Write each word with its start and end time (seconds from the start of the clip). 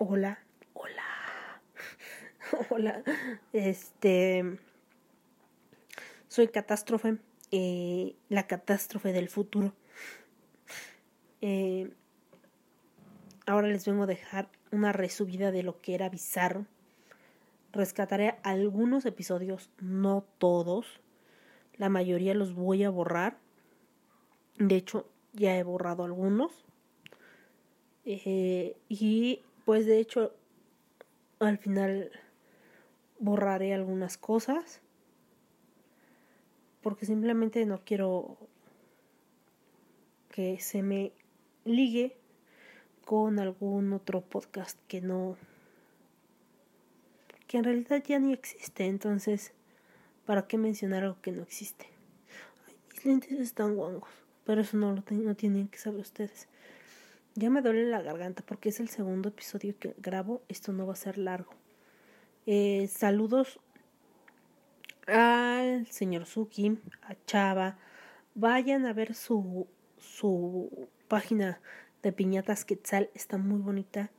Hola, 0.00 0.38
hola. 0.74 1.02
hola. 2.70 3.02
Este. 3.52 4.44
Soy 6.28 6.46
Catástrofe, 6.46 7.18
eh, 7.50 8.14
la 8.28 8.46
catástrofe 8.46 9.12
del 9.12 9.28
futuro. 9.28 9.74
Eh, 11.40 11.90
ahora 13.44 13.66
les 13.66 13.86
vengo 13.86 14.04
a 14.04 14.06
dejar 14.06 14.48
una 14.70 14.92
resubida 14.92 15.50
de 15.50 15.64
lo 15.64 15.80
que 15.80 15.96
era 15.96 16.08
bizarro. 16.08 16.66
Rescataré 17.72 18.38
algunos 18.44 19.04
episodios, 19.04 19.68
no 19.80 20.24
todos. 20.38 21.00
La 21.76 21.88
mayoría 21.88 22.34
los 22.34 22.54
voy 22.54 22.84
a 22.84 22.90
borrar. 22.90 23.36
De 24.58 24.76
hecho, 24.76 25.10
ya 25.32 25.58
he 25.58 25.64
borrado 25.64 26.04
algunos. 26.04 26.64
Eh, 28.04 28.76
y 28.88 29.42
pues 29.68 29.84
de 29.84 29.98
hecho, 29.98 30.32
al 31.40 31.58
final 31.58 32.10
borraré 33.18 33.74
algunas 33.74 34.16
cosas. 34.16 34.80
Porque 36.80 37.04
simplemente 37.04 37.66
no 37.66 37.84
quiero 37.84 38.38
que 40.30 40.58
se 40.58 40.82
me 40.82 41.12
ligue 41.66 42.16
con 43.04 43.38
algún 43.38 43.92
otro 43.92 44.22
podcast 44.22 44.78
que 44.88 45.02
no 45.02 45.36
que 47.46 47.58
en 47.58 47.64
realidad 47.64 48.02
ya 48.02 48.18
ni 48.18 48.32
existe 48.32 48.86
entonces 48.86 49.52
para 50.24 50.46
qué 50.46 50.56
mencionar 50.56 51.04
algo 51.04 51.20
que 51.20 51.32
no 51.32 51.42
existe 51.42 51.86
Ay, 52.66 52.74
mis 52.90 53.04
lentes 53.04 53.38
están 53.38 53.76
guangos 53.76 54.08
pero 54.44 54.62
eso 54.62 54.76
no 54.76 54.92
lo 54.92 55.02
no 55.10 55.34
tienen 55.34 55.68
que 55.68 55.78
saber 55.78 56.00
ustedes 56.00 56.48
ya 57.38 57.50
me 57.50 57.62
duele 57.62 57.84
la 57.84 58.02
garganta 58.02 58.42
porque 58.44 58.68
es 58.68 58.80
el 58.80 58.88
segundo 58.88 59.28
episodio 59.28 59.78
que 59.78 59.94
grabo 59.98 60.42
esto 60.48 60.72
no 60.72 60.86
va 60.86 60.92
a 60.92 60.96
ser 60.96 61.18
largo 61.18 61.52
eh, 62.46 62.88
saludos 62.88 63.60
al 65.06 65.86
señor 65.86 66.26
Suki 66.26 66.78
a 67.02 67.14
Chava 67.26 67.78
vayan 68.34 68.86
a 68.86 68.92
ver 68.92 69.14
su 69.14 69.66
su 69.98 70.88
página 71.08 71.60
de 72.02 72.12
piñatas 72.12 72.64
Quetzal 72.64 73.10
está 73.14 73.38
muy 73.38 73.60
bonita. 73.60 74.10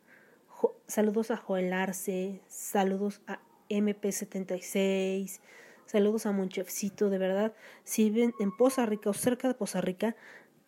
saludos 0.87 1.31
a 1.31 1.37
Joel 1.37 1.71
Arce, 1.71 2.41
saludos 2.47 3.21
a 3.27 3.39
MP76, 3.69 5.39
saludos 5.85 6.25
a 6.25 6.31
Monchefcito, 6.31 7.09
de 7.09 7.17
verdad. 7.17 7.53
Si 7.83 8.09
ven 8.09 8.33
en 8.39 8.55
Poza 8.55 8.85
Rica 8.85 9.09
o 9.09 9.13
cerca 9.13 9.47
de 9.47 9.53
Poza 9.53 9.81
Rica, 9.81 10.15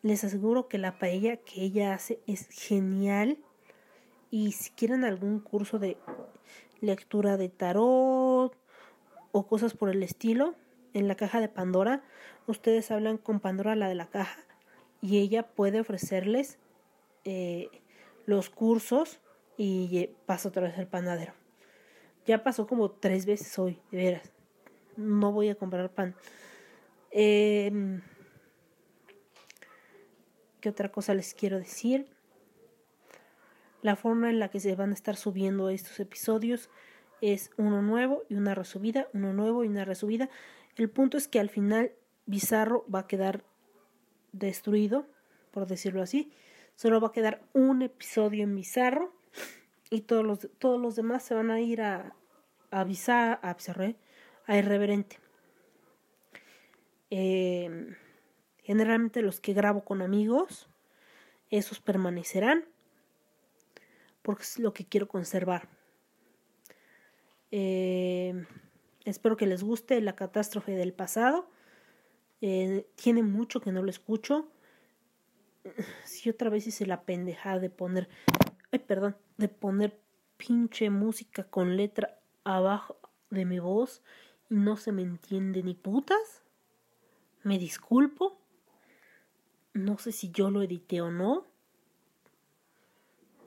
les 0.02 0.24
aseguro 0.24 0.68
que 0.68 0.78
la 0.78 0.98
paella 0.98 1.38
que 1.38 1.62
ella 1.62 1.94
hace 1.94 2.20
es 2.28 2.48
genial. 2.50 3.38
Y 4.30 4.54
si 4.54 4.72
quieren 4.72 5.04
algún 5.04 5.40
curso 5.40 5.80
de 5.80 5.98
lectura 6.80 7.38
de 7.38 7.50
tarot 7.50 8.56
o 9.32 9.48
cosas 9.48 9.74
por 9.74 9.90
el 9.90 10.04
estilo, 10.04 10.56
en 10.94 11.08
la 11.08 11.16
caja 11.16 11.40
de 11.40 11.48
Pandora, 11.48 12.04
ustedes 12.48 12.92
hablan 12.92 13.18
con 13.18 13.40
Pandora, 13.40 13.76
la 13.76 13.88
de 13.88 13.96
la 13.96 14.10
caja, 14.10 14.44
y 15.02 15.20
ella 15.20 15.48
puede 15.48 15.80
ofrecerles 15.80 16.60
eh, 17.24 17.70
los 18.26 18.50
cursos 18.50 19.20
y 19.58 20.10
pasa 20.26 20.50
otra 20.50 20.64
vez 20.64 20.78
el 20.78 20.88
panadero. 20.88 21.34
Ya 22.26 22.44
pasó 22.44 22.68
como 22.68 22.92
tres 22.92 23.26
veces 23.26 23.58
hoy, 23.58 23.80
de 23.92 23.98
veras. 23.98 24.32
No 24.96 25.32
voy 25.32 25.50
a 25.50 25.56
comprar 25.56 25.90
pan. 25.90 26.16
Em, 27.12 28.02
¿Qué 30.62 30.70
otra 30.70 30.92
cosa 30.92 31.16
les 31.16 31.34
quiero 31.34 31.58
decir? 31.58 32.08
La 33.82 33.96
forma 33.96 34.30
en 34.30 34.38
la 34.38 34.50
que 34.50 34.60
se 34.60 34.76
van 34.76 34.92
a 34.92 34.94
estar 34.94 35.16
subiendo 35.16 35.70
estos 35.70 36.00
episodios 36.00 36.70
es 37.20 37.50
uno 37.58 37.82
nuevo 37.82 38.24
y 38.30 38.36
una 38.36 38.54
resubida, 38.54 39.08
uno 39.14 39.34
nuevo 39.34 39.64
y 39.64 39.68
una 39.68 39.86
resubida. 39.86 40.30
El 40.76 40.90
punto 40.92 41.18
es 41.18 41.28
que 41.28 41.40
al 41.40 41.50
final 41.50 41.94
Bizarro 42.28 42.86
va 42.94 43.00
a 43.00 43.08
quedar 43.08 43.44
destruido, 44.34 45.08
por 45.50 45.66
decirlo 45.66 46.04
así. 46.04 46.32
Solo 46.76 47.02
va 47.02 47.08
a 47.08 47.12
quedar 47.12 47.42
un 47.54 47.82
episodio 47.82 48.44
en 48.44 48.56
Bizarro 48.56 49.16
y 49.90 50.02
todos 50.02 50.24
los, 50.24 50.48
todos 50.60 50.80
los 50.80 50.96
demás 50.96 51.24
se 51.24 51.34
van 51.34 51.50
a 51.50 51.60
ir 51.60 51.82
a, 51.82 52.16
a 52.70 52.84
Bizarro, 52.84 53.40
a, 53.42 53.54
Bizarro, 53.56 53.96
a 54.46 54.58
Irreverente. 54.58 55.18
Eh, 57.10 57.96
generalmente 58.62 59.22
los 59.22 59.40
que 59.40 59.54
grabo 59.54 59.84
con 59.84 60.02
amigos, 60.02 60.70
esos 61.50 61.80
permanecerán 61.80 62.66
porque 64.22 64.44
es 64.44 64.60
lo 64.60 64.74
que 64.74 64.86
quiero 64.86 65.08
conservar. 65.08 65.68
Eh, 67.52 68.46
espero 69.06 69.36
que 69.36 69.48
les 69.48 69.64
guste 69.64 70.00
la 70.02 70.16
catástrofe 70.16 70.74
del 70.74 70.94
pasado. 70.94 71.50
Eh, 72.42 72.88
tiene 72.96 73.24
mucho 73.24 73.62
que 73.62 73.72
no 73.72 73.84
lo 73.84 73.90
escucho. 73.90 74.48
Si 76.06 76.30
otra 76.30 76.50
vez 76.50 76.68
hice 76.68 76.86
la 76.86 77.04
pendejada 77.04 77.60
de 77.60 77.70
poner, 77.70 78.10
ay, 78.72 78.80
perdón, 78.80 79.16
de 79.38 79.48
poner 79.48 80.00
pinche 80.38 80.90
música 80.90 81.44
con 81.44 81.78
letra 81.78 82.20
abajo 82.44 82.98
de 83.30 83.46
mi 83.46 83.60
voz 83.60 84.02
y 84.50 84.56
no 84.56 84.76
se 84.76 84.92
me 84.92 85.02
entiende 85.02 85.64
ni 85.64 85.74
putas. 85.74 86.44
Me 87.44 87.58
disculpo. 87.58 88.41
No 89.74 89.98
sé 89.98 90.12
si 90.12 90.32
yo 90.32 90.52
lo 90.52 90.62
edité 90.62 91.02
o 91.02 91.12
no. 91.12 91.46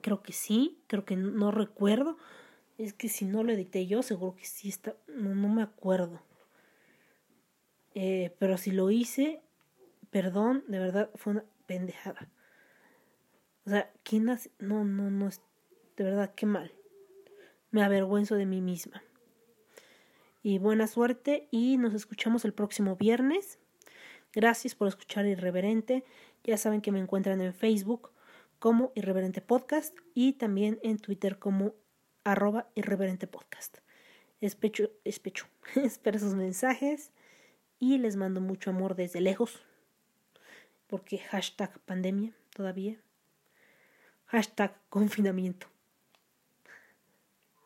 Creo 0.01 0.21
que 0.21 0.33
sí, 0.33 0.79
creo 0.87 1.05
que 1.05 1.15
no 1.15 1.51
recuerdo. 1.51 2.17
Es 2.77 2.93
que 2.93 3.09
si 3.09 3.25
no 3.25 3.43
lo 3.43 3.51
edité 3.51 3.87
yo, 3.87 4.03
seguro 4.03 4.35
que 4.35 4.45
sí 4.45 4.69
está. 4.69 4.95
No, 5.07 5.33
no 5.35 5.49
me 5.49 5.61
acuerdo. 5.61 6.21
Eh, 7.93 8.35
pero 8.39 8.57
si 8.57 8.71
lo 8.71 8.91
hice, 8.91 9.41
perdón, 10.09 10.63
de 10.67 10.79
verdad 10.79 11.09
fue 11.15 11.33
una 11.33 11.45
pendejada. 11.65 12.29
O 13.65 13.69
sea, 13.69 13.91
¿quién 14.03 14.29
hace? 14.29 14.51
No, 14.59 14.83
no, 14.83 15.09
no, 15.09 15.27
es 15.27 15.41
de 15.95 16.03
verdad, 16.03 16.33
qué 16.35 16.45
mal. 16.45 16.73
Me 17.71 17.81
avergüenzo 17.83 18.35
de 18.35 18.45
mí 18.45 18.61
misma. 18.61 19.01
Y 20.43 20.59
buena 20.59 20.87
suerte 20.87 21.47
y 21.51 21.77
nos 21.77 21.93
escuchamos 21.93 22.45
el 22.45 22.53
próximo 22.53 22.95
viernes. 22.95 23.59
Gracias 24.35 24.75
por 24.75 24.89
escuchar 24.89 25.25
Irreverente. 25.25 26.03
Ya 26.43 26.57
saben 26.57 26.81
que 26.81 26.91
me 26.91 26.99
encuentran 26.99 27.39
en 27.39 27.53
Facebook 27.53 28.11
como 28.59 28.91
Irreverente 28.93 29.39
Podcast 29.39 29.97
y 30.13 30.33
también 30.33 30.77
en 30.83 30.97
Twitter 30.97 31.39
como 31.39 31.73
arroba 32.25 32.67
Irreverente 32.75 33.27
Podcast. 33.27 33.77
Especho, 34.41 34.91
especho. 35.05 35.47
Espero 35.75 36.19
sus 36.19 36.35
mensajes 36.35 37.11
y 37.79 37.97
les 37.97 38.17
mando 38.17 38.41
mucho 38.41 38.71
amor 38.71 38.95
desde 38.95 39.21
lejos, 39.21 39.63
porque 40.87 41.17
hashtag 41.17 41.79
pandemia 41.85 42.33
todavía, 42.53 42.97
hashtag 44.25 44.75
confinamiento. 44.89 45.67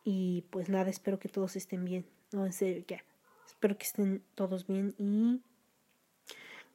Y 0.04 0.46
pues 0.52 0.70
nada, 0.70 0.92
espero 0.92 1.18
que 1.18 1.30
todos 1.30 1.56
estén 1.56 1.84
bien. 1.84 2.06
No, 2.32 2.46
en 2.46 2.54
serio, 2.54 2.84
ya. 2.88 3.04
Espero 3.48 3.76
que 3.76 3.86
estén 3.86 4.24
todos 4.36 4.68
bien 4.68 4.94
y 5.00 5.42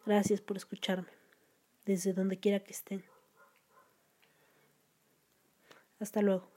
gracias 0.06 0.40
por 0.40 0.56
escucharme, 0.56 1.08
desde 1.84 2.12
donde 2.12 2.38
quiera 2.38 2.60
que 2.60 2.72
estén. 2.72 3.04
Hasta 6.00 6.22
luego. 6.22 6.48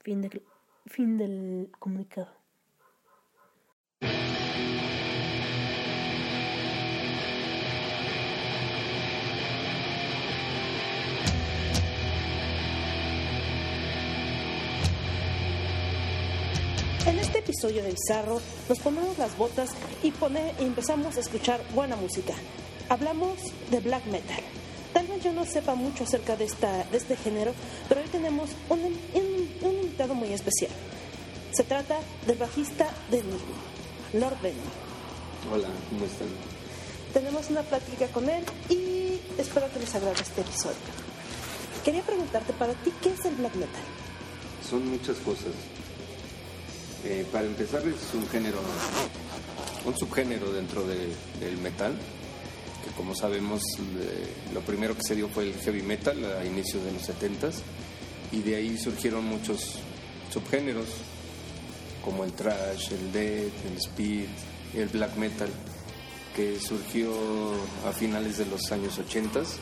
Fin, 0.00 0.30
fin 0.86 1.18
del 1.18 1.70
comunicado. 1.78 2.35
Episodio 17.56 17.82
de 17.82 17.92
Bizarro 17.92 18.38
nos 18.68 18.78
ponemos 18.80 19.16
las 19.16 19.34
botas 19.38 19.70
y, 20.02 20.10
pone- 20.10 20.52
y 20.60 20.64
empezamos 20.64 21.16
a 21.16 21.20
escuchar 21.20 21.58
buena 21.74 21.96
música. 21.96 22.34
Hablamos 22.90 23.38
de 23.70 23.80
black 23.80 24.04
metal. 24.06 24.40
Tal 24.92 25.06
vez 25.06 25.24
yo 25.24 25.32
no 25.32 25.46
sepa 25.46 25.74
mucho 25.74 26.04
acerca 26.04 26.36
de, 26.36 26.44
esta, 26.44 26.84
de 26.84 26.98
este 26.98 27.16
género, 27.16 27.54
pero 27.88 28.02
hoy 28.02 28.08
tenemos 28.08 28.50
un, 28.68 28.80
un, 28.80 29.50
un 29.62 29.74
invitado 29.74 30.14
muy 30.14 30.32
especial. 30.34 30.70
Se 31.52 31.62
trata 31.64 31.96
del 32.26 32.36
bajista 32.36 32.90
de 33.10 33.20
Enigma, 33.20 33.40
Lord 34.12 34.38
Venom. 34.42 34.60
Hola, 35.50 35.68
¿cómo 35.88 36.04
están? 36.04 36.28
Tenemos 37.14 37.48
una 37.48 37.62
plática 37.62 38.06
con 38.08 38.28
él 38.28 38.44
y 38.68 39.18
espero 39.40 39.72
que 39.72 39.80
les 39.80 39.94
agrade 39.94 40.20
este 40.20 40.42
episodio. 40.42 40.76
Quería 41.84 42.02
preguntarte 42.02 42.52
para 42.52 42.74
ti, 42.74 42.92
¿qué 43.02 43.10
es 43.14 43.24
el 43.24 43.34
black 43.36 43.54
metal? 43.54 43.82
Son 44.68 44.86
muchas 44.90 45.16
cosas. 45.18 45.52
Para 47.32 47.46
empezar 47.46 47.82
es 47.86 48.14
un 48.14 48.26
género, 48.28 48.58
un 49.84 49.96
subgénero 49.96 50.52
dentro 50.52 50.86
de- 50.86 51.12
del 51.40 51.56
metal, 51.58 51.96
que 52.84 52.90
como 52.96 53.14
sabemos 53.14 53.60
eh, 53.78 54.32
lo 54.54 54.60
primero 54.60 54.94
que 54.96 55.02
se 55.02 55.14
dio 55.14 55.28
fue 55.28 55.44
el 55.44 55.54
heavy 55.54 55.82
metal 55.82 56.18
a 56.40 56.44
inicios 56.44 56.82
de 56.84 56.92
los 56.92 57.02
70s 57.02 57.60
y 58.32 58.40
de 58.40 58.56
ahí 58.56 58.76
surgieron 58.78 59.24
muchos 59.24 59.76
subgéneros 60.32 60.86
como 62.04 62.24
el 62.24 62.32
thrash, 62.32 62.92
el 62.92 63.12
death, 63.12 63.66
el 63.70 63.76
speed, 63.78 64.26
el 64.74 64.88
black 64.88 65.16
metal, 65.16 65.48
que 66.34 66.58
surgió 66.60 67.10
a 67.88 67.92
finales 67.92 68.38
de 68.38 68.46
los 68.46 68.70
años 68.72 68.98
80s 68.98 69.56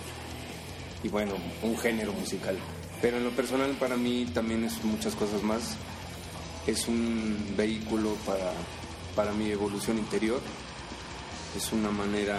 y 1.02 1.08
bueno, 1.08 1.34
un 1.62 1.76
género 1.78 2.12
musical. 2.12 2.56
Pero 3.02 3.18
en 3.18 3.24
lo 3.24 3.30
personal 3.30 3.70
para 3.72 3.96
mí 3.96 4.26
también 4.32 4.64
es 4.64 4.82
muchas 4.84 5.14
cosas 5.14 5.42
más. 5.42 5.76
Es 6.66 6.88
un 6.88 7.54
vehículo 7.56 8.14
para, 8.26 8.52
para 9.14 9.32
mi 9.32 9.50
evolución 9.50 9.98
interior. 9.98 10.40
Es 11.56 11.72
una 11.72 11.90
manera 11.90 12.38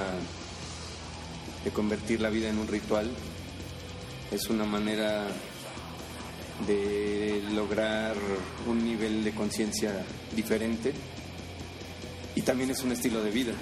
de 1.63 1.71
convertir 1.71 2.21
la 2.21 2.29
vida 2.29 2.49
en 2.49 2.57
un 2.57 2.67
ritual. 2.67 3.09
Es 4.31 4.49
una 4.49 4.65
manera 4.65 5.27
de 6.67 7.43
lograr 7.53 8.15
un 8.67 8.83
nivel 8.83 9.23
de 9.23 9.33
conciencia 9.33 10.03
diferente. 10.35 10.93
Y 12.35 12.41
también 12.41 12.71
es 12.71 12.81
un 12.81 12.91
estilo 12.91 13.21
de 13.23 13.31
vida. 13.31 13.53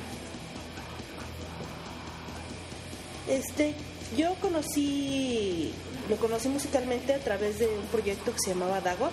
Este, 3.27 3.73
yo 4.17 4.35
conocí, 4.35 5.73
lo 6.09 6.17
conocí 6.17 6.49
musicalmente 6.49 7.13
a 7.13 7.19
través 7.19 7.59
de 7.59 7.67
un 7.67 7.85
proyecto 7.87 8.31
que 8.33 8.39
se 8.39 8.49
llamaba 8.49 8.81
Dagot, 8.81 9.11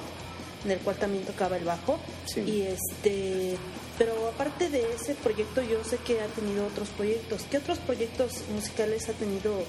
en 0.64 0.70
el 0.70 0.78
cual 0.78 0.96
también 0.96 1.24
tocaba 1.24 1.56
el 1.56 1.64
bajo. 1.64 1.98
Sí. 2.26 2.40
Y 2.40 2.62
este, 2.62 3.56
pero 3.98 4.28
aparte 4.28 4.70
de 4.70 4.84
ese 4.94 5.14
proyecto, 5.14 5.62
yo 5.62 5.82
sé 5.84 5.98
que 5.98 6.20
ha 6.20 6.26
tenido 6.26 6.66
otros 6.66 6.88
proyectos. 6.88 7.42
¿Qué 7.50 7.58
otros 7.58 7.78
proyectos 7.78 8.32
musicales 8.54 9.08
ha 9.08 9.12
tenido 9.12 9.62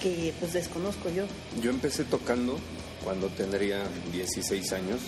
que 0.00 0.32
pues 0.40 0.52
desconozco 0.52 1.10
yo? 1.10 1.24
Yo 1.60 1.70
empecé 1.70 2.04
tocando 2.04 2.58
cuando 3.04 3.28
tendría 3.28 3.82
16 4.12 4.72
años 4.72 5.00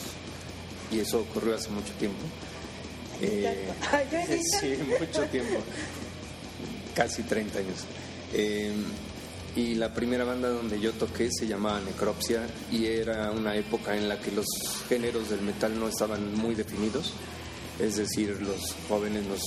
y 0.90 1.00
eso 1.00 1.20
ocurrió 1.20 1.54
hace 1.54 1.70
mucho 1.70 1.92
tiempo. 1.94 2.20
Eh, 3.20 3.68
sí, 4.60 4.78
mucho 5.00 5.22
tiempo, 5.26 5.60
casi 6.94 7.22
30 7.22 7.58
años. 7.58 7.84
Eh, 8.32 8.72
y 9.56 9.74
la 9.74 9.92
primera 9.92 10.24
banda 10.24 10.48
donde 10.48 10.80
yo 10.80 10.92
toqué 10.92 11.30
se 11.30 11.46
llamaba 11.46 11.80
Necropsia 11.80 12.46
y 12.72 12.86
era 12.86 13.30
una 13.30 13.54
época 13.54 13.96
en 13.96 14.08
la 14.08 14.18
que 14.18 14.32
los 14.32 14.46
géneros 14.88 15.30
del 15.30 15.42
metal 15.42 15.78
no 15.78 15.88
estaban 15.88 16.34
muy 16.34 16.54
definidos, 16.54 17.12
es 17.78 17.96
decir, 17.96 18.40
los 18.42 18.74
jóvenes 18.88 19.24
nos 19.26 19.40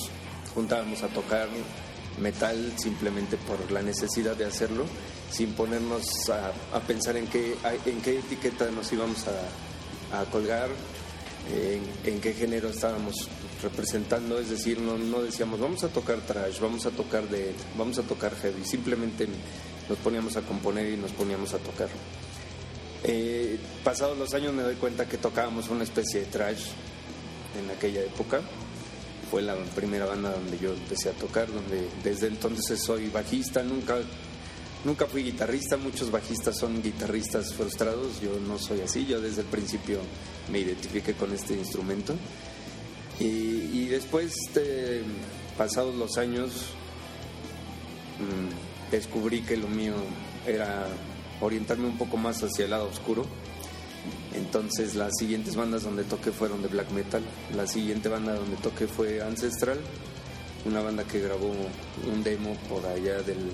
juntábamos 0.53 1.03
a 1.03 1.07
tocar 1.07 1.49
metal 2.21 2.73
simplemente 2.77 3.37
por 3.37 3.69
la 3.71 3.81
necesidad 3.81 4.35
de 4.35 4.45
hacerlo, 4.45 4.85
sin 5.29 5.51
ponernos 5.53 6.29
a, 6.29 6.51
a 6.75 6.79
pensar 6.81 7.17
en 7.17 7.27
qué, 7.27 7.55
en 7.85 8.01
qué 8.01 8.19
etiqueta 8.19 8.71
nos 8.71 8.91
íbamos 8.91 9.25
a, 9.27 10.21
a 10.21 10.25
colgar, 10.25 10.69
en, 11.53 12.13
en 12.13 12.19
qué 12.21 12.33
género 12.33 12.69
estábamos 12.69 13.29
representando, 13.61 14.39
es 14.39 14.49
decir, 14.49 14.79
no, 14.79 14.97
no 14.97 15.21
decíamos 15.21 15.59
vamos 15.59 15.83
a 15.83 15.89
tocar 15.89 16.19
trash, 16.21 16.59
vamos 16.59 16.85
a 16.85 16.91
tocar 16.91 17.27
death, 17.27 17.55
vamos 17.77 17.97
a 17.99 18.03
tocar 18.03 18.35
heavy, 18.35 18.63
simplemente 18.63 19.27
nos 19.89 19.97
poníamos 19.99 20.35
a 20.37 20.41
componer 20.41 20.91
y 20.91 20.97
nos 20.97 21.11
poníamos 21.11 21.53
a 21.53 21.57
tocar. 21.59 21.89
Eh, 23.03 23.57
pasados 23.83 24.17
los 24.17 24.33
años 24.33 24.53
me 24.53 24.63
doy 24.63 24.75
cuenta 24.75 25.07
que 25.07 25.17
tocábamos 25.17 25.69
una 25.69 25.83
especie 25.83 26.21
de 26.21 26.25
trash 26.27 26.69
en 27.59 27.69
aquella 27.69 28.01
época. 28.01 28.41
Fue 29.29 29.41
la 29.41 29.55
primera 29.75 30.05
banda 30.05 30.31
donde 30.31 30.57
yo 30.57 30.73
empecé 30.73 31.09
a 31.09 31.13
tocar, 31.13 31.47
donde 31.47 31.87
desde 32.03 32.27
entonces 32.27 32.81
soy 32.81 33.09
bajista, 33.09 33.61
nunca, 33.61 33.97
nunca 34.85 35.05
fui 35.05 35.23
guitarrista, 35.23 35.75
muchos 35.77 36.09
bajistas 36.11 36.57
son 36.57 36.81
guitarristas 36.81 37.53
frustrados, 37.53 38.21
yo 38.21 38.39
no 38.39 38.57
soy 38.57 38.81
así, 38.81 39.05
yo 39.05 39.19
desde 39.19 39.41
el 39.41 39.47
principio 39.47 39.99
me 40.51 40.59
identifiqué 40.59 41.13
con 41.13 41.33
este 41.33 41.53
instrumento. 41.53 42.15
Y, 43.19 43.87
después, 43.87 44.31
de, 44.53 45.01
pasados 45.57 45.95
los 45.95 46.17
años, 46.17 46.51
mm, 48.19 48.66
descubrí 48.91 49.41
que 49.41 49.57
lo 49.57 49.67
mío 49.67 49.95
era 50.45 50.87
orientarme 51.41 51.87
un 51.87 51.97
poco 51.97 52.17
más 52.17 52.41
hacia 52.43 52.65
el 52.65 52.71
lado 52.71 52.87
oscuro. 52.87 53.25
Entonces 54.33 54.95
las 54.95 55.13
siguientes 55.17 55.55
bandas 55.55 55.83
donde 55.83 56.03
toqué 56.03 56.31
fueron 56.31 56.61
de 56.61 56.67
black 56.67 56.91
metal. 56.91 57.23
La 57.55 57.67
siguiente 57.67 58.09
banda 58.09 58.35
donde 58.35 58.57
toqué 58.57 58.87
fue 58.87 59.21
Ancestral, 59.21 59.79
una 60.65 60.81
banda 60.81 61.03
que 61.03 61.19
grabó 61.19 61.51
un 62.11 62.23
demo 62.23 62.55
por 62.69 62.85
allá 62.85 63.21
del, 63.21 63.51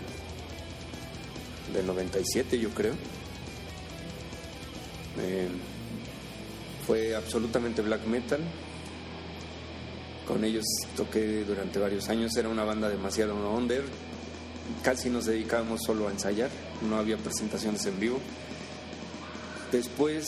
del 1.74 1.88
97 1.88 2.60
yo 2.60 2.70
creo. 2.70 2.94
Eh, 5.20 5.48
fue 6.86 7.16
absolutamente 7.16 7.82
black 7.82 8.06
metal. 8.06 8.42
Con 10.28 10.44
ellos 10.44 10.64
toqué 10.96 11.44
durante 11.44 11.80
varios 11.80 12.10
años, 12.10 12.36
era 12.38 12.50
una 12.50 12.64
banda 12.64 12.90
demasiado 12.90 13.36
under, 13.54 13.84
casi 14.84 15.10
nos 15.10 15.26
dedicábamos 15.26 15.82
solo 15.86 16.08
a 16.08 16.12
ensayar, 16.12 16.50
no 16.88 16.98
había 16.98 17.18
presentaciones 17.18 17.86
en 17.86 18.00
vivo. 18.00 18.20
Después 19.72 20.28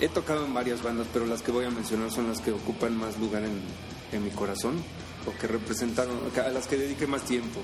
he 0.00 0.08
tocado 0.08 0.46
en 0.46 0.54
varias 0.54 0.82
bandas, 0.82 1.06
pero 1.12 1.26
las 1.26 1.42
que 1.42 1.52
voy 1.52 1.64
a 1.64 1.70
mencionar 1.70 2.10
son 2.10 2.28
las 2.28 2.40
que 2.40 2.52
ocupan 2.52 2.96
más 2.96 3.18
lugar 3.18 3.42
en, 3.44 4.24
mi 4.24 4.30
corazón, 4.30 4.82
o 5.26 5.38
que 5.38 5.46
representaron, 5.46 6.18
a 6.44 6.48
las 6.48 6.66
que 6.66 6.76
dediqué 6.76 7.06
más 7.06 7.22
tiempo. 7.24 7.60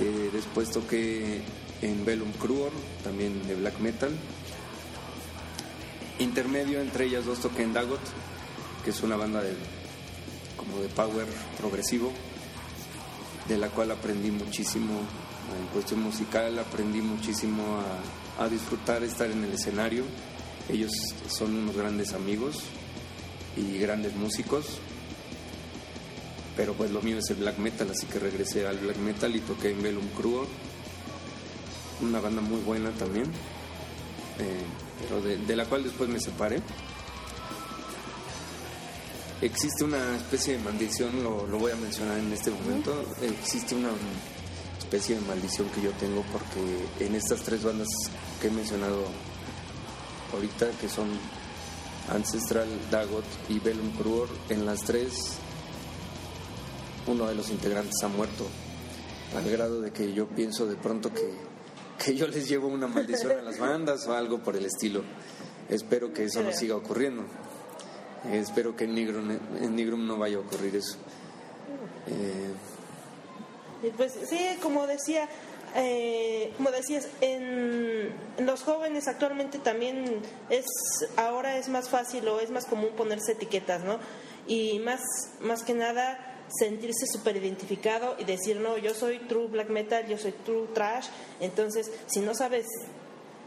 Eh, 0.00 0.30
después 0.32 0.70
toqué 0.70 1.42
en 1.82 2.04
Bellum 2.04 2.32
Cruor, 2.32 2.70
también 3.02 3.46
de 3.46 3.54
black 3.56 3.78
metal. 3.80 4.10
Intermedio 6.18 6.80
entre 6.80 7.06
ellas 7.06 7.24
dos 7.26 7.40
toqué 7.40 7.64
en 7.64 7.72
Dagot, 7.72 8.00
que 8.84 8.90
es 8.90 9.02
una 9.02 9.16
banda 9.16 9.42
de, 9.42 9.54
como 10.56 10.78
de 10.80 10.88
power 10.88 11.26
progresivo, 11.58 12.12
de 13.48 13.58
la 13.58 13.68
cual 13.68 13.90
aprendí 13.90 14.30
muchísimo 14.30 15.00
en 15.58 15.66
cuestión 15.72 16.02
musical, 16.02 16.58
aprendí 16.58 17.00
muchísimo 17.00 17.78
a, 18.38 18.44
a 18.44 18.48
disfrutar 18.48 19.02
estar 19.02 19.30
en 19.30 19.44
el 19.44 19.52
escenario. 19.52 20.04
Ellos 20.68 20.92
son 21.28 21.54
unos 21.54 21.76
grandes 21.76 22.12
amigos 22.12 22.62
y 23.56 23.78
grandes 23.78 24.14
músicos, 24.14 24.78
pero 26.56 26.74
pues 26.74 26.90
lo 26.90 27.02
mío 27.02 27.18
es 27.18 27.28
el 27.30 27.36
black 27.36 27.58
metal, 27.58 27.90
así 27.90 28.06
que 28.06 28.18
regresé 28.18 28.66
al 28.66 28.78
black 28.78 28.96
metal 28.98 29.34
y 29.34 29.40
toqué 29.40 29.70
en 29.70 29.82
Velum 29.82 30.06
Cruor, 30.16 30.46
una 32.00 32.20
banda 32.20 32.40
muy 32.40 32.60
buena 32.60 32.90
también, 32.92 33.26
eh, 33.26 34.64
pero 35.02 35.20
de, 35.20 35.36
de 35.38 35.56
la 35.56 35.64
cual 35.66 35.82
después 35.82 36.08
me 36.08 36.20
separé. 36.20 36.62
Existe 39.42 39.82
una 39.82 40.16
especie 40.16 40.56
de 40.56 40.62
maldición, 40.62 41.22
lo, 41.24 41.46
lo 41.48 41.58
voy 41.58 41.72
a 41.72 41.76
mencionar 41.76 42.16
en 42.16 42.32
este 42.32 42.52
momento, 42.52 42.94
existe 43.20 43.74
una 43.74 43.90
especie 44.78 45.16
de 45.16 45.22
maldición 45.22 45.68
que 45.70 45.82
yo 45.82 45.90
tengo 45.92 46.22
porque 46.30 47.04
en 47.04 47.16
estas 47.16 47.42
tres 47.42 47.64
bandas 47.64 47.88
que 48.40 48.46
he 48.46 48.50
mencionado 48.52 49.04
ahorita, 50.32 50.70
que 50.80 50.88
son 50.88 51.08
Ancestral, 52.08 52.68
Dagot 52.90 53.24
y 53.48 53.58
Bellum 53.58 53.90
Cruor, 53.96 54.28
en 54.48 54.64
las 54.64 54.84
tres 54.84 55.38
uno 57.08 57.26
de 57.26 57.34
los 57.34 57.50
integrantes 57.50 58.00
ha 58.04 58.08
muerto, 58.08 58.46
al 59.36 59.50
grado 59.50 59.80
de 59.80 59.90
que 59.90 60.12
yo 60.12 60.28
pienso 60.28 60.66
de 60.66 60.76
pronto 60.76 61.12
que, 61.12 61.32
que 61.98 62.14
yo 62.14 62.28
les 62.28 62.48
llevo 62.48 62.68
una 62.68 62.86
maldición 62.86 63.32
a 63.32 63.42
las 63.42 63.58
bandas 63.60 64.06
o 64.06 64.14
algo 64.14 64.40
por 64.40 64.56
el 64.56 64.66
estilo. 64.66 65.02
Espero 65.68 66.12
que 66.12 66.24
eso 66.24 66.42
no 66.42 66.52
siga 66.52 66.76
ocurriendo. 66.76 67.24
Eh, 68.26 68.38
espero 68.38 68.76
que 68.76 68.84
en 68.84 68.94
Nigrum, 68.94 69.30
en 69.30 69.76
Nigrum 69.76 70.06
no 70.06 70.16
vaya 70.16 70.36
a 70.36 70.40
ocurrir 70.40 70.76
eso. 70.76 70.96
Eh, 72.06 72.52
Pues 73.96 74.12
sí, 74.28 74.38
como 74.62 74.86
decía, 74.86 75.28
eh, 75.74 76.52
como 76.56 76.70
decías, 76.70 77.08
en, 77.20 78.12
en 78.36 78.46
los 78.46 78.62
jóvenes 78.62 79.08
actualmente 79.08 79.58
también 79.58 80.22
es 80.50 80.66
ahora 81.16 81.56
es 81.58 81.68
más 81.68 81.88
fácil 81.88 82.28
o 82.28 82.38
es 82.40 82.50
más 82.50 82.66
común 82.66 82.90
ponerse 82.96 83.32
etiquetas, 83.32 83.82
¿no? 83.82 83.98
Y 84.46 84.78
más 84.80 85.00
más 85.40 85.62
que 85.64 85.74
nada 85.74 86.28
sentirse 86.58 87.06
súper 87.06 87.36
identificado 87.36 88.14
y 88.18 88.24
decir, 88.24 88.60
no, 88.60 88.76
yo 88.76 88.94
soy 88.94 89.18
true 89.20 89.48
black 89.48 89.70
metal, 89.70 90.06
yo 90.06 90.18
soy 90.18 90.32
true 90.44 90.68
trash. 90.74 91.06
Entonces, 91.40 91.90
si 92.06 92.20
no 92.20 92.34
sabes 92.34 92.66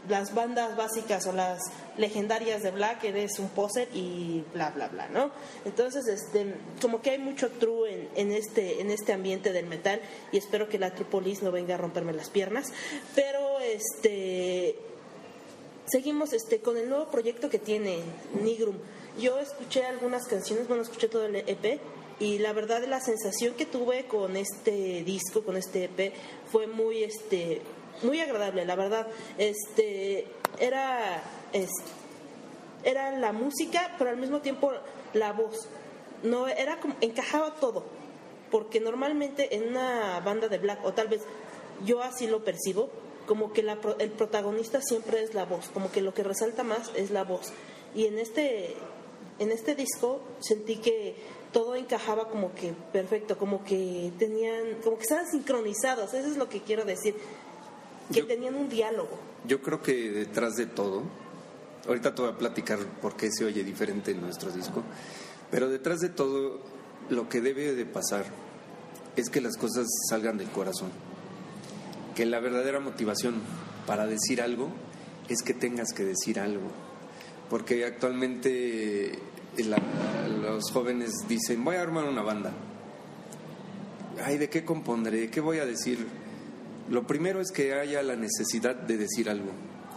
las 0.08 0.34
bandas 0.34 0.76
básicas 0.76 1.26
o 1.26 1.32
las 1.32 1.60
legendarias 1.96 2.62
de 2.62 2.70
Black, 2.70 3.04
eres 3.04 3.38
un 3.38 3.48
poser 3.48 3.88
y 3.92 4.44
bla, 4.52 4.70
bla, 4.70 4.88
bla, 4.88 5.08
¿no? 5.08 5.30
Entonces, 5.64 6.06
este, 6.06 6.54
como 6.80 7.02
que 7.02 7.10
hay 7.10 7.18
mucho 7.18 7.50
true 7.50 7.92
en, 7.92 8.08
en, 8.14 8.32
este, 8.32 8.80
en 8.80 8.90
este 8.90 9.12
ambiente 9.12 9.52
del 9.52 9.66
metal 9.66 10.00
y 10.32 10.38
espero 10.38 10.68
que 10.68 10.78
la 10.78 10.94
Tripolis 10.94 11.42
no 11.42 11.50
venga 11.50 11.74
a 11.74 11.78
romperme 11.78 12.12
las 12.12 12.30
piernas. 12.30 12.72
Pero, 13.14 13.60
este, 13.60 14.76
seguimos 15.86 16.32
este, 16.32 16.60
con 16.60 16.76
el 16.76 16.88
nuevo 16.88 17.06
proyecto 17.06 17.48
que 17.48 17.58
tiene 17.58 18.00
Nigrum. 18.42 18.76
Yo 19.18 19.38
escuché 19.38 19.84
algunas 19.86 20.26
canciones, 20.26 20.68
bueno, 20.68 20.82
escuché 20.82 21.08
todo 21.08 21.26
el 21.26 21.36
EP 21.36 21.80
y 22.18 22.38
la 22.38 22.52
verdad 22.52 22.82
la 22.84 23.00
sensación 23.00 23.54
que 23.54 23.66
tuve 23.66 24.06
con 24.06 24.36
este 24.36 25.02
disco, 25.04 25.42
con 25.42 25.56
este 25.56 25.84
EP, 25.84 26.12
fue 26.50 26.66
muy, 26.66 27.04
este, 27.04 27.60
muy 28.02 28.20
agradable, 28.20 28.64
la 28.64 28.76
verdad. 28.76 29.06
Este, 29.38 30.26
era, 30.58 31.22
es, 31.52 31.70
era 32.84 33.12
la 33.18 33.32
música, 33.32 33.94
pero 33.98 34.10
al 34.10 34.16
mismo 34.16 34.40
tiempo 34.40 34.72
la 35.14 35.32
voz. 35.32 35.68
No, 36.22 36.48
era 36.48 36.80
como, 36.80 36.96
encajaba 37.00 37.54
todo, 37.56 37.84
porque 38.50 38.80
normalmente 38.80 39.54
en 39.54 39.68
una 39.68 40.20
banda 40.20 40.48
de 40.48 40.58
black, 40.58 40.84
o 40.84 40.92
tal 40.92 41.08
vez 41.08 41.22
yo 41.84 42.02
así 42.02 42.26
lo 42.26 42.42
percibo, 42.44 42.88
como 43.26 43.52
que 43.52 43.62
la, 43.62 43.78
el 43.98 44.10
protagonista 44.10 44.80
siempre 44.80 45.22
es 45.22 45.34
la 45.34 45.44
voz, 45.44 45.68
como 45.68 45.90
que 45.90 46.00
lo 46.00 46.14
que 46.14 46.22
resalta 46.22 46.62
más 46.62 46.90
es 46.94 47.10
la 47.10 47.24
voz. 47.24 47.52
Y 47.94 48.06
en 48.06 48.18
este, 48.18 48.74
en 49.38 49.50
este 49.50 49.74
disco 49.74 50.20
sentí 50.40 50.76
que 50.76 51.16
todo 51.52 51.74
encajaba 51.74 52.28
como 52.28 52.54
que 52.54 52.72
perfecto, 52.92 53.36
como 53.38 53.64
que 53.64 54.12
tenían, 54.18 54.76
como 54.82 54.96
que 54.96 55.02
estaban 55.02 55.26
sincronizados, 55.26 56.14
eso 56.14 56.28
es 56.28 56.36
lo 56.36 56.48
que 56.48 56.60
quiero 56.60 56.84
decir, 56.84 57.14
que 58.12 58.22
tenían 58.22 58.54
un 58.54 58.68
diálogo. 58.68 59.18
Yo 59.46 59.60
creo 59.62 59.82
que 59.82 60.10
detrás 60.10 60.54
de 60.54 60.66
todo, 60.66 61.02
ahorita 61.86 62.14
te 62.14 62.22
voy 62.22 62.32
a 62.32 62.38
platicar 62.38 62.78
por 63.00 63.16
qué 63.16 63.30
se 63.30 63.44
oye 63.44 63.64
diferente 63.64 64.10
en 64.10 64.20
nuestro 64.20 64.50
disco, 64.50 64.82
pero 65.50 65.68
detrás 65.68 66.00
de 66.00 66.08
todo 66.08 66.60
lo 67.08 67.28
que 67.28 67.40
debe 67.40 67.74
de 67.74 67.86
pasar 67.86 68.24
es 69.16 69.30
que 69.30 69.40
las 69.40 69.56
cosas 69.56 69.86
salgan 70.10 70.36
del 70.38 70.48
corazón 70.48 70.90
que 72.16 72.24
la 72.24 72.40
verdadera 72.40 72.80
motivación 72.80 73.34
para 73.86 74.06
decir 74.06 74.40
algo 74.40 74.70
es 75.28 75.42
que 75.42 75.52
tengas 75.52 75.92
que 75.92 76.02
decir 76.02 76.40
algo. 76.40 76.70
Porque 77.50 77.84
actualmente 77.84 79.18
los 80.40 80.72
jóvenes 80.72 81.12
dicen, 81.28 81.62
voy 81.62 81.76
a 81.76 81.82
armar 81.82 82.04
una 82.04 82.22
banda. 82.22 82.52
Ay, 84.24 84.38
¿de 84.38 84.48
qué 84.48 84.64
compondré? 84.64 85.30
¿Qué 85.30 85.40
voy 85.40 85.58
a 85.58 85.66
decir? 85.66 86.06
Lo 86.88 87.06
primero 87.06 87.40
es 87.40 87.50
que 87.50 87.74
haya 87.74 88.02
la 88.02 88.14
necesidad 88.14 88.76
de 88.76 88.96
decir 88.96 89.28
algo, 89.28 89.50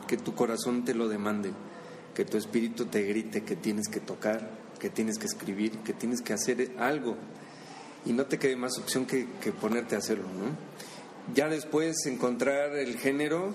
que 0.07 0.17
tu 0.17 0.33
corazón 0.33 0.85
te 0.85 0.95
lo 0.95 1.07
demande, 1.07 1.51
que 2.15 2.25
tu 2.25 2.37
espíritu 2.37 2.85
te 2.85 3.03
grite 3.03 3.43
que 3.43 3.55
tienes 3.55 3.87
que 3.87 3.99
tocar, 3.99 4.49
que 4.79 4.89
tienes 4.89 5.19
que 5.19 5.27
escribir, 5.27 5.77
que 5.79 5.93
tienes 5.93 6.21
que 6.21 6.33
hacer 6.33 6.71
algo. 6.79 7.15
Y 8.05 8.13
no 8.13 8.25
te 8.25 8.39
quede 8.39 8.55
más 8.55 8.77
opción 8.79 9.05
que, 9.05 9.27
ponerte 9.61 9.95
a 9.95 9.99
hacerlo, 9.99 10.25
¿no? 10.25 10.69
ya 11.35 11.47
después 11.47 12.05
encontrar 12.07 12.75
el 12.75 12.97
género 12.97 13.53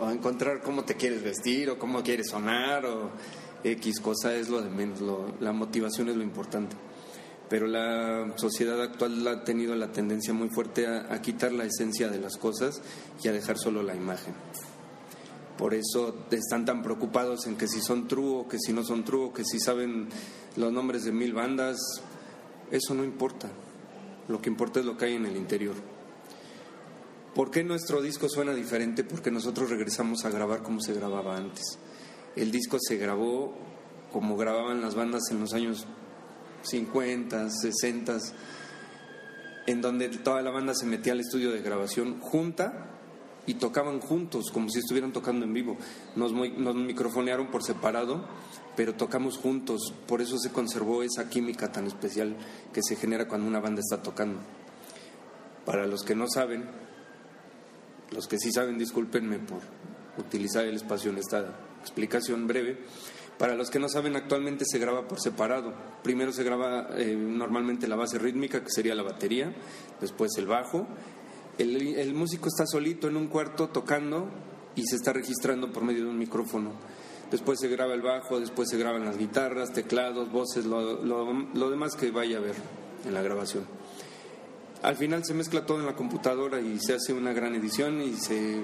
o 0.00 0.10
encontrar 0.10 0.62
cómo 0.62 0.84
te 0.84 0.94
quieres 0.94 1.22
vestir 1.22 1.68
o 1.68 1.78
cómo 1.78 2.02
quieres 2.02 2.28
sonar 2.30 2.86
o 2.86 3.10
X 3.62 4.00
cosa 4.00 4.34
es 4.34 4.48
lo 4.48 4.62
de 4.62 4.70
menos, 4.70 5.00
la 5.40 5.52
motivación 5.52 6.08
es 6.08 6.16
lo 6.16 6.22
importante. 6.22 6.74
Pero 7.52 7.66
la 7.66 8.32
sociedad 8.36 8.80
actual 8.80 9.28
ha 9.28 9.44
tenido 9.44 9.76
la 9.76 9.92
tendencia 9.92 10.32
muy 10.32 10.48
fuerte 10.48 10.86
a, 10.86 11.20
quitar 11.20 11.52
la 11.52 11.66
esencia 11.66 12.08
de 12.08 12.18
las 12.18 12.38
cosas 12.38 12.80
y 13.22 13.28
a 13.28 13.32
dejar 13.32 13.58
solo 13.58 13.82
la 13.82 13.94
imagen. 13.94 14.32
Por 15.58 15.74
eso 15.74 16.16
están 16.30 16.64
tan 16.64 16.82
preocupados 16.82 17.46
en 17.46 17.56
que 17.56 17.68
si 17.68 17.82
son 17.82 18.08
true 18.08 18.38
o 18.38 18.48
que 18.48 18.56
si 18.58 18.72
no 18.72 18.82
son 18.82 19.04
true 19.04 19.26
o 19.26 19.32
que 19.34 19.44
si 19.44 19.60
saben 19.60 20.08
los 20.56 20.72
nombres 20.72 21.04
de 21.04 21.12
mil 21.12 21.34
bandas. 21.34 21.76
Eso 22.70 22.94
no 22.94 23.04
importa. 23.04 23.50
Lo 24.28 24.40
que 24.40 24.48
importa 24.48 24.80
es 24.80 24.86
lo 24.86 24.96
que 24.96 25.04
hay 25.04 25.16
en 25.16 25.26
el 25.26 25.36
interior. 25.36 25.74
¿Por 27.34 27.50
qué 27.50 27.62
nuestro 27.64 28.00
disco 28.00 28.30
suena 28.30 28.54
diferente? 28.54 29.04
Porque 29.04 29.30
nosotros 29.30 29.68
regresamos 29.68 30.24
a 30.24 30.30
grabar 30.30 30.62
como 30.62 30.80
se 30.80 30.94
grababa 30.94 31.36
antes. 31.36 31.78
El 32.34 32.50
disco 32.50 32.78
se 32.80 32.96
grabó 32.96 33.52
como 34.10 34.38
grababan 34.38 34.80
las 34.80 34.94
bandas 34.94 35.24
en 35.30 35.40
los 35.40 35.52
años 35.52 35.86
50, 36.62 37.50
60, 37.50 38.18
en 39.66 39.80
donde 39.80 40.08
toda 40.08 40.42
la 40.42 40.50
banda 40.50 40.74
se 40.74 40.86
metía 40.86 41.12
al 41.12 41.20
estudio 41.20 41.52
de 41.52 41.62
grabación 41.62 42.20
junta 42.20 42.88
y 43.46 43.54
tocaban 43.54 44.00
juntos, 44.00 44.50
como 44.52 44.68
si 44.68 44.78
estuvieran 44.78 45.12
tocando 45.12 45.44
en 45.44 45.52
vivo. 45.52 45.76
Nos, 46.14 46.32
nos 46.32 46.74
microfonearon 46.74 47.48
por 47.48 47.64
separado, 47.64 48.24
pero 48.76 48.94
tocamos 48.94 49.36
juntos. 49.36 49.92
Por 50.06 50.22
eso 50.22 50.38
se 50.38 50.52
conservó 50.52 51.02
esa 51.02 51.28
química 51.28 51.72
tan 51.72 51.86
especial 51.86 52.36
que 52.72 52.82
se 52.82 52.96
genera 52.96 53.26
cuando 53.26 53.48
una 53.48 53.60
banda 53.60 53.80
está 53.80 54.02
tocando. 54.02 54.38
Para 55.66 55.86
los 55.86 56.02
que 56.02 56.14
no 56.14 56.26
saben, 56.28 56.64
los 58.12 58.26
que 58.26 58.38
sí 58.38 58.52
saben, 58.52 58.78
discúlpenme 58.78 59.38
por 59.38 59.60
utilizar 60.18 60.64
el 60.64 60.76
espacio 60.76 61.10
en 61.10 61.18
esta 61.18 61.56
explicación 61.80 62.46
breve. 62.46 62.78
Para 63.38 63.54
los 63.54 63.70
que 63.70 63.78
no 63.78 63.88
saben, 63.88 64.14
actualmente 64.16 64.64
se 64.66 64.78
graba 64.78 65.08
por 65.08 65.20
separado. 65.20 65.74
Primero 66.02 66.32
se 66.32 66.44
graba 66.44 66.88
eh, 66.96 67.16
normalmente 67.16 67.88
la 67.88 67.96
base 67.96 68.18
rítmica, 68.18 68.62
que 68.62 68.70
sería 68.70 68.94
la 68.94 69.02
batería, 69.02 69.52
después 70.00 70.32
el 70.38 70.46
bajo. 70.46 70.86
El, 71.58 72.14
músico 72.14 72.48
está 72.48 72.66
solito 72.66 73.08
en 73.08 73.16
un 73.16 73.28
cuarto 73.28 73.68
tocando 73.68 74.28
y 74.74 74.84
se 74.86 74.96
está 74.96 75.12
registrando 75.12 75.72
por 75.72 75.84
medio 75.84 76.04
de 76.04 76.10
un 76.10 76.18
micrófono. 76.18 76.72
Después 77.30 77.58
se 77.60 77.68
graba 77.68 77.94
el 77.94 78.02
bajo, 78.02 78.38
después 78.38 78.68
se 78.68 78.78
graban 78.78 79.04
las 79.04 79.18
guitarras, 79.18 79.72
teclados, 79.72 80.30
voces, 80.30 80.64
lo 80.66 81.70
demás 81.70 81.96
que 81.96 82.10
vaya 82.10 82.38
a 82.38 82.40
ver 82.40 82.54
en 83.06 83.14
la 83.14 83.22
grabación. 83.22 83.64
Al 84.82 84.96
final 84.96 85.24
se 85.24 85.34
mezcla 85.34 85.64
todo 85.64 85.78
en 85.80 85.86
la 85.86 85.94
computadora 85.94 86.60
y 86.60 86.78
se 86.80 86.94
hace 86.94 87.12
una 87.12 87.32
gran 87.32 87.54
edición 87.54 88.02
y 88.02 88.14
se, 88.14 88.60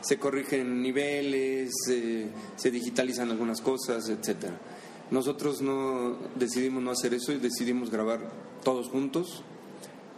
se 0.00 0.18
corrigen 0.18 0.82
niveles, 0.82 1.70
se 1.84 2.70
digitalizan 2.70 3.30
algunas 3.30 3.60
cosas, 3.60 4.08
etcétera. 4.08 4.58
Nosotros 5.12 5.60
no 5.60 6.16
decidimos 6.36 6.82
no 6.82 6.90
hacer 6.90 7.14
eso 7.14 7.32
y 7.32 7.38
decidimos 7.38 7.90
grabar 7.90 8.20
todos 8.64 8.88
juntos 8.88 9.44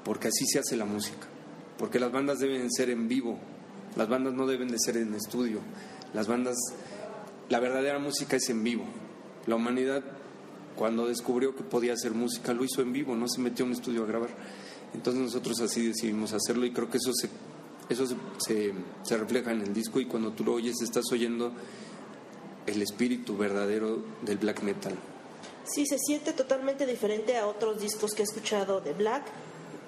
porque 0.05 0.29
así 0.29 0.47
se 0.47 0.61
hace 0.61 0.77
la 0.77 0.85
música. 0.85 1.27
Porque 1.79 1.99
las 1.99 2.13
bandas 2.13 2.39
deben 2.39 2.71
ser 2.71 2.91
en 2.91 3.09
vivo, 3.09 3.39
las 3.97 4.09
bandas 4.09 4.35
no 4.35 4.47
deben 4.47 4.69
de 4.69 4.79
ser 4.79 4.97
en 4.97 5.15
estudio. 5.15 5.59
Las 6.13 6.29
bandas, 6.29 6.57
la 7.49 7.59
verdadera 7.59 7.99
música 7.99 8.37
es 8.37 8.49
en 8.51 8.63
vivo. 8.63 8.85
La 9.47 9.57
humanidad 9.57 10.05
cuando 10.77 11.07
descubrió 11.07 11.55
que 11.55 11.65
podía 11.65 11.95
hacer 11.95 12.13
música 12.13 12.53
lo 12.53 12.65
hizo 12.65 12.83
en 12.83 12.93
vivo, 12.93 13.15
no 13.17 13.29
se 13.29 13.41
metió 13.41 13.65
a 13.65 13.69
un 13.69 13.75
estudio 13.75 14.05
a 14.05 14.07
grabar. 14.07 14.31
Entonces 14.95 15.23
nosotros 15.23 15.61
así 15.61 15.89
decidimos 15.89 16.33
hacerlo 16.33 16.65
y 16.65 16.73
creo 16.73 16.89
que 16.89 16.99
eso 16.99 17.13
se, 17.13 17.29
eso 17.89 18.07
se, 18.39 18.73
se, 19.03 19.17
refleja 19.17 19.53
en 19.53 19.61
el 19.61 19.75
disco 19.75 20.01
y 20.01 20.07
cuando 20.07 20.33
tú 20.33 20.45
lo 20.45 20.55
oyes 20.55 20.77
estás 20.83 21.05
oyendo 21.13 21.53
el 22.67 22.81
espíritu 22.81 23.37
verdadero 23.37 24.03
del 24.23 24.39
black 24.39 24.63
metal. 24.63 24.95
Sí, 25.65 25.87
se 25.87 25.99
siente 25.99 26.33
totalmente 26.33 26.87
diferente 26.87 27.37
a 27.37 27.47
otros 27.47 27.81
discos 27.81 28.13
que 28.13 28.23
he 28.23 28.25
escuchado 28.25 28.81
de 28.81 28.93
black, 28.93 29.25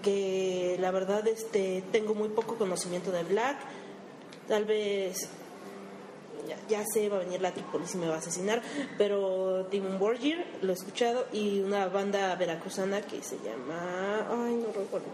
que 0.02 0.76
la 0.80 0.90
verdad 0.90 1.26
este, 1.28 1.84
tengo 1.92 2.14
muy 2.14 2.30
poco 2.30 2.56
conocimiento 2.56 3.12
de 3.12 3.24
black. 3.24 3.58
Tal 4.48 4.64
vez 4.64 5.28
ya, 6.68 6.84
sé, 6.92 7.08
va 7.08 7.16
a 7.16 7.20
venir 7.20 7.40
la 7.40 7.52
Tripolis 7.52 7.94
y 7.94 7.98
me 7.98 8.08
va 8.08 8.16
a 8.16 8.18
asesinar, 8.18 8.62
pero 8.98 9.64
Demon 9.70 9.98
Borgir 9.98 10.44
lo 10.62 10.72
he 10.72 10.74
escuchado 10.74 11.26
y 11.32 11.60
una 11.60 11.86
banda 11.86 12.34
veracruzana 12.36 13.02
que 13.02 13.22
se 13.22 13.36
llama, 13.44 14.26
ay, 14.30 14.54
no 14.54 14.68
recuerdo 14.68 15.06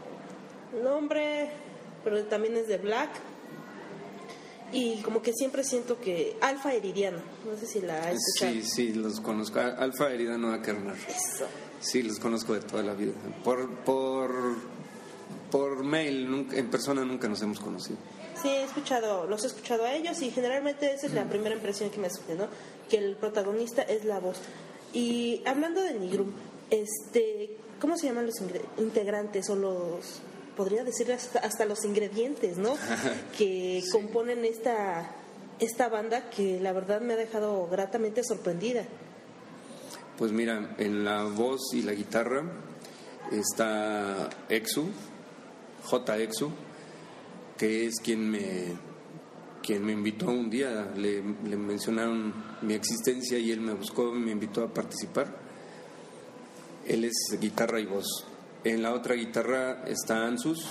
el 0.75 0.83
nombre, 0.83 1.51
pero 2.05 2.23
también 2.25 2.57
es 2.57 2.69
de 2.69 2.79
Black. 2.79 3.11
Y 4.75 5.03
como 5.03 5.21
que 5.21 5.35
siempre 5.35 5.65
siento 5.65 6.01
que 6.01 6.39
Alfa 6.41 6.73
Heridiano, 6.73 7.19
no 7.47 7.57
sé 7.59 7.67
si 7.67 7.81
la 7.83 8.05
has 8.05 8.15
escuchado. 8.15 8.53
Sí, 8.53 8.62
sí, 8.62 8.93
los 8.95 9.21
conozco. 9.21 9.61
Alfa 9.61 10.11
Heridiano 10.11 10.51
a 10.51 10.62
Kerner. 10.62 10.97
Eso. 11.09 11.47
Sí, 11.79 12.03
los 12.03 12.19
conozco 12.19 12.55
de 12.55 12.61
toda 12.61 12.83
la 12.83 12.95
vida. 12.95 13.12
Por, 13.45 13.69
por, 13.81 14.31
por 15.51 15.85
mail, 15.85 16.49
en 16.53 16.71
persona 16.71 17.05
nunca 17.05 17.29
nos 17.29 17.43
hemos 17.43 17.61
conocido. 17.61 17.99
Sí, 18.41 18.49
he 18.49 18.65
escuchado, 18.65 19.27
los 19.27 19.45
he 19.45 19.47
escuchado 19.49 19.85
a 19.85 19.93
ellos 19.95 20.21
y 20.23 20.31
generalmente 20.31 20.93
esa 20.93 21.07
es 21.07 21.15
la 21.15 21.25
primera 21.25 21.55
impresión 21.55 21.91
que 21.91 21.99
me 21.99 22.09
hace, 22.09 22.35
¿no? 22.35 22.49
Que 22.89 22.99
el 22.99 23.17
protagonista 23.17 23.83
es 23.83 24.05
la 24.05 24.19
voz. 24.19 24.39
Y 24.93 25.43
hablando 25.47 25.81
de 25.81 25.95
Nigrum, 25.95 26.33
este, 26.71 27.57
¿cómo 27.81 27.97
se 27.97 28.07
llaman 28.07 28.27
los 28.27 28.41
integrantes 28.79 29.49
o 29.51 29.57
los 29.57 30.21
podría 30.57 30.85
decir 30.85 31.12
hasta, 31.12 31.65
los 31.65 31.85
ingredientes, 31.85 32.59
¿no? 32.59 32.75
que 33.39 33.83
componen 33.93 34.45
esta 34.45 35.17
esta 35.62 35.89
banda 35.89 36.29
que 36.29 36.59
la 36.61 36.73
verdad 36.73 37.01
me 37.01 37.15
ha 37.15 37.17
dejado 37.17 37.69
gratamente 37.69 38.25
sorprendida. 38.25 38.85
Pues 40.19 40.33
mira, 40.33 40.75
en 40.79 41.05
la 41.05 41.25
voz 41.25 41.73
y 41.73 41.83
la 41.83 41.93
guitarra 41.93 42.43
está 43.31 44.29
Exu, 44.49 44.91
J. 45.85 46.19
Exu, 46.19 46.51
que 47.57 47.87
es 47.87 48.01
quien 48.03 48.31
me, 48.31 48.77
quien 49.62 49.85
me 49.85 49.93
invitó 49.93 50.27
un 50.27 50.51
día, 50.51 50.93
le, 50.97 51.23
le 51.23 51.57
mencionaron 51.57 52.33
mi 52.62 52.75
existencia 52.75 53.39
y 53.39 53.51
él 53.51 53.61
me 53.61 53.75
buscó, 53.75 54.12
me 54.12 54.31
invitó 54.31 54.65
a 54.65 54.73
participar. 54.73 55.37
Él 56.87 57.05
es 57.05 57.39
guitarra 57.41 57.81
y 57.81 57.87
voz. 57.87 58.27
En 58.65 58.83
la 58.83 58.93
otra 58.93 59.15
guitarra 59.15 59.85
está 59.87 60.25
Ansus, 60.25 60.67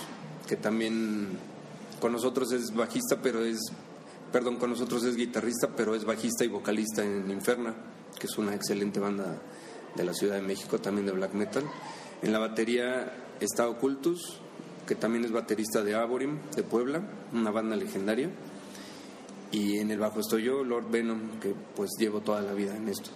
que 0.48 0.56
también 0.56 1.28
con 2.00 2.12
nosotros 2.12 2.52
es 2.52 2.74
bajista, 2.74 3.22
pero 3.22 3.44
es, 3.44 3.60
perdón, 4.32 4.58
con 4.58 4.70
nosotros 4.70 5.04
es 5.04 5.16
guitarrista, 5.16 5.70
pero 5.76 5.96
es 5.96 6.04
bajista 6.04 6.44
y 6.44 6.48
vocalista 6.48 7.04
en 7.04 7.30
Inferna, 7.30 7.76
que 8.20 8.28
es 8.28 8.38
una 8.38 8.56
excelente 8.56 9.00
banda 9.00 9.42
de 9.96 10.04
la 10.04 10.14
Ciudad 10.14 10.36
de 10.36 10.42
México, 10.42 10.80
también 10.80 11.06
de 11.06 11.12
black 11.12 11.34
metal. 11.34 11.64
En 12.22 12.32
la 12.32 12.40
batería 12.40 13.14
está 13.40 13.68
Ocultus, 13.68 14.40
que 14.88 14.96
también 14.96 15.26
es 15.26 15.32
baterista 15.32 15.84
de 15.84 15.96
Aborim, 15.96 16.40
de 16.56 16.64
Puebla, 16.64 17.02
una 17.34 17.52
banda 17.52 17.76
legendaria. 17.76 18.30
Y 19.52 19.80
en 19.80 19.92
el 19.92 20.00
bajo 20.00 20.22
estoy 20.22 20.44
yo, 20.44 20.64
Lord 20.64 20.90
Venom, 20.90 21.40
que 21.40 21.54
pues 21.76 21.92
llevo 22.00 22.22
toda 22.22 22.42
la 22.42 22.54
vida 22.54 22.76
en 22.76 22.88
esto. 22.88 23.12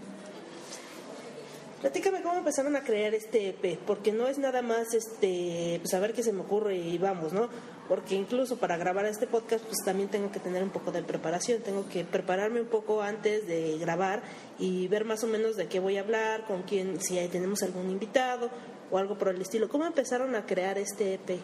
Platícame 1.82 2.22
cómo 2.24 2.36
empezaron 2.38 2.76
a 2.76 2.84
crear 2.84 3.14
este 3.14 3.50
EP, 3.50 3.78
porque 3.86 4.12
no 4.12 4.28
es 4.28 4.40
nada 4.40 4.62
más 4.62 4.94
este, 4.94 5.80
pues 5.82 5.94
a 5.94 6.00
ver 6.00 6.14
qué 6.14 6.24
se 6.24 6.34
me 6.34 6.42
ocurre 6.42 6.78
y 6.78 6.98
vamos, 6.98 7.32
¿no? 7.32 7.48
Porque 7.88 8.16
incluso 8.16 8.58
para 8.58 8.76
grabar 8.76 9.06
este 9.06 9.28
podcast, 9.28 9.64
pues 9.64 9.78
también 9.86 10.10
tengo 10.10 10.32
que 10.32 10.40
tener 10.40 10.64
un 10.64 10.72
poco 10.72 10.92
de 10.92 11.04
preparación, 11.04 11.62
tengo 11.62 11.88
que 11.88 12.04
prepararme 12.04 12.62
un 12.62 12.68
poco 12.68 13.04
antes 13.04 13.46
de 13.46 13.78
grabar 13.78 14.24
y 14.58 14.88
ver 14.88 15.06
más 15.06 15.24
o 15.24 15.28
menos 15.28 15.58
de 15.58 15.68
qué 15.68 15.80
voy 15.80 15.98
a 15.98 16.02
hablar, 16.02 16.46
con 16.48 16.64
quién, 16.64 17.00
si 17.00 17.16
tenemos 17.28 17.62
algún 17.62 17.92
invitado 17.92 18.50
o 18.92 18.98
algo 18.98 19.18
por 19.18 19.30
el 19.30 19.42
estilo. 19.42 19.70
¿Cómo 19.70 19.86
empezaron 19.86 20.36
a 20.36 20.46
crear 20.46 20.78
este 20.78 21.16
EP? 21.16 21.40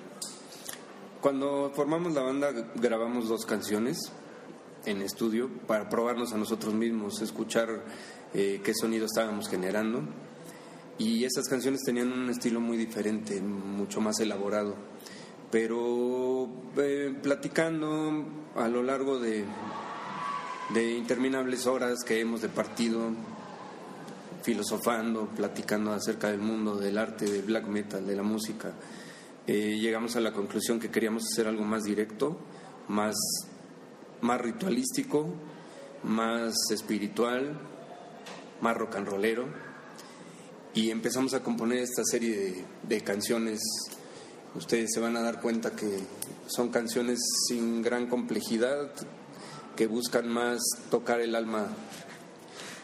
Cuando 1.21 1.71
formamos 1.75 2.13
la 2.13 2.21
banda 2.21 2.51
grabamos 2.75 3.29
dos 3.29 3.45
canciones 3.45 4.11
en 4.85 5.01
estudio 5.01 5.49
para 5.67 5.89
probarnos 5.89 6.33
a 6.33 6.37
nosotros 6.37 6.73
mismos, 6.73 7.21
escuchar 7.21 7.83
eh, 8.33 8.61
qué 8.63 8.73
sonido 8.73 9.05
estábamos 9.05 9.47
generando. 9.47 10.01
Y 10.97 11.23
esas 11.23 11.47
canciones 11.47 11.81
tenían 11.83 12.11
un 12.11 12.29
estilo 12.29 12.59
muy 12.59 12.77
diferente, 12.77 13.41
mucho 13.41 14.01
más 14.01 14.19
elaborado. 14.19 14.75
Pero 15.49 16.47
eh, 16.77 17.13
platicando 17.21 18.25
a 18.55 18.67
lo 18.67 18.83
largo 18.83 19.19
de, 19.19 19.45
de 20.73 20.93
interminables 20.93 21.67
horas 21.67 22.03
que 22.05 22.19
hemos 22.19 22.41
departido, 22.41 23.11
filosofando, 24.43 25.27
platicando 25.27 25.91
acerca 25.93 26.29
del 26.29 26.39
mundo, 26.39 26.75
del 26.75 26.97
arte, 26.97 27.25
del 27.25 27.43
black 27.43 27.67
metal, 27.67 28.05
de 28.05 28.15
la 28.15 28.23
música, 28.23 28.73
eh, 29.47 29.77
llegamos 29.79 30.15
a 30.15 30.19
la 30.19 30.31
conclusión 30.31 30.79
que 30.79 30.91
queríamos 30.91 31.23
hacer 31.31 31.47
algo 31.47 31.63
más 31.63 31.83
directo, 31.83 32.37
más, 32.87 33.15
más 34.21 34.39
ritualístico, 34.39 35.33
más 36.03 36.53
espiritual, 36.71 37.59
más 38.61 38.77
rock 38.77 38.95
and 38.97 39.07
rollero. 39.07 39.47
Y 40.73 40.89
empezamos 40.89 41.33
a 41.33 41.41
componer 41.43 41.79
esta 41.79 42.03
serie 42.03 42.37
de, 42.37 42.65
de 42.87 43.01
canciones. 43.01 43.59
Ustedes 44.55 44.91
se 44.93 44.99
van 44.99 45.17
a 45.17 45.21
dar 45.21 45.41
cuenta 45.41 45.71
que 45.71 45.99
son 46.47 46.69
canciones 46.69 47.19
sin 47.47 47.81
gran 47.81 48.07
complejidad, 48.07 48.91
que 49.75 49.87
buscan 49.87 50.29
más 50.29 50.59
tocar 50.89 51.19
el 51.19 51.35
alma 51.35 51.67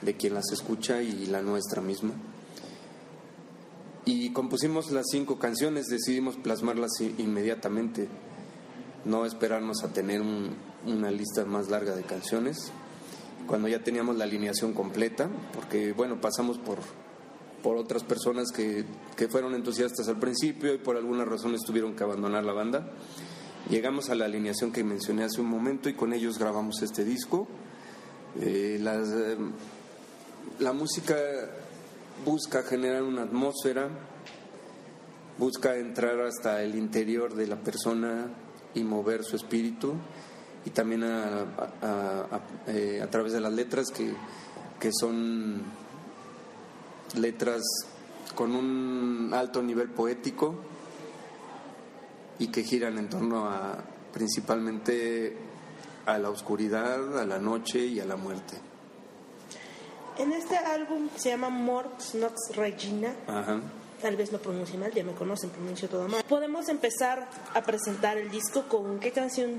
de 0.01 0.15
quien 0.15 0.33
las 0.33 0.51
escucha 0.51 1.01
y 1.01 1.25
la 1.27 1.41
nuestra 1.41 1.81
misma. 1.81 2.11
Y 4.05 4.31
compusimos 4.31 4.91
las 4.91 5.05
cinco 5.11 5.37
canciones, 5.37 5.87
decidimos 5.87 6.37
plasmarlas 6.37 6.91
inmediatamente, 7.17 8.07
no 9.05 9.25
esperarnos 9.25 9.83
a 9.83 9.89
tener 9.91 10.21
un- 10.21 10.55
una 10.85 11.11
lista 11.11 11.43
más 11.45 11.69
larga 11.69 11.95
de 11.95 12.03
canciones. 12.03 12.71
Cuando 13.47 13.67
ya 13.67 13.83
teníamos 13.83 14.15
la 14.17 14.23
alineación 14.23 14.73
completa, 14.73 15.29
porque 15.53 15.91
bueno, 15.93 16.21
pasamos 16.21 16.57
por, 16.57 16.77
por 17.63 17.75
otras 17.77 18.03
personas 18.03 18.51
que, 18.51 18.85
que 19.17 19.27
fueron 19.27 19.55
entusiastas 19.55 20.07
al 20.07 20.19
principio 20.19 20.73
y 20.73 20.77
por 20.77 20.95
alguna 20.95 21.25
razón 21.25 21.55
tuvieron 21.65 21.95
que 21.95 22.03
abandonar 22.03 22.43
la 22.45 22.53
banda. 22.53 22.91
Llegamos 23.69 24.09
a 24.09 24.15
la 24.15 24.25
alineación 24.25 24.71
que 24.71 24.83
mencioné 24.85 25.25
hace 25.25 25.41
un 25.41 25.47
momento 25.47 25.89
y 25.89 25.93
con 25.93 26.13
ellos 26.13 26.39
grabamos 26.39 26.81
este 26.81 27.03
disco. 27.03 27.47
Eh, 28.39 28.77
las, 28.81 29.09
eh, 29.09 29.37
la 30.59 30.73
música 30.73 31.15
busca 32.25 32.63
generar 32.63 33.03
una 33.03 33.23
atmósfera, 33.23 33.89
busca 35.37 35.75
entrar 35.77 36.19
hasta 36.21 36.63
el 36.63 36.75
interior 36.75 37.35
de 37.35 37.47
la 37.47 37.57
persona 37.57 38.27
y 38.73 38.83
mover 38.83 39.23
su 39.23 39.35
espíritu 39.35 39.93
y 40.65 40.71
también 40.71 41.03
eh, 41.05 43.01
a 43.01 43.07
través 43.09 43.33
de 43.33 43.41
las 43.41 43.53
letras 43.53 43.87
que, 43.91 44.13
que 44.79 44.91
son 44.91 45.61
letras 47.15 47.61
con 48.35 48.55
un 48.55 49.31
alto 49.33 49.61
nivel 49.61 49.89
poético 49.89 50.55
y 52.39 52.47
que 52.47 52.63
giran 52.63 52.97
en 52.97 53.09
torno 53.09 53.47
a 53.49 53.77
principalmente 54.13 55.37
a 56.05 56.17
la 56.17 56.29
oscuridad, 56.29 57.19
a 57.19 57.25
la 57.25 57.39
noche 57.39 57.85
y 57.85 57.99
a 57.99 58.05
la 58.05 58.15
muerte. 58.15 58.66
En 60.19 60.33
este 60.33 60.57
álbum 60.57 61.09
se 61.15 61.29
llama 61.29 61.49
Morx 61.49 62.15
Nox 62.15 62.55
Regina, 62.55 63.13
Ajá. 63.27 63.59
tal 64.01 64.15
vez 64.15 64.31
lo 64.31 64.39
pronuncie 64.39 64.77
mal, 64.77 64.91
ya 64.91 65.03
me 65.03 65.13
conocen, 65.13 65.49
pronuncio 65.51 65.87
todo 65.89 66.07
mal. 66.07 66.23
Podemos 66.27 66.67
empezar 66.69 67.27
a 67.53 67.61
presentar 67.61 68.17
el 68.17 68.31
disco 68.31 68.63
con 68.67 68.99
qué 68.99 69.11
canción 69.11 69.51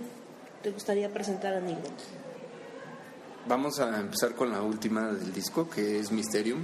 te 0.62 0.71
gustaría 0.73 1.12
presentar 1.12 1.55
a 1.55 1.61
Nilo. 1.61 1.79
Vamos 3.47 3.79
a 3.79 4.01
empezar 4.01 4.35
con 4.35 4.51
la 4.51 4.61
última 4.62 5.12
del 5.12 5.33
disco, 5.33 5.71
que 5.71 6.01
es 6.01 6.11
Mysterium. 6.11 6.61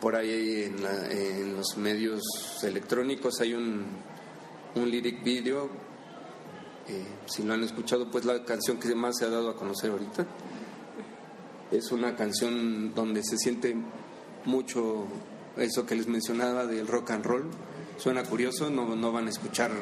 Por 0.00 0.14
ahí 0.14 0.64
en, 0.64 0.82
la- 0.82 1.10
en 1.10 1.56
los 1.56 1.76
medios 1.76 2.22
electrónicos 2.62 3.40
hay 3.40 3.54
un, 3.54 3.84
un 4.76 4.90
lyric 4.90 5.22
video. 5.24 5.68
eh, 6.88 7.04
si 7.26 7.42
lo 7.42 7.54
han 7.54 7.64
escuchado, 7.64 8.08
pues 8.10 8.24
la 8.24 8.44
canción 8.44 8.78
que 8.78 8.94
más 8.94 9.16
se 9.18 9.24
ha 9.24 9.30
dado 9.30 9.50
a 9.50 9.56
conocer 9.56 9.90
ahorita. 9.90 10.24
Es 11.70 11.90
una 11.90 12.14
canción 12.14 12.94
donde 12.94 13.22
se 13.24 13.36
siente 13.38 13.76
mucho 14.44 15.06
eso 15.56 15.84
que 15.84 15.96
les 15.96 16.06
mencionaba 16.06 16.66
del 16.66 16.86
rock 16.86 17.10
and 17.10 17.24
roll. 17.24 17.44
Suena 17.96 18.22
curioso, 18.22 18.70
no, 18.70 18.94
no 18.94 19.10
van 19.10 19.26
a 19.26 19.30
escuchar 19.30 19.72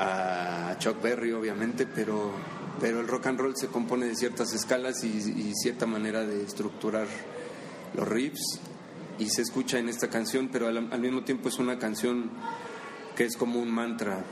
a 0.00 0.74
Chuck 0.78 1.00
Berry, 1.02 1.32
obviamente, 1.32 1.86
pero, 1.86 2.32
pero 2.80 3.00
el 3.00 3.06
rock 3.06 3.26
and 3.26 3.38
roll 3.38 3.56
se 3.56 3.68
compone 3.68 4.06
de 4.06 4.16
ciertas 4.16 4.52
escalas 4.52 5.04
y, 5.04 5.54
cierta 5.54 5.86
manera 5.86 6.24
de 6.24 6.42
estructurar 6.42 7.06
los 7.94 8.08
riffs 8.08 8.60
y 9.18 9.28
se 9.28 9.42
escucha 9.42 9.78
en 9.78 9.88
esta 9.88 10.08
canción, 10.08 10.48
pero 10.50 10.68
al, 10.68 10.88
al 10.90 11.00
mismo 11.00 11.22
tiempo 11.22 11.50
es 11.50 11.58
una 11.58 11.78
canción 11.78 12.30
que 13.14 13.24
es 13.24 13.36
como 13.36 13.60
un 13.60 13.70
mantra 13.70 14.24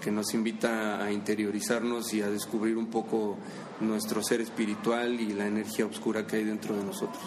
que 0.00 0.10
nos 0.10 0.34
invita 0.34 1.02
a 1.02 1.12
interiorizarnos 1.12 2.12
y 2.14 2.22
a 2.22 2.30
descubrir 2.30 2.76
un 2.76 2.88
poco 2.88 3.36
nuestro 3.80 4.22
ser 4.22 4.40
espiritual 4.40 5.20
y 5.20 5.32
la 5.32 5.46
energía 5.46 5.86
oscura 5.86 6.26
que 6.26 6.36
hay 6.36 6.44
dentro 6.44 6.76
de 6.76 6.84
nosotros. 6.84 7.22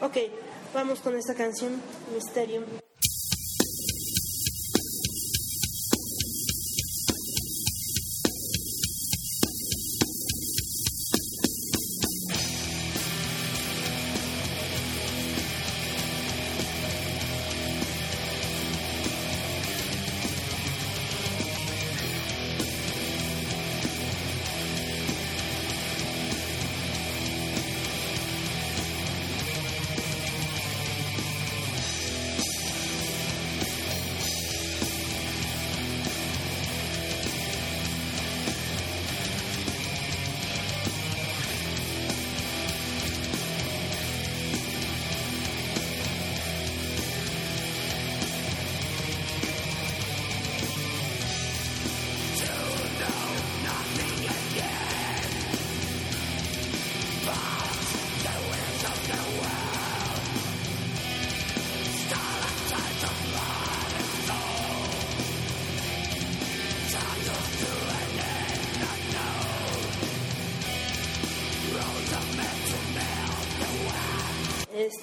Ok, 0.00 0.16
vamos 0.74 1.00
con 1.00 1.16
esta 1.16 1.34
canción, 1.34 1.72
Mysterium. 2.14 2.83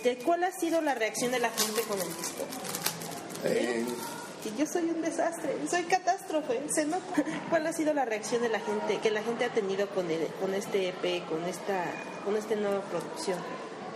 Este, 0.03 0.17
¿Cuál 0.23 0.43
ha 0.43 0.51
sido 0.51 0.81
la 0.81 0.95
reacción 0.95 1.31
de 1.31 1.39
la 1.39 1.49
gente 1.51 1.81
con 1.83 1.99
el 2.01 2.07
disco? 2.07 2.43
Eh, 3.43 3.85
Que 4.43 4.49
yo 4.57 4.65
soy 4.65 4.89
un 4.89 4.99
desastre, 5.03 5.55
soy 5.69 5.83
catástrofe, 5.83 6.59
¿se 6.73 6.85
nota? 6.85 7.23
¿Cuál 7.51 7.67
ha 7.67 7.73
sido 7.73 7.93
la 7.93 8.03
reacción 8.05 8.41
de 8.41 8.49
la 8.49 8.59
gente, 8.59 8.97
que 8.97 9.11
la 9.11 9.21
gente 9.21 9.45
ha 9.45 9.53
tenido 9.53 9.87
con, 9.89 10.09
el- 10.09 10.25
con 10.41 10.55
este 10.55 10.89
EP, 10.89 11.23
con 11.29 11.43
esta, 11.45 11.85
con 12.25 12.35
esta 12.35 12.55
nueva 12.55 12.81
producción? 12.81 13.37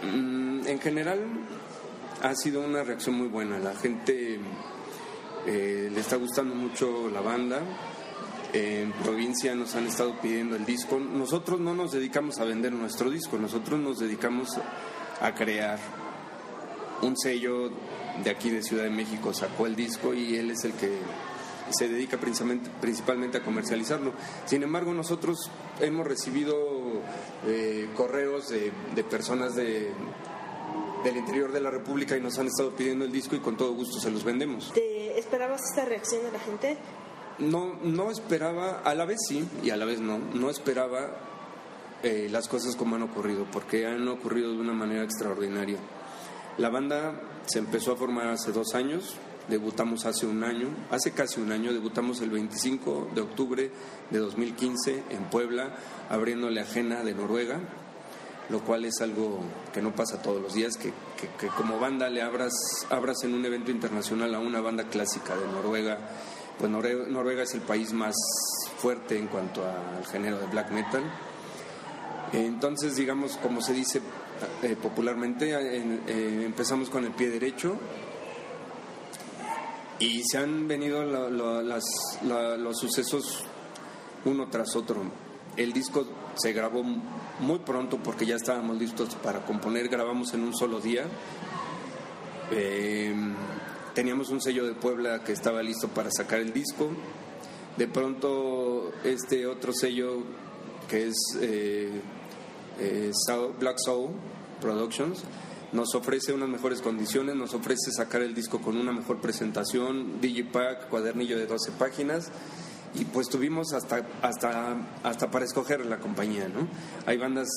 Mm, 0.03 0.67
en 0.67 0.79
general 0.79 1.19
ha 2.21 2.35
sido 2.35 2.61
una 2.61 2.83
reacción 2.83 3.15
muy 3.15 3.27
buena. 3.27 3.57
La 3.57 3.73
gente 3.73 4.37
eh, 5.47 5.89
le 5.91 5.99
está 5.99 6.17
gustando 6.17 6.53
mucho 6.53 7.09
la 7.09 7.21
banda. 7.21 7.61
En 8.53 8.91
provincia 8.93 9.55
nos 9.55 9.73
han 9.73 9.87
estado 9.87 10.21
pidiendo 10.21 10.55
el 10.55 10.65
disco. 10.65 10.99
Nosotros 10.99 11.59
no 11.59 11.73
nos 11.73 11.91
dedicamos 11.93 12.37
a 12.39 12.45
vender 12.45 12.71
nuestro 12.73 13.09
disco, 13.09 13.37
nosotros 13.39 13.79
nos 13.79 13.97
dedicamos 13.97 14.49
a 15.21 15.33
crear 15.33 15.79
un 17.01 17.17
sello 17.17 17.69
de 18.23 18.29
aquí 18.29 18.49
de 18.49 18.63
Ciudad 18.63 18.83
de 18.83 18.89
México. 18.89 19.33
Sacó 19.33 19.65
el 19.65 19.75
disco 19.75 20.13
y 20.13 20.35
él 20.35 20.51
es 20.51 20.63
el 20.65 20.73
que 20.73 20.97
se 21.71 21.87
dedica 21.87 22.17
principalmente, 22.17 22.69
principalmente 22.81 23.37
a 23.37 23.43
comercializarlo. 23.43 24.13
Sin 24.45 24.63
embargo, 24.63 24.93
nosotros 24.93 25.49
hemos 25.79 26.05
recibido 26.05 26.55
eh, 27.47 27.89
correos 27.95 28.49
de, 28.49 28.71
de 28.93 29.03
personas 29.03 29.55
de, 29.55 29.91
del 31.03 31.17
interior 31.17 31.51
de 31.51 31.61
la 31.61 31.71
República 31.71 32.17
y 32.17 32.21
nos 32.21 32.37
han 32.39 32.47
estado 32.47 32.71
pidiendo 32.75 33.05
el 33.05 33.11
disco 33.11 33.35
y 33.35 33.39
con 33.39 33.57
todo 33.57 33.73
gusto 33.73 33.99
se 33.99 34.11
los 34.11 34.23
vendemos. 34.23 34.71
¿Te 34.73 35.17
esperabas 35.17 35.61
esta 35.69 35.85
reacción 35.85 36.23
de 36.23 36.31
la 36.31 36.39
gente? 36.39 36.77
No, 37.39 37.75
no 37.83 38.11
esperaba, 38.11 38.79
a 38.79 38.95
la 38.95 39.05
vez 39.05 39.19
sí 39.27 39.47
y 39.63 39.69
a 39.69 39.77
la 39.77 39.85
vez 39.85 39.99
no, 39.99 40.17
no 40.17 40.49
esperaba 40.49 41.17
eh, 42.03 42.27
las 42.31 42.47
cosas 42.47 42.75
como 42.75 42.95
han 42.95 43.03
ocurrido, 43.03 43.45
porque 43.51 43.85
han 43.87 44.07
ocurrido 44.07 44.51
de 44.51 44.59
una 44.59 44.73
manera 44.73 45.03
extraordinaria. 45.03 45.77
La 46.57 46.69
banda 46.69 47.19
se 47.45 47.59
empezó 47.59 47.93
a 47.93 47.95
formar 47.97 48.27
hace 48.27 48.51
dos 48.51 48.75
años, 48.75 49.15
debutamos 49.49 50.05
hace 50.05 50.25
un 50.25 50.43
año, 50.43 50.67
hace 50.89 51.11
casi 51.11 51.39
un 51.41 51.51
año, 51.51 51.73
debutamos 51.73 52.21
el 52.21 52.29
25 52.31 53.09
de 53.13 53.21
octubre 53.21 53.71
de 54.09 54.19
2015 54.19 55.03
en 55.09 55.23
Puebla, 55.29 55.75
abriéndole 56.09 56.61
ajena 56.61 57.03
de 57.03 57.13
Noruega, 57.13 57.59
lo 58.49 58.61
cual 58.63 58.85
es 58.85 59.01
algo 59.01 59.39
que 59.73 59.81
no 59.81 59.93
pasa 59.93 60.21
todos 60.21 60.41
los 60.41 60.53
días, 60.53 60.77
que, 60.77 60.93
que- 61.39 61.47
como 61.49 61.79
banda 61.79 62.09
le 62.09 62.21
abras, 62.21 62.53
abras 62.89 63.23
en 63.23 63.33
un 63.33 63.43
evento 63.45 63.71
internacional 63.71 64.33
a 64.35 64.39
una 64.39 64.61
banda 64.61 64.83
clásica 64.85 65.35
de 65.35 65.47
Noruega, 65.47 65.97
pues 66.59 66.71
Norue- 66.71 67.07
Noruega 67.07 67.43
es 67.43 67.53
el 67.55 67.61
país 67.61 67.91
más 67.91 68.15
fuerte 68.77 69.17
en 69.17 69.27
cuanto 69.27 69.63
al 69.65 70.05
género 70.05 70.37
de 70.39 70.45
black 70.47 70.71
metal. 70.71 71.03
Entonces, 72.33 72.95
digamos, 72.95 73.37
como 73.37 73.61
se 73.61 73.73
dice 73.73 74.01
eh, 74.63 74.75
popularmente, 74.81 75.53
eh, 75.53 76.43
empezamos 76.45 76.89
con 76.89 77.05
el 77.05 77.11
pie 77.11 77.29
derecho 77.29 77.77
y 79.99 80.23
se 80.23 80.37
han 80.37 80.67
venido 80.67 81.03
los 81.05 82.77
sucesos 82.77 83.45
uno 84.25 84.47
tras 84.49 84.75
otro. 84.75 85.03
El 85.55 85.71
disco 85.71 86.05
se 86.35 86.51
grabó 86.51 86.83
muy 86.83 87.59
pronto 87.59 87.97
porque 87.97 88.25
ya 88.25 88.35
estábamos 88.35 88.77
listos 88.77 89.15
para 89.15 89.45
componer, 89.45 89.87
grabamos 89.87 90.33
en 90.33 90.43
un 90.43 90.53
solo 90.53 90.81
día. 90.81 91.05
Eh, 92.51 93.15
teníamos 93.93 94.29
un 94.29 94.41
sello 94.41 94.65
de 94.65 94.73
Puebla 94.73 95.23
que 95.23 95.31
estaba 95.31 95.63
listo 95.63 95.87
para 95.87 96.11
sacar 96.11 96.39
el 96.41 96.51
disco. 96.51 96.89
De 97.77 97.87
pronto 97.87 98.91
este 99.03 99.47
otro 99.47 99.71
sello 99.73 100.23
que 100.87 101.07
es 101.07 101.15
eh, 101.41 101.89
eh, 102.79 103.11
Black 103.59 103.77
Soul 103.83 104.11
Productions 104.61 105.23
nos 105.71 105.93
ofrece 105.93 106.31
unas 106.31 106.47
mejores 106.47 106.81
condiciones, 106.81 107.35
nos 107.35 107.53
ofrece 107.53 107.91
sacar 107.91 108.21
el 108.21 108.33
disco 108.33 108.61
con 108.61 108.77
una 108.77 108.93
mejor 108.93 109.19
presentación, 109.19 110.21
digipack, 110.21 110.89
cuadernillo 110.89 111.37
de 111.37 111.47
12 111.47 111.71
páginas 111.73 112.31
y 112.93 113.03
pues 113.05 113.27
tuvimos 113.27 113.73
hasta 113.73 114.07
hasta 114.21 114.77
hasta 115.03 115.29
para 115.29 115.45
escoger 115.45 115.85
la 115.85 115.99
compañía, 115.99 116.47
¿no? 116.47 116.67
Hay 117.05 117.17
bandas 117.17 117.49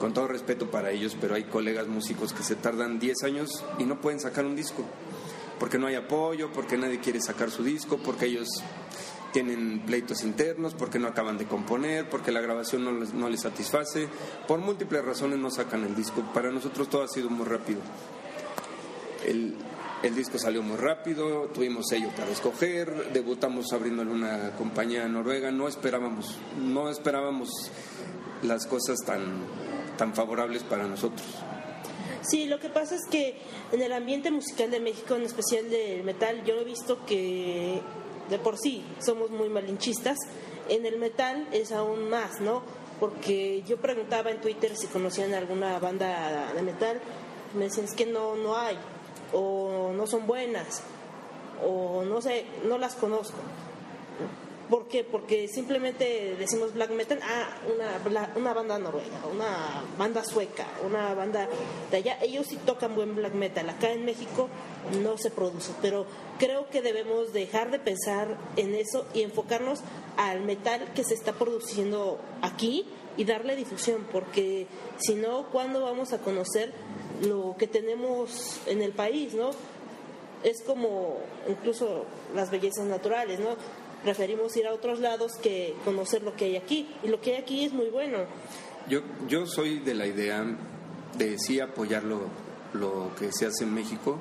con 0.00 0.14
todo 0.14 0.28
respeto 0.28 0.70
para 0.70 0.90
ellos, 0.90 1.16
pero 1.20 1.34
hay 1.34 1.44
colegas 1.44 1.86
músicos 1.88 2.32
que 2.32 2.42
se 2.42 2.54
tardan 2.54 2.98
10 2.98 3.22
años 3.24 3.64
y 3.78 3.84
no 3.84 4.00
pueden 4.00 4.20
sacar 4.20 4.44
un 4.46 4.56
disco, 4.56 4.84
porque 5.58 5.78
no 5.78 5.86
hay 5.86 5.94
apoyo, 5.94 6.52
porque 6.52 6.76
nadie 6.76 7.00
quiere 7.00 7.20
sacar 7.20 7.50
su 7.50 7.62
disco, 7.62 7.98
porque 7.98 8.26
ellos 8.26 8.48
tienen 9.36 9.80
pleitos 9.80 10.24
internos, 10.24 10.72
porque 10.72 10.98
no 10.98 11.08
acaban 11.08 11.36
de 11.36 11.44
componer, 11.44 12.08
porque 12.08 12.32
la 12.32 12.40
grabación 12.40 12.82
no 12.82 12.92
les, 12.92 13.12
no 13.12 13.28
les 13.28 13.42
satisface, 13.42 14.08
por 14.48 14.60
múltiples 14.60 15.04
razones 15.04 15.38
no 15.38 15.50
sacan 15.50 15.84
el 15.84 15.94
disco. 15.94 16.22
Para 16.32 16.50
nosotros 16.50 16.88
todo 16.88 17.02
ha 17.02 17.08
sido 17.08 17.28
muy 17.28 17.44
rápido. 17.44 17.80
El, 19.26 19.54
el 20.02 20.14
disco 20.14 20.38
salió 20.38 20.62
muy 20.62 20.78
rápido, 20.78 21.50
tuvimos 21.52 21.84
sello 21.86 22.08
para 22.16 22.30
escoger, 22.30 23.12
debutamos 23.12 23.70
abriéndole 23.74 24.10
una 24.10 24.52
compañía 24.52 25.06
noruega, 25.06 25.50
no 25.50 25.68
esperábamos, 25.68 26.38
no 26.58 26.88
esperábamos 26.88 27.50
las 28.42 28.66
cosas 28.66 28.96
tan, 29.04 29.44
tan 29.98 30.14
favorables 30.14 30.62
para 30.62 30.88
nosotros. 30.88 31.26
Sí, 32.22 32.46
lo 32.46 32.58
que 32.58 32.70
pasa 32.70 32.94
es 32.94 33.02
que 33.10 33.36
en 33.70 33.82
el 33.82 33.92
ambiente 33.92 34.30
musical 34.30 34.70
de 34.70 34.80
México, 34.80 35.14
en 35.14 35.24
especial 35.24 35.68
del 35.68 36.04
metal, 36.04 36.42
yo 36.46 36.54
he 36.54 36.64
visto 36.64 37.04
que 37.04 37.82
de 38.30 38.38
por 38.38 38.58
sí 38.58 38.84
somos 39.04 39.30
muy 39.30 39.48
malinchistas. 39.48 40.18
En 40.68 40.84
el 40.84 40.98
metal 40.98 41.46
es 41.52 41.72
aún 41.72 42.10
más, 42.10 42.40
¿no? 42.40 42.62
Porque 42.98 43.62
yo 43.66 43.76
preguntaba 43.76 44.30
en 44.30 44.40
Twitter 44.40 44.76
si 44.76 44.86
conocían 44.86 45.34
alguna 45.34 45.78
banda 45.78 46.52
de 46.54 46.62
metal, 46.62 47.00
me 47.54 47.64
decían 47.64 47.86
es 47.86 47.94
que 47.94 48.06
no, 48.06 48.36
no 48.36 48.56
hay, 48.56 48.76
o 49.32 49.92
no 49.94 50.06
son 50.06 50.26
buenas, 50.26 50.82
o 51.64 52.04
no 52.04 52.20
sé, 52.20 52.46
no 52.64 52.78
las 52.78 52.94
conozco. 52.94 53.38
¿Por 54.70 54.88
qué? 54.88 55.04
Porque 55.04 55.46
simplemente 55.46 56.34
decimos 56.38 56.74
black 56.74 56.90
metal, 56.90 57.20
ah, 57.22 57.60
una, 57.72 58.32
una 58.34 58.52
banda 58.52 58.78
noruega, 58.78 59.20
una 59.32 59.84
banda 59.96 60.24
sueca, 60.24 60.66
una 60.84 61.14
banda 61.14 61.48
de 61.90 61.96
allá. 61.96 62.18
Ellos 62.20 62.46
sí 62.48 62.58
tocan 62.66 62.96
buen 62.96 63.14
black 63.14 63.34
metal. 63.34 63.68
Acá 63.70 63.92
en 63.92 64.04
México 64.04 64.48
no 65.02 65.18
se 65.18 65.30
produce, 65.30 65.72
pero 65.80 66.06
creo 66.38 66.68
que 66.68 66.82
debemos 66.82 67.32
dejar 67.32 67.70
de 67.70 67.78
pensar 67.78 68.36
en 68.56 68.74
eso 68.74 69.06
y 69.14 69.22
enfocarnos 69.22 69.80
al 70.16 70.40
metal 70.40 70.92
que 70.94 71.04
se 71.04 71.14
está 71.14 71.32
produciendo 71.32 72.18
aquí 72.42 72.86
y 73.16 73.24
darle 73.24 73.54
difusión, 73.54 74.06
porque 74.10 74.66
si 74.98 75.14
no, 75.14 75.48
¿cuándo 75.50 75.82
vamos 75.82 76.12
a 76.12 76.18
conocer 76.18 76.72
lo 77.22 77.54
que 77.56 77.66
tenemos 77.68 78.60
en 78.66 78.82
el 78.82 78.92
país, 78.92 79.32
no? 79.32 79.50
es 80.42 80.62
como 80.62 81.16
incluso 81.48 82.04
las 82.34 82.50
bellezas 82.50 82.84
naturales, 82.84 83.40
¿no? 83.40 83.56
Preferimos 84.06 84.56
ir 84.56 84.68
a 84.68 84.72
otros 84.72 85.00
lados 85.00 85.32
que 85.42 85.74
conocer 85.84 86.22
lo 86.22 86.36
que 86.36 86.44
hay 86.44 86.56
aquí. 86.56 86.88
Y 87.02 87.08
lo 87.08 87.20
que 87.20 87.32
hay 87.34 87.42
aquí 87.42 87.64
es 87.64 87.72
muy 87.72 87.88
bueno. 87.90 88.18
Yo, 88.88 89.00
yo 89.26 89.46
soy 89.48 89.80
de 89.80 89.94
la 89.94 90.06
idea 90.06 90.46
de 91.18 91.36
sí 91.40 91.58
apoyar 91.58 92.04
lo, 92.04 92.20
lo 92.72 93.10
que 93.18 93.32
se 93.32 93.46
hace 93.46 93.64
en 93.64 93.74
México, 93.74 94.16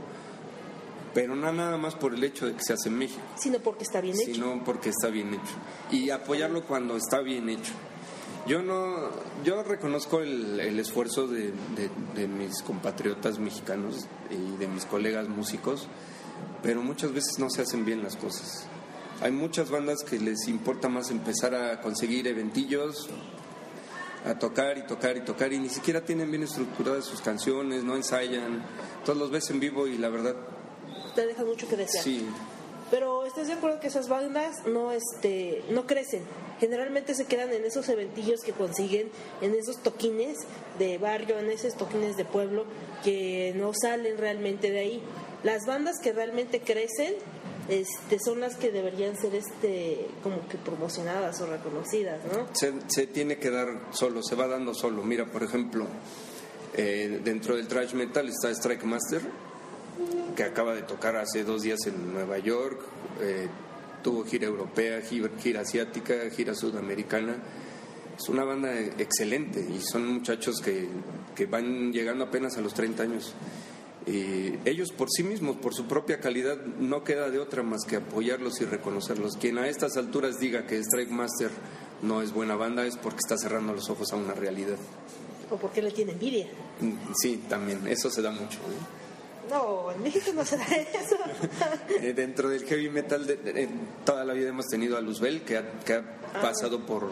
pero 1.13 1.35
no 1.35 1.53
nada 1.53 1.77
más 1.77 1.93
por 1.93 2.15
el 2.15 2.23
hecho 2.23 2.47
de 2.47 2.53
que 2.55 2.63
se 2.63 2.73
hace 2.73 2.89
en 2.89 2.97
México, 2.97 3.21
Sino 3.37 3.59
porque 3.59 3.83
está 3.83 4.01
bien 4.01 4.15
hecho. 4.19 4.33
sino 4.33 4.63
porque 4.63 4.89
está 4.89 5.09
bien 5.09 5.35
hecho. 5.35 5.53
Y 5.91 6.09
apoyarlo 6.09 6.63
cuando 6.65 6.97
está 6.97 7.19
bien 7.19 7.47
hecho. 7.49 7.73
Yo 8.47 8.63
no, 8.63 9.09
yo 9.43 9.61
reconozco 9.61 10.21
el, 10.21 10.59
el 10.59 10.79
esfuerzo 10.79 11.27
de, 11.27 11.51
de- 11.75 11.91
de 12.15 12.27
mis 12.27 12.63
compatriotas 12.63 13.37
mexicanos 13.37 14.07
y 14.31 14.57
de 14.57 14.67
mis 14.67 14.85
colegas 14.85 15.29
músicos, 15.29 15.87
pero 16.63 16.81
muchas 16.81 17.11
veces 17.11 17.37
no 17.37 17.51
se 17.51 17.61
hacen 17.61 17.85
bien 17.85 18.01
las 18.01 18.15
cosas. 18.17 18.67
Hay 19.21 19.31
muchas 19.31 19.69
bandas 19.69 20.03
que 20.03 20.19
les 20.19 20.47
importa 20.47 20.89
más 20.89 21.09
empezar 21.09 21.55
a 21.55 21.81
conseguir 21.81 22.27
eventillos, 22.27 23.09
a 24.25 24.37
tocar 24.37 24.77
y 24.77 24.85
tocar 24.85 25.15
y 25.17 25.21
tocar 25.21 25.53
y 25.53 25.59
ni 25.59 25.69
siquiera 25.69 26.01
tienen 26.03 26.29
bien 26.29 26.43
estructuradas 26.43 27.05
sus 27.05 27.21
canciones, 27.21 27.83
no 27.83 27.95
ensayan, 27.95 28.63
todos 29.05 29.17
los 29.17 29.31
ves 29.31 29.49
en 29.51 29.59
vivo 29.59 29.87
y 29.87 29.97
la 29.97 30.09
verdad, 30.09 30.35
Te 31.15 31.25
deja 31.25 31.45
mucho 31.45 31.67
que 31.67 31.77
desear. 31.77 32.03
sí, 32.03 32.25
Pero 32.91 33.25
¿estás 33.25 33.47
de 33.47 33.53
acuerdo 33.53 33.79
que 33.79 33.87
esas 33.87 34.09
bandas 34.09 34.65
no, 34.67 34.91
este, 34.91 35.63
no 35.69 35.87
crecen? 35.87 36.23
Generalmente 36.59 37.15
se 37.15 37.25
quedan 37.25 37.51
en 37.53 37.65
esos 37.65 37.87
eventillos 37.89 38.41
que 38.41 38.51
consiguen, 38.51 39.09
en 39.41 39.53
esos 39.55 39.81
toquines 39.81 40.37
de 40.77 40.97
barrio, 40.97 41.37
en 41.39 41.49
esos 41.49 41.75
toquines 41.75 42.15
de 42.17 42.25
pueblo, 42.25 42.65
que 43.03 43.53
no 43.55 43.71
salen 43.73 44.17
realmente 44.17 44.71
de 44.71 44.79
ahí. 44.79 45.01
Las 45.43 45.65
bandas 45.65 45.99
que 46.01 46.13
realmente 46.13 46.61
crecen 46.61 47.13
este, 47.69 48.19
son 48.19 48.39
las 48.39 48.55
que 48.55 48.71
deberían 48.71 49.17
ser 49.17 49.35
este, 49.35 50.07
como 50.23 50.47
que 50.47 50.57
promocionadas 50.57 51.39
o 51.41 51.47
reconocidas, 51.47 52.19
¿no? 52.31 52.47
se, 52.53 52.73
se 52.87 53.07
tiene 53.07 53.37
que 53.37 53.49
dar 53.49 53.67
solo, 53.91 54.21
se 54.23 54.35
va 54.35 54.47
dando 54.47 54.73
solo. 54.73 55.03
Mira, 55.03 55.25
por 55.25 55.43
ejemplo, 55.43 55.87
eh, 56.73 57.21
dentro 57.23 57.55
del 57.55 57.67
thrash 57.67 57.93
metal 57.93 58.27
está 58.29 58.49
Strike 58.49 58.83
Master, 58.83 59.21
que 60.35 60.43
acaba 60.43 60.73
de 60.75 60.83
tocar 60.83 61.15
hace 61.15 61.43
dos 61.43 61.61
días 61.61 61.79
en 61.85 62.13
Nueva 62.13 62.37
York, 62.37 62.81
eh, 63.21 63.47
tuvo 64.03 64.25
gira 64.25 64.45
europea, 64.45 65.01
gira, 65.01 65.29
gira 65.41 65.61
asiática, 65.61 66.13
gira 66.35 66.53
sudamericana. 66.53 67.37
Es 68.17 68.29
una 68.29 68.45
banda 68.45 68.73
excelente 68.79 69.59
y 69.59 69.81
son 69.81 70.07
muchachos 70.07 70.61
que 70.63 70.87
que 71.35 71.45
van 71.45 71.91
llegando 71.91 72.23
apenas 72.23 72.57
a 72.57 72.61
los 72.61 72.73
30 72.73 73.03
años. 73.03 73.33
Eh, 74.07 74.59
ellos 74.65 74.91
por 74.91 75.09
sí 75.09 75.23
mismos, 75.23 75.55
por 75.57 75.73
su 75.73 75.85
propia 75.87 76.19
calidad, 76.19 76.57
no 76.79 77.03
queda 77.03 77.29
de 77.31 77.39
otra 77.39 77.63
más 77.63 77.85
que 77.87 77.95
apoyarlos 77.95 78.61
y 78.61 78.65
reconocerlos. 78.65 79.35
Quien 79.37 79.57
a 79.57 79.67
estas 79.67 79.97
alturas 79.97 80.37
diga 80.39 80.67
que 80.67 80.77
Strike 80.77 81.09
Master 81.09 81.49
no 82.03 82.21
es 82.21 82.31
buena 82.31 82.55
banda 82.55 82.85
es 82.85 82.97
porque 82.97 83.17
está 83.23 83.37
cerrando 83.37 83.73
los 83.73 83.89
ojos 83.89 84.13
a 84.13 84.15
una 84.15 84.33
realidad. 84.35 84.77
O 85.49 85.57
porque 85.57 85.81
le 85.81 85.91
tiene 85.91 86.11
envidia. 86.11 86.47
Mm, 86.81 86.93
Sí, 87.19 87.43
también, 87.49 87.87
eso 87.87 88.09
se 88.11 88.21
da 88.21 88.29
mucho. 88.31 88.59
¿eh? 88.59 89.49
No, 89.49 89.91
en 89.91 90.01
México 90.03 90.31
no 90.35 90.43
se 90.45 90.57
da 90.57 90.65
eso. 90.65 91.15
Eh, 92.01 92.13
dentro 92.13 92.49
del 92.49 92.63
heavy 92.65 92.89
metal, 92.89 93.25
de- 93.25 93.37
de- 93.37 93.69
toda 94.03 94.23
la 94.25 94.33
vida 94.33 94.49
hemos 94.49 94.65
tenido 94.67 94.97
a 94.97 95.01
Luzbel, 95.01 95.41
que 95.41 95.57
ha, 95.57 95.79
que 95.79 95.93
ha 95.93 96.03
pasado 96.41 96.85
por, 96.85 97.09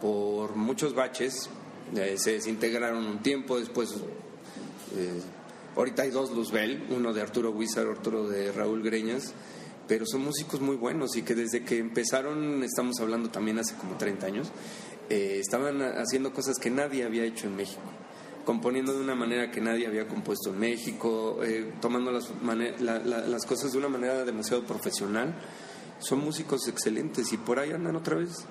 por 0.00 0.56
muchos 0.56 0.94
baches. 0.94 1.48
Eh, 1.96 2.14
se 2.18 2.32
desintegraron 2.32 3.04
un 3.06 3.22
tiempo, 3.22 3.58
después. 3.58 3.90
eh, 4.96 5.20
ahorita 5.76 6.02
hay 6.02 6.10
dos 6.10 6.30
Luzbel, 6.32 6.86
uno 6.90 7.12
de 7.12 7.20
Arturo 7.22 7.50
Wizard, 7.50 7.88
otro 7.88 8.28
de 8.28 8.52
Raúl 8.52 8.82
Greñas. 8.82 9.32
Pero 9.86 10.06
son 10.06 10.22
músicos 10.22 10.60
muy 10.62 10.76
buenos 10.76 11.14
y 11.16 11.22
que 11.22 11.34
desde 11.34 11.62
que 11.62 11.78
empezaron, 11.78 12.62
estamos 12.64 12.98
hablando 13.00 13.28
también 13.30 13.58
hace 13.58 13.74
como 13.74 13.96
30 13.98 14.26
años, 14.26 14.48
eh, 15.10 15.36
estaban 15.40 15.82
haciendo 15.82 16.32
cosas 16.32 16.56
que 16.58 16.70
nadie 16.70 17.04
había 17.04 17.24
hecho 17.24 17.46
en 17.46 17.56
México 17.56 17.82
componiendo 18.46 18.92
de 18.92 19.00
una 19.00 19.14
manera 19.14 19.50
que 19.50 19.62
nadie 19.62 19.86
había 19.86 20.06
compuesto 20.06 20.50
en 20.50 20.58
México, 20.58 21.38
eh, 21.42 21.72
tomando 21.80 22.12
las, 22.12 22.30
la- 22.78 22.98
la- 22.98 23.26
las 23.26 23.46
cosas 23.46 23.72
de 23.72 23.78
una 23.78 23.88
manera 23.88 24.22
demasiado 24.26 24.64
profesional. 24.64 25.34
Son 25.98 26.18
músicos 26.20 26.68
excelentes 26.68 27.32
y 27.32 27.38
por 27.38 27.58
ahí 27.58 27.72
andan 27.72 27.96
otra 27.96 28.16
vez. 28.16 28.44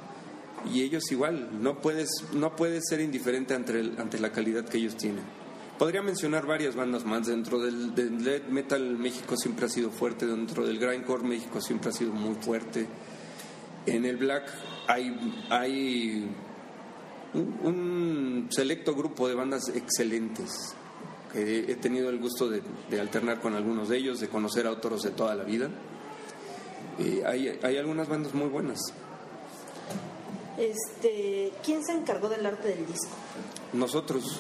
Y 0.74 0.82
ellos 0.82 1.12
igual, 1.12 1.62
no 1.62 1.80
puedes, 1.80 2.10
no 2.34 2.56
puedes 2.56 2.86
ser 2.90 3.02
indiferente 3.02 3.54
ante, 3.54 3.80
ante 4.00 4.18
la 4.18 4.32
calidad 4.32 4.66
que 4.66 4.80
ellos 4.80 4.98
tienen. 4.98 5.24
Podría 5.80 6.02
mencionar 6.02 6.46
varias 6.46 6.76
bandas 6.76 7.04
más. 7.04 7.28
Dentro 7.28 7.60
del, 7.60 7.94
del 7.96 8.24
death 8.24 8.48
metal 8.48 8.98
México 8.98 9.36
siempre 9.36 9.66
ha 9.66 9.70
sido 9.70 9.90
fuerte, 9.92 10.26
dentro 10.26 10.66
del 10.66 10.80
grindcore 10.80 11.24
México 11.24 11.60
siempre 11.60 11.90
ha 11.90 11.94
sido 11.94 12.14
muy 12.14 12.36
fuerte. 12.36 12.88
En 13.86 14.06
el 14.06 14.18
black 14.18 14.50
hay, 14.88 15.46
hay 15.50 16.30
un, 17.34 17.60
un 17.64 18.48
selecto 18.52 18.96
grupo 18.96 19.28
de 19.28 19.36
bandas 19.36 19.70
excelentes. 19.70 20.76
que 21.34 21.72
he 21.72 21.76
tenido 21.76 22.10
el 22.10 22.20
gusto 22.20 22.48
de, 22.48 22.62
de 22.90 23.02
alternar 23.02 23.42
con 23.42 23.56
algunos 23.56 23.90
de 23.90 23.98
ellos, 23.98 24.20
de 24.20 24.30
conocer 24.30 24.68
a 24.68 24.72
otros 24.72 25.02
de 25.02 25.10
toda 25.10 25.34
la 25.36 25.44
vida. 25.44 25.70
Eh, 27.00 27.24
hay, 27.26 27.60
hay 27.64 27.78
algunas 27.78 28.08
bandas 28.08 28.36
muy 28.36 28.48
buenas. 28.50 28.80
Este, 30.58 31.52
¿quién 31.66 31.84
se 31.84 31.94
encargó 31.94 32.30
del 32.30 32.46
arte 32.46 32.68
del 32.68 32.86
disco? 32.86 33.10
Nosotros, 33.74 34.40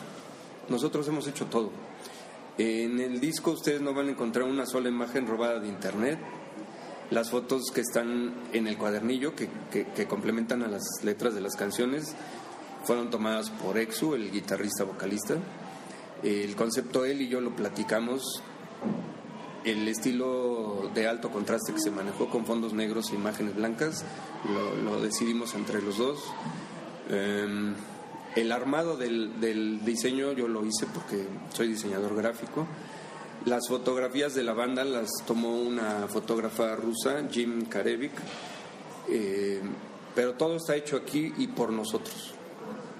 nosotros 0.69 1.07
hemos 1.07 1.27
hecho 1.27 1.45
todo. 1.45 1.71
En 2.57 2.99
el 2.99 3.19
disco 3.19 3.51
ustedes 3.51 3.81
no 3.81 3.93
van 3.93 4.07
a 4.07 4.11
encontrar 4.11 4.45
una 4.45 4.65
sola 4.65 4.89
imagen 4.89 5.25
robada 5.25 5.59
de 5.59 5.67
internet. 5.67 6.19
Las 7.09 7.31
fotos 7.31 7.63
que 7.73 7.81
están 7.81 8.33
en 8.53 8.67
el 8.67 8.77
cuadernillo, 8.77 9.33
que, 9.35 9.49
complementan 10.07 10.61
a 10.63 10.67
las 10.67 10.83
letras 11.03 11.33
de 11.33 11.41
las 11.41 11.55
canciones, 11.55 12.15
fueron 12.83 13.09
tomadas 13.09 13.49
por 13.49 13.77
Exu, 13.77 14.13
el 14.13 14.31
guitarrista 14.31 14.83
vocalista. 14.83 15.35
El 16.21 16.55
concepto 16.55 17.05
él 17.05 17.21
y 17.21 17.27
yo 17.27 17.41
lo 17.41 17.55
platicamos. 17.55 18.43
El 19.63 19.87
estilo 19.87 20.91
de 20.93 21.07
alto 21.07 21.31
contraste 21.31 21.73
que 21.73 21.79
se 21.79 21.89
manejó 21.89 22.29
con 22.29 22.45
fondos 22.45 22.73
negros 22.73 23.11
e 23.11 23.15
imágenes 23.15 23.55
blancas, 23.55 24.03
lo, 24.83 25.01
decidimos 25.01 25.55
entre 25.55 25.81
los 25.81 25.97
dos. 25.97 26.19
Em, 27.09 27.73
el 28.35 28.51
armado 28.51 28.97
del, 28.97 29.83
diseño 29.85 30.31
yo 30.33 30.47
lo 30.47 30.65
hice 30.65 30.87
porque 30.93 31.25
soy 31.53 31.67
diseñador 31.67 32.15
gráfico. 32.15 32.67
Las 33.45 33.67
fotografías 33.67 34.33
de 34.33 34.43
la 34.43 34.53
banda 34.53 34.83
las 34.83 35.09
tomó 35.27 35.55
una 35.55 36.07
fotógrafa 36.07 36.75
rusa, 36.75 37.27
Jim 37.29 37.65
Karevik, 37.65 38.13
eh, 39.09 39.61
pero 40.15 40.33
todo 40.33 40.55
está 40.55 40.75
hecho 40.75 40.95
aquí 40.95 41.33
y 41.37 41.47
por 41.47 41.71
nosotros. 41.71 42.33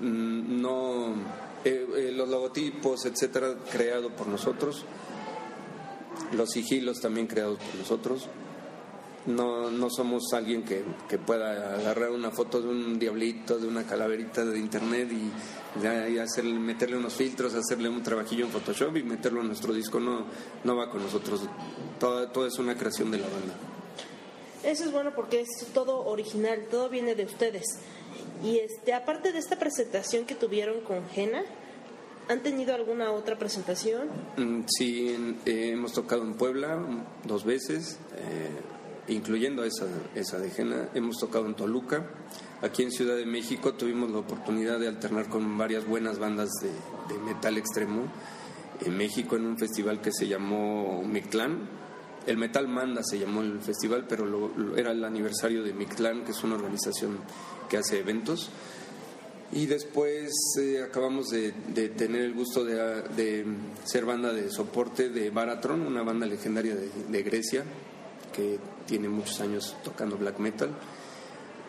Mm, 0.02 0.62
No, 0.62 1.14
eh, 1.64 1.88
eh, 1.96 2.12
los 2.14 2.28
logotipos, 2.28 3.06
etcétera, 3.06 3.56
creado 3.72 4.10
por 4.10 4.28
nosotros. 4.28 4.84
Los 6.34 6.52
sigilos 6.52 7.00
también 7.00 7.28
creados 7.28 7.58
por 7.60 7.76
nosotros. 7.76 8.28
No, 9.26 9.72
no 9.72 9.90
somos 9.90 10.34
alguien 10.34 10.64
que, 10.64 10.84
que 11.08 11.18
pueda 11.18 11.76
agarrar 11.76 12.12
una 12.12 12.30
foto 12.32 12.62
de 12.62 12.68
un 12.68 13.00
diablito, 13.00 13.58
de 13.58 13.68
una 13.68 13.84
calaverita 13.86 14.44
de 14.44 14.60
internet 14.60 15.10
y, 15.14 15.32
y 16.14 16.18
hacerle, 16.18 16.54
meterle 16.56 16.98
unos 16.98 17.14
filtros, 17.14 17.54
hacerle 17.54 17.88
un 17.88 18.04
trabajillo 18.04 18.46
en 18.46 18.52
Photoshop 18.52 18.98
y 18.98 19.04
meterlo 19.04 19.40
en 19.42 19.48
nuestro 19.48 19.74
disco. 19.74 20.00
No, 20.02 20.26
no 20.66 20.76
va 20.76 20.90
con 20.90 21.02
nosotros. 21.04 21.48
Todo, 22.00 22.28
todo 22.32 22.48
es 22.48 22.60
una 22.60 22.76
creación 22.78 23.12
de 23.12 23.20
la 23.20 23.28
banda. 23.28 23.54
Eso 24.64 24.84
es 24.84 24.92
bueno 24.92 25.12
porque 25.16 25.40
es 25.42 25.48
todo 25.74 26.06
original, 26.06 26.66
todo 26.70 26.90
viene 26.90 27.16
de 27.16 27.24
ustedes. 27.26 27.64
Y 28.44 28.58
este, 28.60 28.94
aparte 28.94 29.32
de 29.32 29.40
esta 29.40 29.58
presentación 29.58 30.26
que 30.26 30.36
tuvieron 30.36 30.82
con 30.82 31.08
Jena, 31.10 31.44
¿han 32.28 32.44
tenido 32.44 32.76
alguna 32.76 33.12
otra 33.14 33.38
presentación? 33.38 34.10
Mm, 34.38 34.64
Sí, 34.68 35.10
en- 35.14 35.38
eh, 35.46 35.72
hemos 35.72 35.94
tocado 35.94 36.24
en 36.24 36.34
Puebla 36.36 36.78
dos 37.26 37.46
veces, 37.46 37.98
eh, 38.18 38.50
incluyendo 39.08 39.64
esa, 39.64 39.88
esa 40.16 40.40
de 40.40 40.50
Jena. 40.50 40.90
Hemos 40.94 41.18
tocado 41.18 41.46
en 41.46 41.56
Toluca. 41.56 42.06
Aquí 42.62 42.84
en 42.84 42.92
Ciudad 42.92 43.16
de 43.18 43.26
México 43.26 43.74
tuvimos 43.74 44.12
la 44.12 44.20
oportunidad 44.20 44.80
de 44.80 44.88
alternar 44.88 45.28
con 45.28 45.58
varias 45.58 45.86
buenas 45.86 46.20
bandas 46.20 46.50
de, 46.62 47.18
metal 47.20 47.58
extremo. 47.58 48.04
En 48.86 48.98
México 48.98 49.36
en 49.36 49.46
un 49.46 49.58
festival 49.58 50.02
que 50.02 50.12
se 50.12 50.28
llamó 50.28 51.04
Mictlán. 51.04 51.70
El 52.26 52.38
Metal 52.38 52.68
Manda 52.70 53.02
se 53.04 53.20
llamó 53.20 53.42
el 53.42 53.60
festival, 53.60 54.06
pero 54.08 54.26
lo- 54.26 54.78
era 54.78 54.92
el 54.92 55.04
aniversario 55.04 55.62
de 55.62 55.74
Mictlán, 55.74 56.24
que 56.24 56.32
es 56.32 56.42
una 56.44 56.56
organización 56.56 57.18
que 57.70 57.78
hace 57.78 58.00
eventos. 58.00 58.50
Y 59.52 59.66
después 59.66 60.32
eh, 60.62 60.82
acabamos 60.82 61.30
de, 61.30 61.52
tener 61.90 62.22
el 62.22 62.34
gusto 62.34 62.64
de, 62.64 62.76
de 63.16 63.46
ser 63.84 64.06
banda 64.06 64.32
de 64.32 64.50
soporte 64.50 65.10
de 65.10 65.30
Baratron, 65.30 65.82
una 65.82 66.02
banda 66.02 66.26
legendaria 66.26 66.76
de 66.76 67.24
Grecia 67.24 67.66
que 68.34 68.60
tiene 68.86 69.08
muchos 69.08 69.40
años 69.40 69.76
tocando 69.84 70.18
black 70.18 70.40
metal. 70.40 70.70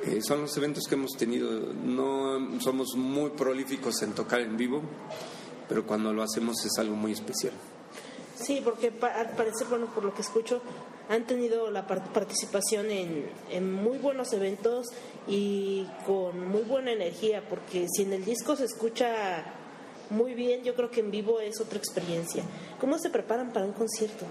Eh, 0.05 0.21
son 0.23 0.43
los 0.43 0.57
eventos 0.57 0.85
que 0.89 0.97
hemos 0.97 1.13
tenido. 1.13 1.73
No 1.73 2.61
somos 2.61 2.97
muy 2.97 3.31
prolíficos 3.31 4.03
en 4.03 4.13
tocar 4.13 4.41
en 4.41 4.57
vivo, 4.57 4.83
pero 5.69 5.87
cuando 5.87 6.13
lo 6.13 6.23
hacemos 6.23 6.57
es 6.67 6.77
algo 6.79 6.97
muy 6.97 7.13
especial. 7.13 7.53
Sí, 8.37 8.61
porque 8.65 8.89
al 8.89 9.31
parecer, 9.37 9.69
bueno, 9.71 9.87
por 9.95 10.05
lo 10.05 10.13
que 10.13 10.23
escucho, 10.23 10.61
han 11.09 11.25
tenido 11.27 11.71
la 11.71 11.87
par- 11.87 12.13
participación 12.13 12.87
en 12.91 13.73
muy 13.73 13.99
buenos 13.99 14.33
eventos 14.33 14.87
y 15.29 15.87
con 16.05 16.49
muy 16.49 16.63
buena 16.63 16.91
energía, 16.93 17.49
porque 17.49 17.87
si 17.95 18.03
en 18.03 18.13
el 18.13 18.25
disco 18.25 18.57
se 18.57 18.65
escucha 18.65 19.45
muy 20.11 20.35
bien, 20.35 20.65
yo 20.65 20.75
creo 20.75 20.91
que 20.91 21.01
en 21.01 21.11
vivo 21.11 21.41
es 21.41 21.61
otra 21.61 21.79
experiencia. 21.79 22.43
¿Cómo 22.81 22.99
se 22.99 23.09
preparan 23.09 23.53
para 23.53 23.65
un 23.65 23.73
concierto? 23.73 24.27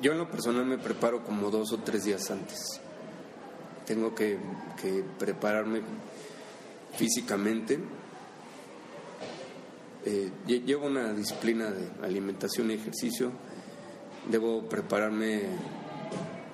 Yo 0.00 0.12
en 0.12 0.18
lo 0.18 0.30
personal 0.30 0.64
me 0.64 0.78
preparo 0.78 1.24
como 1.24 1.50
dos 1.50 1.72
o 1.72 1.78
tres 1.78 2.04
días 2.04 2.30
antes. 2.30 2.80
Tengo 3.84 4.14
que, 4.14 4.38
prepararme 5.18 5.80
físicamente. 6.96 7.78
Eh, 10.04 10.30
lle- 10.46 10.64
llevo 10.64 10.86
una 10.86 11.12
disciplina 11.12 11.70
de 11.70 11.88
alimentación 12.06 12.70
y 12.70 12.74
ejercicio. 12.74 13.32
Debo 14.30 14.62
prepararme 14.68 15.42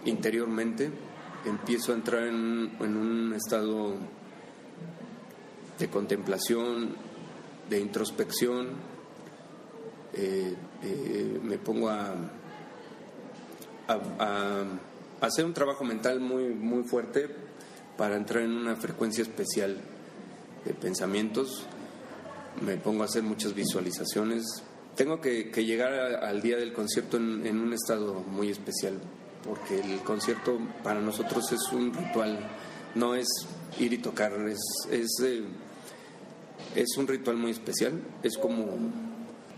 interiormente. 0.07 0.91
Empiezo 1.45 1.93
a 1.93 1.97
entrar 1.97 2.23
en, 2.23 2.35
un- 2.35 2.73
en 2.81 2.97
un 2.97 3.35
estado 3.35 3.95
de 5.79 5.89
contemplación, 5.91 6.97
de 7.69 7.81
introspección. 7.81 8.69
Eh, 10.15 10.55
eh, 10.83 11.41
me 11.43 11.59
pongo 11.59 11.91
a, 11.91 12.15
a, 13.89 14.65
hacer 15.21 15.45
un 15.45 15.55
trabajo 15.55 15.85
mental 15.85 16.21
muy, 16.21 16.49
muy 16.55 16.85
fuerte 16.85 17.29
para 17.97 18.17
entrar 18.17 18.43
en 18.43 18.53
una 18.53 18.77
frecuencia 18.77 19.23
especial 19.23 19.81
de 20.65 20.75
pensamientos. 20.75 21.65
Me 22.65 22.77
pongo 22.77 23.03
a 23.03 23.07
hacer 23.07 23.23
muchas 23.23 23.55
visualizaciones. 23.55 24.45
Tengo 24.97 25.21
que, 25.21 25.51
llegar 25.65 25.93
al 25.93 26.43
día 26.43 26.57
del 26.57 26.73
concierto 26.73 27.17
en, 27.17 27.59
un 27.59 27.73
estado 27.73 28.15
muy 28.21 28.51
especial, 28.51 29.01
porque 29.45 29.81
el 29.81 30.01
concierto 30.01 30.59
para 30.83 31.01
nosotros 31.01 31.51
es 31.53 31.73
un 31.73 31.93
ritual, 31.93 32.39
no 32.95 33.15
es 33.15 33.27
ir 33.81 33.93
y 33.93 33.99
tocar, 33.99 34.33
es, 34.49 34.61
es, 34.91 35.11
eh, 35.25 35.43
es 36.77 36.97
un 36.97 37.09
ritual 37.09 37.37
muy 37.37 37.51
especial, 37.51 38.01
es 38.23 38.39
como 38.39 38.67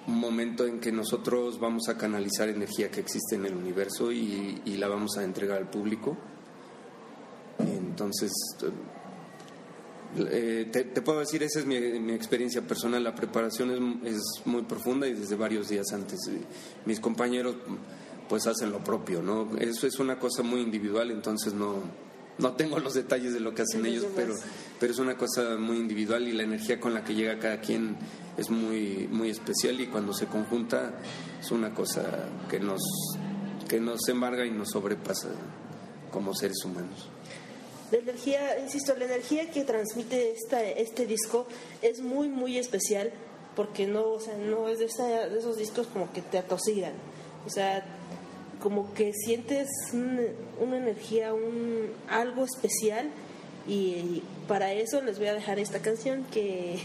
momento 0.06 0.66
en 0.66 0.80
que 0.80 0.92
nosotros 0.92 1.58
vamos 1.58 1.88
a 1.88 1.96
canalizar 1.96 2.48
energía 2.48 2.90
que 2.90 3.00
existe 3.00 3.36
en 3.36 3.46
el 3.46 3.54
universo 3.54 4.12
y, 4.12 4.60
la 4.76 4.88
vamos 4.88 5.16
a 5.16 5.24
entregar 5.24 5.58
al 5.58 5.70
público. 5.70 6.16
Entonces, 7.58 8.30
eh, 10.18 10.68
te, 10.70 10.84
puedo 11.02 11.20
decir, 11.20 11.42
esa 11.42 11.60
es 11.60 11.66
mi, 11.66 11.76
experiencia 12.12 12.62
personal. 12.62 13.02
La 13.02 13.14
preparación 13.14 14.02
es, 14.04 14.14
es 14.14 14.22
muy 14.44 14.62
profunda 14.62 15.06
y 15.08 15.14
desde 15.14 15.34
varios 15.36 15.68
días 15.68 15.86
antes. 15.92 16.18
Mis 16.84 17.00
compañeros 17.00 17.56
pues 18.28 18.46
hacen 18.46 18.70
lo 18.70 18.82
propio, 18.82 19.22
¿no? 19.22 19.56
Eso 19.58 19.86
es 19.86 19.98
una 19.98 20.18
cosa 20.18 20.42
muy 20.42 20.60
individual, 20.60 21.10
entonces 21.10 21.54
no, 21.54 21.82
no 22.38 22.52
tengo 22.54 22.78
los 22.78 22.94
detalles 22.94 23.32
de 23.32 23.40
lo 23.40 23.54
que 23.54 23.62
hacen 23.62 23.84
ellos, 23.86 24.02
los 24.04 24.12
pero, 24.12 24.34
pero 24.78 24.92
es 24.92 24.98
una 24.98 25.16
cosa 25.16 25.56
muy 25.56 25.76
individual 25.78 26.26
y 26.28 26.32
la 26.32 26.42
energía 26.42 26.78
con 26.80 26.92
la 26.94 27.02
que 27.04 27.14
llega 27.14 27.38
cada 27.38 27.60
quien 27.60 27.96
es 28.36 28.50
muy, 28.50 29.08
muy 29.10 29.30
especial 29.30 29.80
y 29.80 29.86
cuando 29.86 30.12
se 30.12 30.26
conjunta 30.26 30.94
es 31.40 31.50
una 31.50 31.72
cosa 31.72 32.04
que 32.50 32.60
nos, 32.60 32.80
que 33.68 33.80
nos 33.80 34.06
embarga 34.08 34.44
y 34.44 34.50
nos 34.50 34.70
sobrepasa 34.70 35.28
como 36.12 36.34
seres 36.34 36.62
humanos. 36.64 37.08
La 37.90 37.98
energía, 37.98 38.58
insisto, 38.60 38.94
la 38.98 39.04
energía 39.04 39.50
que 39.50 39.62
transmite 39.64 40.32
esta, 40.32 40.62
este 40.62 41.06
disco 41.06 41.46
es 41.82 42.00
muy, 42.00 42.28
muy 42.28 42.58
especial 42.58 43.12
porque 43.54 43.86
no, 43.86 44.02
o 44.10 44.20
sea, 44.20 44.36
no 44.36 44.68
es 44.68 44.80
de, 44.80 44.86
esa- 44.86 45.28
de 45.28 45.38
esos 45.38 45.56
discos 45.56 45.86
como 45.86 46.12
que 46.12 46.20
te 46.20 46.36
atosigan. 46.36 46.92
O 47.46 47.48
sea, 47.48 47.86
como 48.62 48.92
que 48.94 49.12
sientes 49.12 49.68
un- 49.92 50.20
una 50.60 50.76
energía, 50.78 51.34
un, 51.34 51.90
algo 52.08 52.44
especial 52.44 53.08
y 53.68 54.22
para 54.48 54.72
eso 54.72 55.00
les 55.02 55.18
voy 55.18 55.28
a 55.28 55.34
dejar 55.34 55.58
esta 55.58 55.80
canción 55.80 56.24
que 56.32 56.78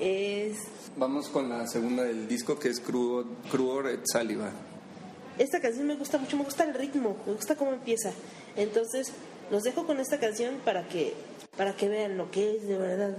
es... 0.00 0.56
Vamos 0.96 1.28
con 1.28 1.48
la 1.48 1.66
segunda 1.66 2.04
del 2.04 2.26
disco 2.28 2.58
que 2.58 2.68
es 2.68 2.80
Cruor, 2.80 3.26
Cruor 3.50 3.88
et 3.88 4.00
Saliva. 4.10 4.50
Esta 5.38 5.60
canción 5.60 5.86
me 5.86 5.96
gusta 5.96 6.16
mucho, 6.18 6.36
me 6.38 6.44
gusta 6.44 6.64
el 6.64 6.72
ritmo, 6.74 7.16
me 7.26 7.34
gusta 7.34 7.56
cómo 7.56 7.72
empieza. 7.72 8.10
Entonces, 8.56 9.12
los 9.50 9.62
dejo 9.64 9.86
con 9.86 10.00
esta 10.00 10.18
canción 10.18 10.54
para 10.64 10.88
que, 10.88 11.12
para 11.58 11.76
que 11.76 11.88
vean 11.90 12.16
lo 12.16 12.30
que 12.30 12.56
es 12.56 12.66
de 12.66 12.78
verdad. 12.78 13.16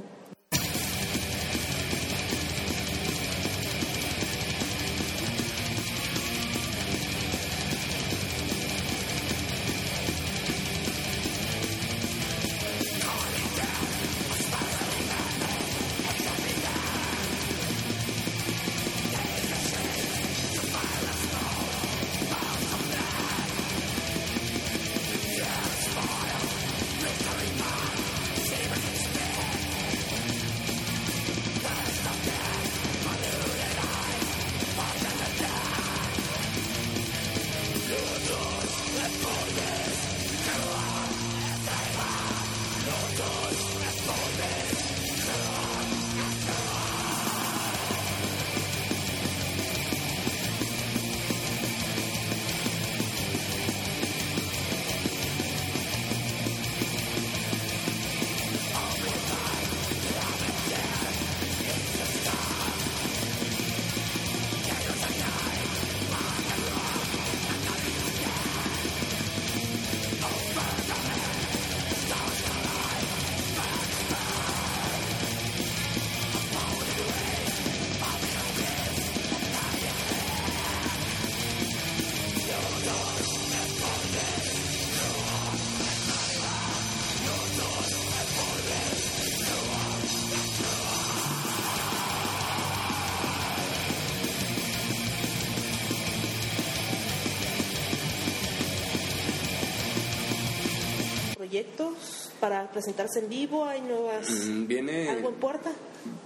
Proyectos 101.63 102.32
para 102.39 102.70
presentarse 102.72 103.20
en 103.20 103.30
vivo, 103.30 103.65
hay 103.65 103.82
nuevas 103.82 104.30
Mm, 104.30 104.67
Viene 104.67 105.10
algo 105.10 105.30
en 105.30 105.36
puerta. 105.36 105.72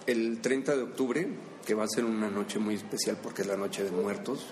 el 0.08 0.39
30 0.41 0.76
de 0.76 0.82
octubre, 0.84 1.28
que 1.65 1.74
va 1.74 1.86
a 1.86 1.88
ser 1.88 2.06
una 2.06 2.30
noche 2.30 2.60
muy 2.60 2.76
especial 2.76 3.17
porque 3.22 3.44
es 3.44 3.48
la 3.48 3.56
noche 3.58 3.84
de 3.84 3.91
muertos. 3.91 4.48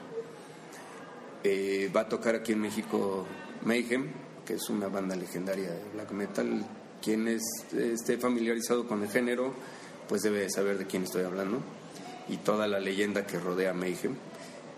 Eh, 1.43 1.89
va 1.95 2.01
a 2.01 2.09
tocar 2.09 2.35
aquí 2.35 2.53
en 2.53 2.61
México 2.61 3.25
Mayhem, 3.63 4.11
que 4.45 4.53
es 4.55 4.69
una 4.69 4.87
banda 4.87 5.15
legendaria 5.15 5.69
de 5.69 5.83
black 5.93 6.11
metal. 6.11 6.65
Quien 7.01 7.27
es, 7.27 7.41
esté 7.73 8.17
familiarizado 8.17 8.87
con 8.87 9.01
el 9.03 9.09
género, 9.09 9.53
pues 10.07 10.21
debe 10.21 10.49
saber 10.49 10.77
de 10.77 10.85
quién 10.85 11.03
estoy 11.03 11.23
hablando 11.23 11.59
y 12.27 12.37
toda 12.37 12.67
la 12.67 12.79
leyenda 12.79 13.25
que 13.25 13.39
rodea 13.39 13.73
Mayhem. 13.73 14.15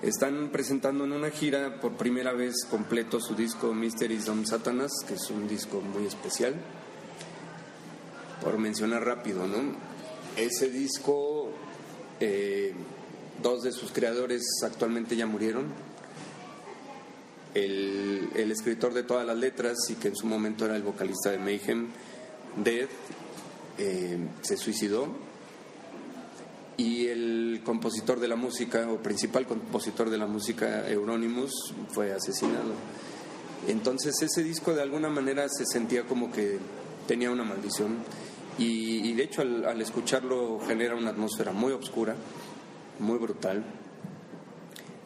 Están 0.01 0.49
presentando 0.51 1.03
en 1.03 1.11
una 1.11 1.29
gira 1.29 1.79
por 1.79 1.91
primera 1.91 2.33
vez 2.33 2.65
completo 2.67 3.19
su 3.21 3.35
disco 3.35 3.71
Mysteries 3.71 4.29
of 4.29 4.47
Satanas, 4.47 4.91
que 5.07 5.13
es 5.13 5.29
un 5.29 5.47
disco 5.47 5.79
muy 5.79 6.07
especial. 6.07 6.55
Por 8.41 8.57
mencionar 8.57 9.05
rápido, 9.05 9.45
¿no? 9.45 9.75
Ese 10.35 10.71
disco, 10.71 11.51
eh, 12.19 12.73
dos 13.43 13.61
de 13.61 13.71
sus 13.71 13.91
creadores 13.91 14.41
actualmente 14.63 15.15
ya 15.15 15.27
murieron. 15.27 15.67
El, 17.53 18.29
el 18.33 18.51
escritor 18.51 18.95
de 18.95 19.03
todas 19.03 19.27
las 19.27 19.37
letras 19.37 19.77
y 19.89 19.95
que 19.95 20.07
en 20.07 20.15
su 20.15 20.25
momento 20.25 20.65
era 20.65 20.75
el 20.75 20.81
vocalista 20.81 21.29
de 21.29 21.37
Mayhem, 21.37 21.89
Dead, 22.63 22.89
eh, 23.77 24.17
se 24.41 24.57
suicidó 24.57 25.30
y 26.77 27.07
el 27.07 27.61
compositor 27.63 28.19
de 28.19 28.27
la 28.27 28.35
música 28.35 28.89
o 28.89 28.97
principal 28.97 29.45
compositor 29.45 30.09
de 30.09 30.17
la 30.17 30.27
música 30.27 30.87
Euronymous 30.89 31.73
fue 31.89 32.11
asesinado. 32.11 32.73
Entonces 33.67 34.15
ese 34.21 34.43
disco 34.43 34.73
de 34.73 34.81
alguna 34.81 35.09
manera 35.09 35.47
se 35.49 35.65
sentía 35.65 36.03
como 36.03 36.31
que 36.31 36.57
tenía 37.07 37.29
una 37.29 37.43
maldición 37.43 37.97
y, 38.57 39.13
de 39.13 39.23
hecho 39.23 39.41
al, 39.41 39.65
al 39.65 39.81
escucharlo 39.81 40.59
genera 40.67 40.95
una 40.95 41.11
atmósfera 41.11 41.51
muy 41.51 41.71
oscura, 41.73 42.15
muy 42.99 43.17
brutal. 43.17 43.63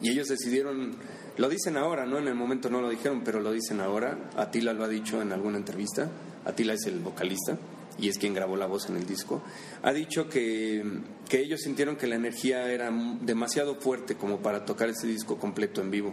Y 0.00 0.10
ellos 0.10 0.28
decidieron, 0.28 0.96
lo 1.38 1.48
dicen 1.48 1.76
ahora, 1.76 2.04
¿no? 2.04 2.18
En 2.18 2.28
el 2.28 2.34
momento 2.34 2.68
no 2.68 2.82
lo 2.82 2.90
dijeron, 2.90 3.22
pero 3.24 3.40
lo 3.40 3.50
dicen 3.52 3.80
ahora. 3.80 4.30
Atila 4.36 4.74
lo 4.74 4.84
ha 4.84 4.88
dicho 4.88 5.22
en 5.22 5.32
alguna 5.32 5.56
entrevista. 5.56 6.10
Atila 6.44 6.74
es 6.74 6.84
el 6.86 7.00
vocalista 7.00 7.56
y 7.98 8.08
es 8.08 8.18
quien 8.18 8.34
grabó 8.34 8.56
la 8.56 8.66
voz 8.66 8.88
en 8.90 8.96
el 8.96 9.06
disco. 9.06 9.42
Ha 9.82 9.92
dicho 9.92 10.28
que, 10.28 10.84
que 11.28 11.40
ellos 11.40 11.60
sintieron 11.62 11.96
que 11.96 12.06
la 12.06 12.16
energía 12.16 12.70
era 12.70 12.90
demasiado 13.22 13.76
fuerte 13.76 14.16
como 14.16 14.38
para 14.38 14.64
tocar 14.64 14.88
ese 14.88 15.06
disco 15.06 15.38
completo 15.38 15.80
en 15.80 15.90
vivo. 15.90 16.12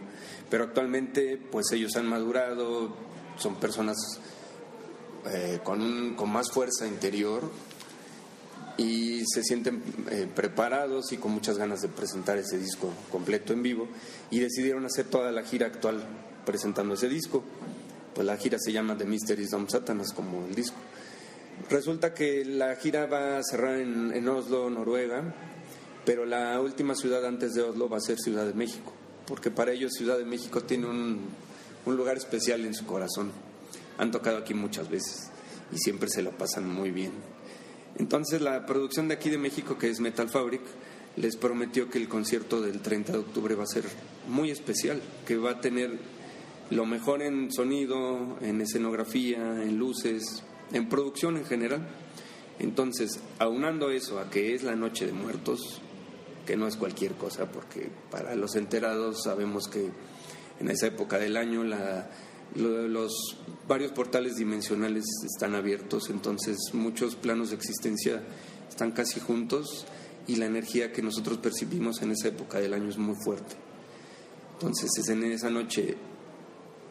Pero 0.49 0.63
actualmente, 0.63 1.37
pues 1.51 1.71
ellos 1.73 1.95
han 1.95 2.07
madurado, 2.07 2.95
son 3.37 3.55
personas 3.55 3.97
eh, 5.31 5.59
con, 5.63 5.81
un- 5.81 6.13
con 6.15 6.29
más 6.31 6.51
fuerza 6.51 6.87
interior 6.87 7.49
y 8.77 9.23
se 9.25 9.43
sienten 9.43 9.83
eh, 10.09 10.27
preparados 10.33 11.11
y 11.11 11.17
con 11.17 11.31
muchas 11.31 11.57
ganas 11.57 11.81
de 11.81 11.89
presentar 11.89 12.37
ese 12.39 12.57
disco 12.57 12.91
completo 13.11 13.53
en 13.53 13.61
vivo 13.61 13.87
y 14.31 14.39
decidieron 14.39 14.85
hacer 14.85 15.05
toda 15.05 15.31
la 15.31 15.43
gira 15.43 15.67
actual 15.67 16.03
presentando 16.45 16.95
ese 16.95 17.07
disco. 17.07 17.43
Pues 18.15 18.25
la 18.25 18.37
gira 18.37 18.57
se 18.59 18.71
llama 18.71 18.97
The 18.97 19.05
Mysteries 19.05 19.53
of 19.53 19.69
Satanas 19.69 20.11
como 20.13 20.45
el 20.45 20.55
disco. 20.55 20.77
Resulta 21.69 22.13
que 22.13 22.45
la 22.45 22.75
gira 22.75 23.05
va 23.05 23.37
a 23.37 23.43
cerrar 23.43 23.79
en, 23.79 24.27
Oslo, 24.27 24.69
Noruega, 24.69 25.33
pero 26.05 26.25
la 26.25 26.59
última 26.59 26.95
ciudad 26.95 27.25
antes 27.25 27.53
de 27.53 27.61
Oslo 27.61 27.89
va 27.89 27.97
a 27.97 28.01
ser 28.01 28.17
Ciudad 28.19 28.45
de 28.45 28.53
México, 28.53 28.93
porque 29.25 29.49
para 29.49 29.71
ellos 29.71 29.93
Ciudad 29.93 30.17
de 30.17 30.25
México 30.25 30.61
tiene 30.61 30.87
un, 30.87 31.21
un 31.85 31.97
lugar 31.97 32.17
especial 32.17 32.65
en 32.65 32.73
su 32.73 32.85
corazón. 32.85 33.31
Han 33.97 34.11
tocado 34.11 34.37
aquí 34.37 34.53
muchas 34.53 34.89
veces 34.89 35.31
y 35.71 35.77
siempre 35.77 36.09
se 36.09 36.21
la 36.21 36.31
pasan 36.31 36.67
muy 36.67 36.91
bien. 36.91 37.11
Entonces 37.97 38.41
la 38.41 38.65
producción 38.65 39.07
de 39.07 39.15
aquí 39.15 39.29
de 39.29 39.37
México, 39.37 39.77
que 39.77 39.89
es 39.89 39.99
Metal 39.99 40.29
Fabric, 40.29 40.61
les 41.15 41.35
prometió 41.35 41.89
que 41.89 41.99
el 41.99 42.09
concierto 42.09 42.61
del 42.61 42.81
30 42.81 43.13
de 43.13 43.17
octubre 43.19 43.55
va 43.55 43.63
a 43.63 43.67
ser 43.67 43.85
muy 44.27 44.49
especial, 44.51 45.01
que 45.25 45.37
va 45.37 45.51
a 45.51 45.61
tener 45.61 45.91
lo 46.69 46.85
mejor 46.85 47.21
en 47.21 47.51
sonido, 47.51 48.37
en 48.41 48.61
escenografía, 48.61 49.63
en 49.63 49.77
luces, 49.77 50.43
en 50.73 50.89
producción 50.89 51.37
en 51.37 51.45
general. 51.45 51.87
Entonces, 52.59 53.19
aunando 53.39 53.89
eso 53.89 54.19
a 54.19 54.29
que 54.29 54.53
es 54.53 54.63
la 54.63 54.75
Noche 54.75 55.05
de 55.05 55.13
Muertos, 55.13 55.81
que 56.45 56.57
no 56.57 56.67
es 56.67 56.75
cualquier 56.75 57.13
cosa, 57.13 57.49
porque 57.51 57.89
para 58.11 58.35
los 58.35 58.55
enterados 58.55 59.23
sabemos 59.23 59.67
que 59.67 59.89
en 60.59 60.69
esa 60.69 60.87
época 60.87 61.17
del 61.17 61.37
año 61.37 61.63
los 62.55 63.37
varios 63.67 63.91
portales 63.91 64.35
dimensionales 64.35 65.05
están 65.25 65.55
abiertos, 65.55 66.09
entonces 66.09 66.57
muchos 66.73 67.15
planos 67.15 67.49
de 67.49 67.55
existencia 67.55 68.21
están 68.69 68.91
casi 68.91 69.19
juntos 69.19 69.85
y 70.27 70.35
la 70.35 70.45
energía 70.45 70.91
que 70.91 71.01
nosotros 71.01 71.37
percibimos 71.37 72.01
en 72.01 72.11
esa 72.11 72.29
época 72.29 72.59
del 72.59 72.73
año 72.73 72.89
es 72.89 72.97
muy 72.97 73.15
fuerte. 73.23 73.55
Entonces, 74.53 74.91
es 74.97 75.09
en 75.09 75.23
esa 75.25 75.49
noche 75.49 75.97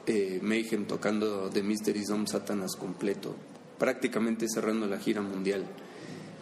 eh, 0.07 0.41
tocando 0.87 1.49
The 1.51 1.63
Mystery 1.63 2.05
Zone 2.05 2.27
Satanas 2.27 2.77
completo, 2.77 3.35
prácticamente 3.83 4.47
cerrando 4.49 4.87
la 4.87 5.01
gira 5.01 5.21
mundial. 5.23 5.65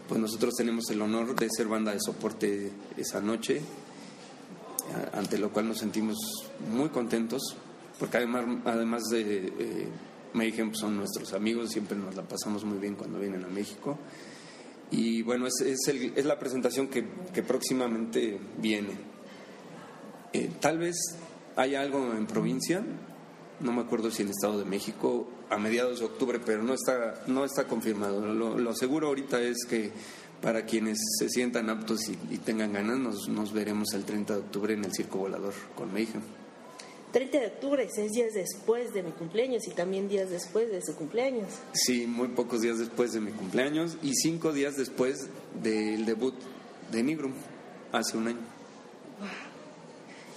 Pues 0.07 0.20
nosotros 0.20 0.53
tenemos 0.59 0.91
el 0.91 1.01
honor 1.01 1.34
de 1.34 1.49
ser 1.49 1.68
banda 1.68 1.91
de 1.91 1.99
soporte 1.99 2.70
esa 2.99 3.22
noche, 3.22 3.62
ante 5.14 5.38
lo 5.38 5.51
cual 5.51 5.68
nos 5.68 5.78
sentimos 5.78 6.18
muy 6.70 6.91
contentos, 6.91 7.57
porque 7.99 8.18
además, 8.18 8.45
además 8.66 9.05
de 9.11 9.55
eh, 9.59 9.88
Mayhem 10.34 10.74
son 10.74 10.99
nuestros 10.99 11.32
amigos, 11.32 11.70
siempre 11.70 11.97
nos 11.97 12.14
la 12.14 12.24
pasamos 12.24 12.62
muy 12.66 12.76
bien 12.76 12.95
cuando 12.95 13.18
vienen 13.18 13.43
a 13.43 13.49
México. 13.49 13.99
Y 14.91 15.22
bueno, 15.22 15.47
es, 15.47 15.62
es, 15.62 15.88
el, 15.88 16.12
la 16.28 16.38
presentación 16.38 16.88
que, 16.88 17.07
que 17.32 17.43
próximamente 17.43 18.38
viene. 18.59 18.93
Eh, 20.34 20.51
tal 20.61 20.76
vez 20.76 20.97
haya 21.57 21.80
algo 21.80 22.12
en 22.12 22.26
provincia, 22.26 22.84
no 23.61 23.73
me 23.73 23.83
acuerdo 23.83 24.11
si 24.11 24.23
en 24.23 24.31
Estado 24.31 24.59
de 24.59 24.65
México, 24.65 25.27
a 25.49 25.59
mediados 25.59 26.01
de 26.01 26.07
octubre, 26.07 26.41
pero 26.45 26.63
no 26.63 26.75
está, 26.75 27.23
no 27.27 27.45
está 27.45 27.67
confirmado. 27.67 28.21
Lo, 28.27 28.75
seguro 28.75 29.09
ahorita 29.09 29.41
es 29.41 29.65
que 29.69 29.93
para 30.41 30.65
quienes 30.65 30.99
se 31.19 31.29
sientan 31.29 31.69
aptos 31.69 32.09
y, 32.09 32.39
tengan 32.39 32.73
ganas, 32.73 32.99
nos, 32.99 33.29
nos, 33.29 33.53
veremos 33.53 33.93
el 33.93 34.05
30 34.05 34.35
de 34.35 34.41
octubre 34.41 34.75
en 34.75 34.85
el 34.85 34.93
Circo 34.93 35.19
Volador 35.19 35.55
con 35.75 35.93
Mayhem. 35.93 36.23
30 37.13 37.41
de 37.41 37.47
octubre, 37.47 37.89
seis 37.93 38.13
días 38.13 38.33
después 38.35 38.95
de 38.95 39.03
mi 39.03 39.11
cumpleaños 39.11 39.67
y 39.67 39.71
también 39.73 40.09
días 40.09 40.31
después 40.31 40.71
de 40.71 40.81
su 40.81 40.95
cumpleaños. 40.95 41.49
Sí, 41.73 42.07
muy 42.07 42.29
pocos 42.29 42.61
días 42.61 42.79
después 42.79 43.13
de 43.13 43.21
mi 43.21 43.33
cumpleaños 43.33 43.97
y 44.01 44.15
cinco 44.15 44.53
días 44.53 44.77
después 44.77 45.29
del 45.61 46.07
debut 46.07 46.35
de 46.93 47.03
Nigrum, 47.03 47.33
hace 47.93 48.17
un 48.17 48.29
año. 48.29 48.39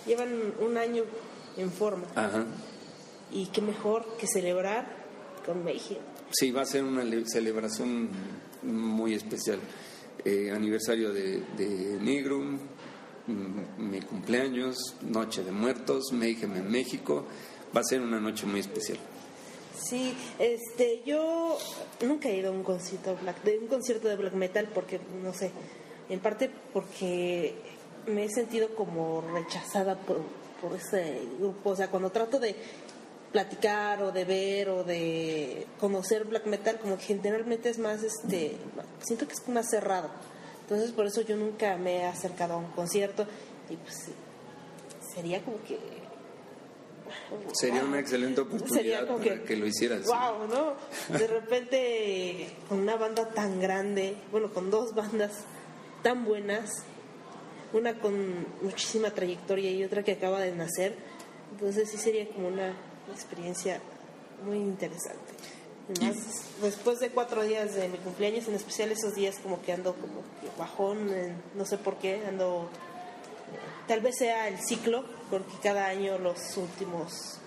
Llevan 0.07 0.30
un 0.59 0.78
año 0.78 1.03
en 1.57 1.71
forma. 1.71 2.05
Ajá. 2.15 2.45
Y 3.34 3.47
qué 3.47 3.61
mejor 3.61 4.05
que 4.17 4.27
celebrar 4.27 4.86
con 5.45 5.63
México. 5.63 6.01
Sí, 6.31 6.51
va 6.51 6.61
a 6.61 6.65
ser 6.65 6.84
una 6.84 7.03
celebración 7.25 8.09
muy 8.61 9.13
especial. 9.13 9.59
Eh, 10.23 10.51
aniversario 10.51 11.11
de, 11.11 11.41
de 11.57 11.97
Nigrum, 11.99 12.59
mi 13.77 14.01
cumpleaños, 14.01 14.77
Noche 15.01 15.43
de 15.43 15.51
Muertos, 15.51 16.11
Mayhem 16.11 16.55
en 16.55 16.71
México. 16.71 17.25
Va 17.75 17.81
a 17.81 17.84
ser 17.84 18.01
una 18.01 18.19
noche 18.19 18.45
muy 18.45 18.59
especial. 18.59 18.97
Sí, 19.75 20.13
este, 20.39 21.01
yo 21.05 21.57
nunca 22.01 22.29
he 22.29 22.38
ido 22.38 22.49
a 22.49 22.51
un 22.51 22.63
concierto 22.63 23.17
black, 23.21 23.43
de 23.43 23.59
un 23.59 23.67
concierto 23.67 24.07
de 24.07 24.15
black 24.15 24.34
metal 24.34 24.69
porque 24.73 24.99
no 25.21 25.34
sé, 25.34 25.51
en 26.09 26.19
parte 26.19 26.49
porque 26.71 27.53
me 28.07 28.25
he 28.25 28.29
sentido 28.29 28.75
como 28.75 29.21
rechazada 29.34 29.97
por, 29.97 30.21
por 30.61 30.77
ese 30.77 31.21
grupo, 31.39 31.71
o 31.71 31.75
sea, 31.75 31.89
cuando 31.89 32.11
trato 32.11 32.39
de 32.39 32.55
platicar 33.34 34.01
o 34.03 34.13
de 34.13 34.23
ver 34.23 34.69
o 34.69 34.86
de 34.86 35.67
conocer 35.79 36.23
black 36.23 36.45
metal 36.45 36.79
como 36.79 36.97
que 36.97 37.03
generalmente 37.03 37.69
es 37.69 37.79
más 37.79 38.03
este 38.03 38.55
siento 39.01 39.27
que 39.27 39.34
es 39.34 39.49
más 39.49 39.69
cerrado 39.69 40.09
entonces 40.61 40.91
por 40.91 41.05
eso 41.05 41.21
yo 41.21 41.36
nunca 41.36 41.75
me 41.75 41.97
he 41.97 42.05
acercado 42.05 42.53
a 42.53 42.57
un 42.57 42.71
concierto 42.71 43.27
y 43.69 43.75
pues 43.75 44.11
sería 45.13 45.41
como 45.43 45.61
que... 45.63 45.77
Sería 47.53 47.84
una 47.84 47.99
excelente 47.99 48.41
oportunidad 48.41 49.05
para 49.07 49.43
que, 49.43 49.55
lo 49.55 49.67
hicieras. 49.67 50.05
Wow, 50.05 50.47
¿no? 50.47 50.73
De 51.15 51.27
repente 51.27 52.49
con 52.67 52.79
una 52.79 52.95
banda 52.95 53.29
tan 53.29 53.59
grande, 53.59 54.15
bueno, 54.31 54.51
con 54.51 54.71
dos 54.71 54.95
bandas 54.95 55.31
tan 56.01 56.25
buenas, 56.25 56.71
una 57.71 57.99
con 57.99 58.47
muchísima 58.61 59.11
trayectoria 59.11 59.71
y 59.71 59.84
otra 59.84 60.03
que 60.03 60.13
acaba 60.13 60.39
de 60.39 60.53
nacer, 60.53 60.95
entonces 61.51 61.89
sí 61.89 61.97
sería 61.97 62.27
como 62.29 62.47
una 62.47 62.73
experiencia 63.11 63.81
muy 64.45 64.57
interesante. 64.57 65.33
Además, 65.89 66.15
después 66.61 66.99
de 66.99 67.09
cuatro 67.09 67.43
días 67.43 67.75
de 67.75 67.89
mi 67.89 67.97
cumpleaños, 67.97 68.47
en 68.47 68.55
especial 68.55 68.91
esos 68.91 69.15
días 69.15 69.35
como 69.39 69.61
que 69.61 69.73
ando 69.73 69.93
como 69.93 70.21
bajón, 70.57 71.09
no 71.55 71.65
sé 71.65 71.77
por 71.77 71.97
qué, 71.97 72.25
ando... 72.27 72.69
Tal 73.87 73.99
vez 73.99 74.15
sea 74.17 74.47
el 74.47 74.59
ciclo, 74.59 75.03
porque 75.29 75.51
cada 75.61 75.87
año 75.87 76.17
los 76.17 76.55
últimos 76.55 77.39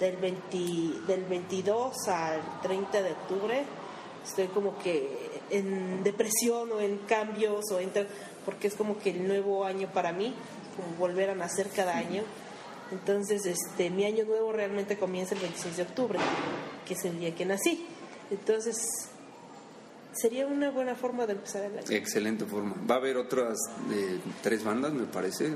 del, 0.00 0.16
20, 0.16 0.58
del 1.06 1.24
22 1.24 2.08
al 2.08 2.40
30 2.62 3.02
de 3.02 3.12
octubre 3.12 3.64
estoy 4.28 4.46
como 4.48 4.78
que 4.78 5.40
en 5.50 6.04
depresión 6.04 6.70
o 6.72 6.80
en 6.80 6.98
cambios 6.98 7.64
o 7.72 7.78
porque 8.44 8.68
es 8.68 8.74
como 8.74 8.98
que 8.98 9.10
el 9.10 9.26
nuevo 9.26 9.64
año 9.64 9.88
para 9.92 10.12
mí, 10.12 10.34
como 10.76 10.96
volver 10.96 11.30
a 11.30 11.34
nacer 11.34 11.68
cada 11.70 11.96
año. 11.96 12.22
Entonces, 12.90 13.44
este, 13.46 13.90
mi 13.90 14.04
año 14.04 14.24
nuevo 14.24 14.52
realmente 14.52 14.96
comienza 14.96 15.34
el 15.34 15.40
26 15.42 15.76
de 15.76 15.82
octubre, 15.82 16.18
que 16.86 16.94
es 16.94 17.04
el 17.04 17.18
día 17.18 17.34
que 17.34 17.44
nací. 17.44 17.86
Entonces, 18.30 18.76
sería 20.12 20.46
una 20.46 20.70
buena 20.70 20.94
forma 20.94 21.26
de 21.26 21.34
empezar 21.34 21.64
el 21.64 21.78
año. 21.78 21.86
Excelente 21.90 22.44
forma. 22.44 22.74
Va 22.90 22.96
a 22.96 22.98
haber 22.98 23.16
otras 23.16 23.58
eh, 23.92 24.18
tres 24.42 24.64
bandas, 24.64 24.92
me 24.92 25.04
parece, 25.04 25.52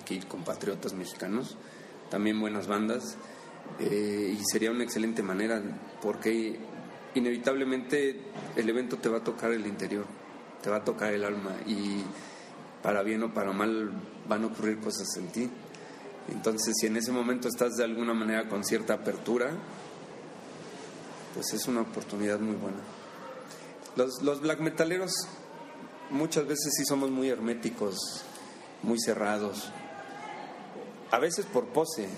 aquí 0.00 0.18
compatriotas 0.20 0.94
mexicanos, 0.94 1.56
también 2.10 2.40
buenas 2.40 2.66
bandas, 2.66 3.16
eh, 3.80 4.36
y 4.38 4.42
sería 4.50 4.70
una 4.70 4.84
excelente 4.84 5.22
manera, 5.22 5.62
porque 6.02 6.58
inevitablemente 7.14 8.20
el 8.56 8.68
evento 8.68 8.98
te 8.98 9.08
va 9.08 9.18
a 9.18 9.24
tocar 9.24 9.52
el 9.52 9.66
interior, 9.66 10.06
te 10.62 10.70
va 10.70 10.76
a 10.76 10.84
tocar 10.84 11.12
el 11.12 11.24
alma, 11.24 11.54
y 11.66 12.02
para 12.82 13.02
bien 13.02 13.22
o 13.22 13.34
para 13.34 13.52
mal 13.52 13.90
van 14.28 14.44
a 14.44 14.46
ocurrir 14.46 14.80
cosas 14.80 15.06
en 15.16 15.28
ti. 15.28 15.50
Entonces, 16.32 16.74
si 16.80 16.86
en 16.86 16.96
ese 16.96 17.12
momento 17.12 17.48
estás 17.48 17.76
de 17.76 17.84
alguna 17.84 18.14
manera 18.14 18.48
con 18.48 18.64
cierta 18.64 18.94
apertura, 18.94 19.52
pues 21.34 21.52
es 21.52 21.66
una 21.68 21.82
oportunidad 21.82 22.40
muy 22.40 22.56
buena. 22.56 22.78
Los, 23.96 24.40
black 24.40 24.60
metaleros 24.60 25.12
muchas 26.10 26.46
veces 26.46 26.74
sí 26.76 26.84
somos 26.84 27.10
muy 27.10 27.28
herméticos, 27.28 27.96
muy 28.82 28.98
cerrados. 28.98 29.70
A 31.10 31.18
veces 31.18 31.46
por 31.46 31.66
pose, 31.66 32.08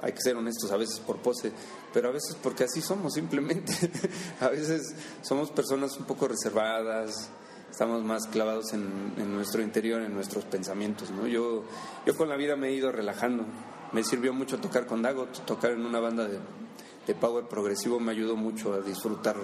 hay 0.00 0.12
que 0.12 0.20
ser 0.20 0.36
honestos, 0.36 0.72
a 0.72 0.76
veces 0.76 0.98
por 1.00 1.18
pose, 1.18 1.52
pero 1.92 2.08
a 2.08 2.12
veces 2.12 2.36
porque 2.42 2.64
así 2.64 2.80
somos 2.80 3.14
simplemente. 3.14 3.72
a 4.40 4.48
veces 4.48 4.94
somos 5.22 5.50
personas 5.50 5.96
un 5.98 6.04
poco 6.04 6.26
reservadas, 6.26 7.28
estamos 7.74 8.04
más 8.04 8.28
clavados 8.28 8.72
en, 8.72 9.34
nuestro 9.34 9.60
interior, 9.60 10.00
en 10.00 10.14
nuestros 10.14 10.44
pensamientos. 10.44 11.10
¿no? 11.10 11.26
Yo, 11.26 11.64
yo 12.06 12.16
con 12.16 12.28
la 12.28 12.36
vida 12.36 12.54
me 12.54 12.68
he 12.68 12.72
ido 12.72 12.92
relajando. 12.92 13.44
Me 13.90 14.04
sirvió 14.04 14.32
mucho 14.32 14.60
tocar 14.60 14.86
con 14.86 15.02
Dagot, 15.02 15.44
tocar 15.44 15.72
en 15.72 15.84
una 15.84 15.98
banda 15.98 16.28
de, 16.28 17.14
power 17.16 17.46
progresivo 17.48 17.98
me 17.98 18.12
ayudó 18.12 18.36
mucho 18.36 18.74
a 18.74 18.80
disfrutar, 18.80 19.34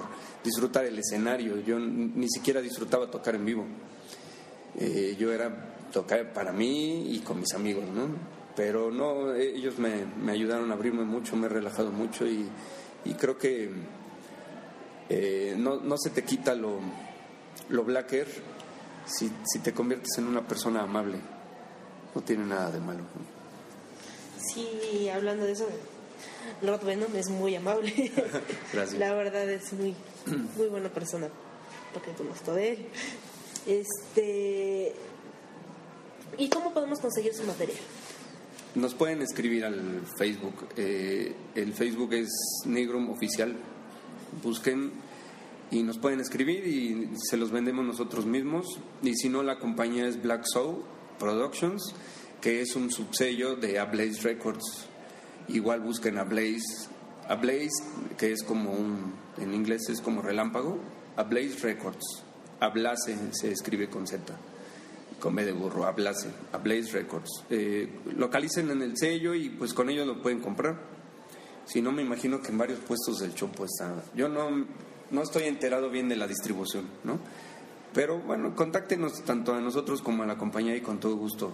disfrutar 0.44 0.84
el 0.84 0.96
escenario. 0.96 1.58
Yo 1.58 1.80
ni 1.80 2.28
siquiera 2.28 2.60
disfrutaba 2.60 3.10
tocar 3.10 3.34
en 3.34 3.44
vivo. 3.44 3.66
Eh, 4.78 5.16
yo 5.18 5.32
era 5.32 5.88
tocar 5.92 6.32
para 6.32 6.52
mí 6.52 7.12
y 7.12 7.18
con 7.22 7.40
mis 7.40 7.52
amigos, 7.54 7.84
¿no? 7.92 8.06
Pero 8.54 8.92
no, 8.92 9.34
ellos 9.34 9.76
me, 9.80 10.04
me 10.04 10.30
ayudaron 10.30 10.70
a 10.70 10.74
abrirme 10.74 11.02
mucho, 11.02 11.34
me 11.34 11.46
he 11.46 11.48
relajado 11.50 11.90
mucho 11.90 12.28
y, 12.28 12.46
y 13.04 13.14
creo 13.14 13.36
que 13.36 13.70
eh, 15.08 15.56
no, 15.58 15.80
no 15.80 15.96
se 15.98 16.10
te 16.10 16.22
quita 16.22 16.54
lo, 16.54 16.78
lo 17.70 17.84
blacker, 17.84 18.26
si, 19.06 19.30
si 19.44 19.58
te 19.60 19.72
conviertes 19.72 20.18
en 20.18 20.26
una 20.26 20.46
persona 20.46 20.82
amable, 20.82 21.18
no 22.14 22.20
tiene 22.22 22.44
nada 22.44 22.70
de 22.70 22.80
malo. 22.80 23.02
Sí, 24.38 25.08
hablando 25.08 25.44
de 25.44 25.52
eso, 25.52 25.68
Lord 26.62 26.84
Venom 26.84 27.14
es 27.16 27.28
muy 27.28 27.54
amable. 27.54 28.12
La 28.98 29.14
verdad 29.14 29.48
es 29.48 29.72
muy, 29.72 29.94
muy 30.56 30.66
buena 30.68 30.88
persona, 30.88 31.28
porque 31.92 32.12
conozco 32.12 32.54
de 32.54 32.72
él. 32.72 32.86
Este, 33.66 34.94
¿Y 36.38 36.48
cómo 36.48 36.72
podemos 36.72 36.98
conseguir 37.00 37.34
su 37.34 37.44
material? 37.44 37.76
Nos 38.74 38.94
pueden 38.94 39.20
escribir 39.22 39.64
al 39.64 40.02
Facebook. 40.16 40.68
Eh, 40.76 41.34
el 41.54 41.74
Facebook 41.74 42.14
es 42.14 42.30
Negrum 42.66 43.10
Oficial. 43.10 43.54
Busquen 44.42 44.92
y 45.70 45.82
nos 45.82 45.98
pueden 45.98 46.20
escribir 46.20 46.66
y 46.66 47.10
se 47.16 47.36
los 47.36 47.50
vendemos 47.50 47.84
nosotros 47.84 48.26
mismos. 48.26 48.66
Y 49.02 49.14
si 49.14 49.28
no, 49.28 49.42
la 49.42 49.58
compañía 49.58 50.06
es 50.08 50.20
Black 50.20 50.44
Soul 50.44 50.82
Productions, 51.18 51.94
que 52.40 52.60
es 52.60 52.74
un 52.74 52.90
subsello 52.90 53.54
de 53.56 53.78
Ablaze 53.78 54.22
Records. 54.22 54.86
Igual 55.48 55.80
busquen 55.80 56.18
Ablaze, 56.18 56.88
a 57.28 57.36
Blaze, 57.36 57.84
que 58.18 58.32
es 58.32 58.42
como 58.42 58.72
un, 58.72 59.12
en 59.38 59.54
inglés 59.54 59.88
es 59.88 60.00
como 60.00 60.22
relámpago, 60.22 60.78
a 61.16 61.22
Blaze 61.22 61.58
Records. 61.62 62.24
Ablase 62.58 63.16
se 63.32 63.52
escribe 63.52 63.88
con 63.88 64.06
Z, 64.06 64.36
con 65.20 65.34
B 65.34 65.44
de 65.44 65.52
burro, 65.52 65.86
Ablase, 65.86 66.28
a 66.52 66.58
Blaze 66.58 66.92
Records. 66.92 67.44
Eh, 67.48 67.88
localicen 68.16 68.70
en 68.70 68.82
el 68.82 68.96
sello 68.96 69.34
y 69.34 69.50
pues 69.50 69.72
con 69.72 69.88
ellos 69.88 70.06
lo 70.06 70.20
pueden 70.20 70.40
comprar. 70.40 70.80
Si 71.64 71.80
no, 71.80 71.92
me 71.92 72.02
imagino 72.02 72.42
que 72.42 72.48
en 72.48 72.58
varios 72.58 72.80
puestos 72.80 73.20
del 73.20 73.34
Chopo 73.34 73.64
está. 73.64 74.02
Yo 74.14 74.28
no, 74.28 74.66
no 75.10 75.22
estoy 75.22 75.44
enterado 75.44 75.90
bien 75.90 76.08
de 76.08 76.16
la 76.16 76.26
distribución, 76.26 76.86
¿no? 77.04 77.18
Pero 77.92 78.18
bueno, 78.20 78.54
contáctenos 78.54 79.24
tanto 79.24 79.52
a 79.52 79.60
nosotros 79.60 80.00
como 80.02 80.22
a 80.22 80.26
la 80.26 80.38
compañía 80.38 80.76
y 80.76 80.80
con 80.80 81.00
todo 81.00 81.16
gusto 81.16 81.52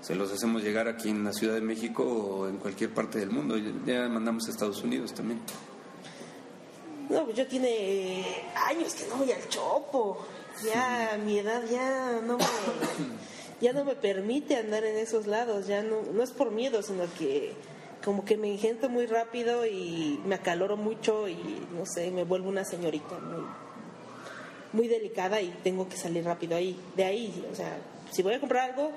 se 0.00 0.14
los 0.14 0.32
hacemos 0.32 0.62
llegar 0.62 0.88
aquí 0.88 1.10
en 1.10 1.24
la 1.24 1.32
Ciudad 1.32 1.54
de 1.54 1.60
México 1.60 2.04
o 2.04 2.48
en 2.48 2.58
cualquier 2.58 2.92
parte 2.94 3.18
del 3.18 3.30
mundo. 3.30 3.56
Ya 3.86 4.08
mandamos 4.08 4.46
a 4.46 4.50
Estados 4.50 4.82
Unidos 4.82 5.12
también. 5.12 5.40
No, 7.08 7.24
pues 7.24 7.36
yo 7.36 7.46
tiene 7.46 8.24
años 8.66 8.94
que 8.94 9.06
no 9.08 9.16
voy 9.16 9.32
al 9.32 9.48
chopo. 9.48 10.24
Ya 10.64 11.18
mi 11.24 11.38
edad 11.38 11.62
ya 11.70 12.20
no 12.24 12.36
me, 12.36 12.44
ya 13.60 13.72
no 13.72 13.84
me 13.84 13.94
permite 13.94 14.56
andar 14.56 14.84
en 14.84 14.96
esos 14.96 15.26
lados. 15.26 15.66
Ya 15.66 15.82
no, 15.82 16.02
no 16.12 16.22
es 16.22 16.30
por 16.30 16.50
miedo, 16.50 16.82
sino 16.82 17.04
que 17.18 17.54
como 18.04 18.24
que 18.24 18.36
me 18.36 18.48
ingento 18.48 18.88
muy 18.88 19.06
rápido 19.06 19.66
y 19.66 20.20
me 20.24 20.36
acaloro 20.36 20.76
mucho 20.76 21.28
y 21.28 21.36
no 21.76 21.84
sé, 21.84 22.10
me 22.10 22.24
vuelvo 22.24 22.48
una 22.48 22.64
señorita 22.64 23.18
muy, 23.18 23.44
muy 24.72 24.88
delicada 24.88 25.40
y 25.40 25.48
tengo 25.62 25.88
que 25.88 25.96
salir 25.96 26.24
rápido 26.24 26.56
ahí. 26.56 26.78
De 26.96 27.04
ahí, 27.04 27.44
o 27.50 27.54
sea, 27.54 27.78
si 28.10 28.22
voy 28.22 28.34
a 28.34 28.40
comprar 28.40 28.70
algo, 28.70 28.90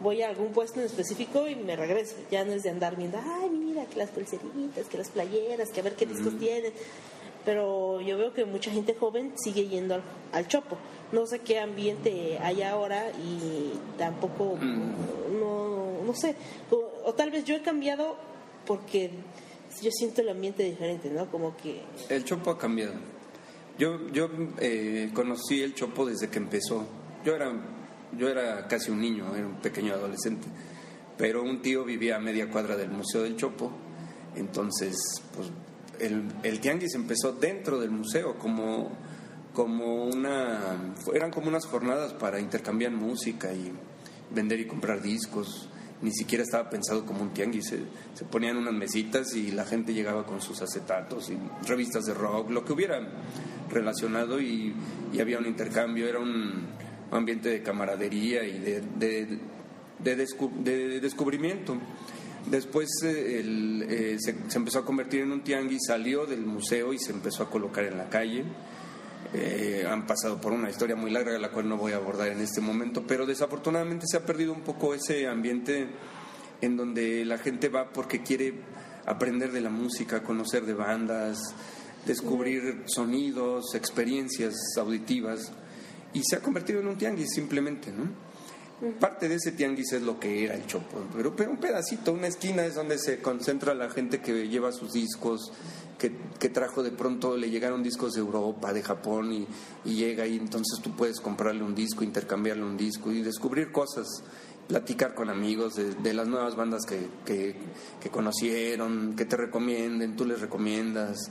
voy 0.00 0.22
a 0.22 0.28
algún 0.28 0.52
puesto 0.52 0.80
en 0.80 0.86
específico 0.86 1.48
y 1.48 1.56
me 1.56 1.76
regreso. 1.76 2.16
Ya 2.30 2.44
no 2.44 2.52
es 2.52 2.62
de 2.62 2.70
andar 2.70 2.96
viendo, 2.96 3.18
ay, 3.18 3.50
mira, 3.50 3.84
que 3.86 3.98
las 3.98 4.10
pulseritas, 4.10 4.86
que 4.88 4.98
las 4.98 5.10
playeras, 5.10 5.70
que 5.70 5.80
a 5.80 5.82
ver 5.82 5.94
qué 5.94 6.06
discos 6.06 6.38
tienen. 6.38 6.72
Pero 7.44 8.00
yo 8.00 8.16
veo 8.16 8.32
que 8.32 8.46
mucha 8.46 8.70
gente 8.70 8.94
joven 8.94 9.34
sigue 9.36 9.68
yendo 9.68 9.96
al, 9.96 10.02
al 10.32 10.48
chopo. 10.48 10.78
No 11.12 11.26
sé 11.26 11.40
qué 11.40 11.58
ambiente 11.58 12.38
hay 12.40 12.62
ahora 12.62 13.10
y 13.10 13.72
tampoco, 13.98 14.56
no, 14.58 16.02
no 16.04 16.14
sé. 16.14 16.34
O, 16.70 16.82
o 17.04 17.12
tal 17.12 17.30
vez 17.30 17.44
yo 17.44 17.54
he 17.54 17.60
cambiado 17.60 18.16
porque 18.66 19.10
yo 19.82 19.90
siento 19.90 20.20
el 20.20 20.28
ambiente 20.28 20.62
diferente, 20.62 21.10
¿no? 21.10 21.30
Como 21.30 21.56
que... 21.56 21.82
El 22.08 22.24
Chopo 22.24 22.50
ha 22.50 22.58
cambiado. 22.58 22.94
Yo, 23.78 24.08
yo 24.10 24.30
eh, 24.60 25.10
conocí 25.12 25.62
el 25.62 25.74
Chopo 25.74 26.06
desde 26.06 26.28
que 26.28 26.38
empezó. 26.38 26.86
Yo 27.24 27.34
era, 27.34 27.52
yo 28.16 28.28
era 28.28 28.66
casi 28.68 28.90
un 28.90 29.00
niño, 29.00 29.34
era 29.34 29.46
un 29.46 29.56
pequeño 29.56 29.94
adolescente. 29.94 30.46
Pero 31.16 31.42
un 31.42 31.60
tío 31.60 31.84
vivía 31.84 32.16
a 32.16 32.20
media 32.20 32.48
cuadra 32.48 32.76
del 32.76 32.90
Museo 32.90 33.22
del 33.22 33.36
Chopo. 33.36 33.70
Entonces, 34.36 34.96
pues 35.34 35.50
el, 36.00 36.24
el 36.42 36.60
tianguis 36.60 36.94
empezó 36.94 37.32
dentro 37.32 37.80
del 37.80 37.90
museo 37.90 38.38
como, 38.38 38.90
como 39.52 40.04
una... 40.04 40.94
Eran 41.12 41.30
como 41.30 41.48
unas 41.48 41.66
jornadas 41.66 42.12
para 42.14 42.40
intercambiar 42.40 42.92
música 42.92 43.52
y 43.52 43.72
vender 44.32 44.60
y 44.60 44.66
comprar 44.66 45.02
discos 45.02 45.68
ni 46.02 46.12
siquiera 46.12 46.44
estaba 46.44 46.68
pensado 46.68 47.04
como 47.06 47.22
un 47.22 47.30
tianguis. 47.30 47.66
Se, 48.14 48.24
ponían 48.24 48.56
unas 48.56 48.74
mesitas 48.74 49.34
y 49.34 49.52
la 49.52 49.64
gente 49.64 49.94
llegaba 49.94 50.26
con 50.26 50.40
sus 50.40 50.60
acetatos 50.62 51.30
y 51.30 51.38
revistas 51.66 52.04
de 52.04 52.14
rock, 52.14 52.50
lo 52.50 52.64
que 52.64 52.72
hubiera 52.72 53.00
relacionado 53.70 54.40
y, 54.40 54.74
había 55.20 55.38
un 55.38 55.46
intercambio. 55.46 56.08
Era 56.08 56.20
un 56.20 56.66
ambiente 57.10 57.48
de 57.48 57.62
camaradería 57.62 58.44
y 58.44 58.58
de, 58.58 58.82
de, 58.96 59.38
de, 59.98 60.16
descu 60.16 60.50
de 60.62 61.00
descubrimiento. 61.00 61.78
Después 62.46 62.90
eh, 63.04 63.42
eh, 63.88 64.16
se, 64.18 64.56
empezó 64.56 64.80
a 64.80 64.84
convertir 64.84 65.22
en 65.22 65.32
un 65.32 65.42
tianguis, 65.42 65.86
salió 65.86 66.26
del 66.26 66.44
museo 66.44 66.92
y 66.92 66.98
se 66.98 67.12
empezó 67.12 67.44
a 67.44 67.50
colocar 67.50 67.84
en 67.84 67.96
la 67.96 68.10
calle. 68.10 68.44
Eh, 69.36 69.84
han 69.90 70.06
pasado 70.06 70.40
por 70.40 70.52
una 70.52 70.70
historia 70.70 70.94
muy 70.94 71.10
larga, 71.10 71.36
la 71.38 71.50
cual 71.50 71.68
no 71.68 71.76
voy 71.76 71.90
a 71.90 71.96
abordar 71.96 72.28
en 72.28 72.40
este 72.40 72.60
momento, 72.60 73.02
pero 73.04 73.26
desafortunadamente 73.26 74.06
se 74.08 74.16
ha 74.16 74.24
perdido 74.24 74.52
un 74.52 74.60
poco 74.60 74.94
ese 74.94 75.26
ambiente 75.26 75.88
en 76.60 76.76
donde 76.76 77.24
la 77.24 77.38
gente 77.38 77.68
va 77.68 77.92
porque 77.92 78.22
quiere 78.22 78.54
aprender 79.06 79.50
de 79.50 79.60
la 79.60 79.70
música, 79.70 80.22
conocer 80.22 80.64
de 80.64 80.74
bandas, 80.74 81.38
descubrir 82.06 82.84
sonidos, 82.86 83.74
experiencias 83.74 84.54
auditivas, 84.78 85.50
y 86.12 86.22
se 86.22 86.36
ha 86.36 86.40
convertido 86.40 86.78
en 86.78 86.86
un 86.86 86.96
tianguis 86.96 87.30
simplemente, 87.34 87.90
¿no? 87.90 88.04
Parte 88.98 89.28
de 89.28 89.36
ese 89.36 89.52
tianguis 89.52 89.92
es 89.92 90.02
lo 90.02 90.18
que 90.18 90.44
era 90.44 90.54
el 90.54 90.66
Chopo, 90.66 90.98
pero, 91.16 91.34
pero 91.34 91.52
un 91.52 91.58
pedacito, 91.58 92.12
una 92.12 92.26
esquina 92.26 92.66
es 92.66 92.74
donde 92.74 92.98
se 92.98 93.20
concentra 93.20 93.72
la 93.72 93.88
gente 93.88 94.20
que 94.20 94.48
lleva 94.48 94.72
sus 94.72 94.92
discos, 94.92 95.52
que, 95.96 96.12
que, 96.40 96.48
trajo 96.48 96.82
de 96.82 96.90
pronto, 96.90 97.36
le 97.36 97.50
llegaron 97.50 97.84
discos 97.84 98.14
de 98.14 98.20
Europa, 98.20 98.72
de 98.72 98.82
Japón, 98.82 99.32
y, 99.32 99.46
llega 99.88 100.26
y 100.26 100.36
entonces 100.36 100.80
tú 100.82 100.94
puedes 100.96 101.20
comprarle 101.20 101.62
un 101.62 101.74
disco, 101.74 102.02
intercambiarle 102.02 102.64
un 102.64 102.76
disco 102.76 103.12
y 103.12 103.22
descubrir 103.22 103.70
cosas, 103.70 104.06
platicar 104.66 105.14
con 105.14 105.30
amigos 105.30 105.76
de, 105.76 105.94
de 105.94 106.12
las 106.12 106.26
nuevas 106.26 106.56
bandas 106.56 106.82
que, 106.84 107.08
que, 107.24 107.56
que, 108.00 108.10
conocieron, 108.10 109.14
que 109.14 109.24
te 109.24 109.36
recomienden, 109.36 110.16
tú 110.16 110.24
les 110.24 110.40
recomiendas. 110.40 111.30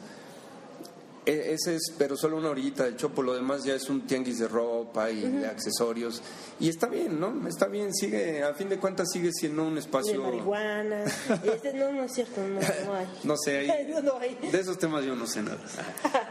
Ese 1.25 1.75
es, 1.75 1.93
pero 1.97 2.17
solo 2.17 2.35
una 2.37 2.49
orillita 2.49 2.83
del 2.83 2.97
chopo, 2.97 3.21
lo 3.23 3.33
demás 3.33 3.63
ya 3.63 3.75
es 3.75 3.89
un 3.89 4.01
tianguis 4.05 4.39
de 4.39 4.47
ropa 4.47 5.09
y 5.09 5.23
uh 5.23 5.27
-huh. 5.27 5.39
de 5.39 5.47
accesorios. 5.47 6.21
Y 6.59 6.67
está 6.67 6.87
bien, 6.87 7.17
¿no? 7.17 7.47
Está 7.47 7.67
bien, 7.67 7.93
sigue, 7.93 8.43
a 8.43 8.53
fin 8.53 8.67
de 8.67 8.77
cuentas 8.77 9.07
sigue 9.11 9.31
siendo 9.31 9.63
un 9.65 9.77
espacio... 9.77 10.11
De 10.11 10.17
marihuana. 10.17 11.03
este, 11.43 11.73
no, 11.73 11.93
no 11.93 12.03
es 12.03 12.13
cierto, 12.13 12.41
no, 12.41 12.59
no 12.59 12.93
hay. 12.93 13.07
no 13.23 13.37
sé, 13.37 13.85
no 14.03 14.19
hay. 14.19 14.37
de 14.51 14.59
esos 14.59 14.77
temas 14.77 15.05
yo 15.05 15.15
no 15.15 15.25
sé 15.25 15.43
nada. 15.43 15.59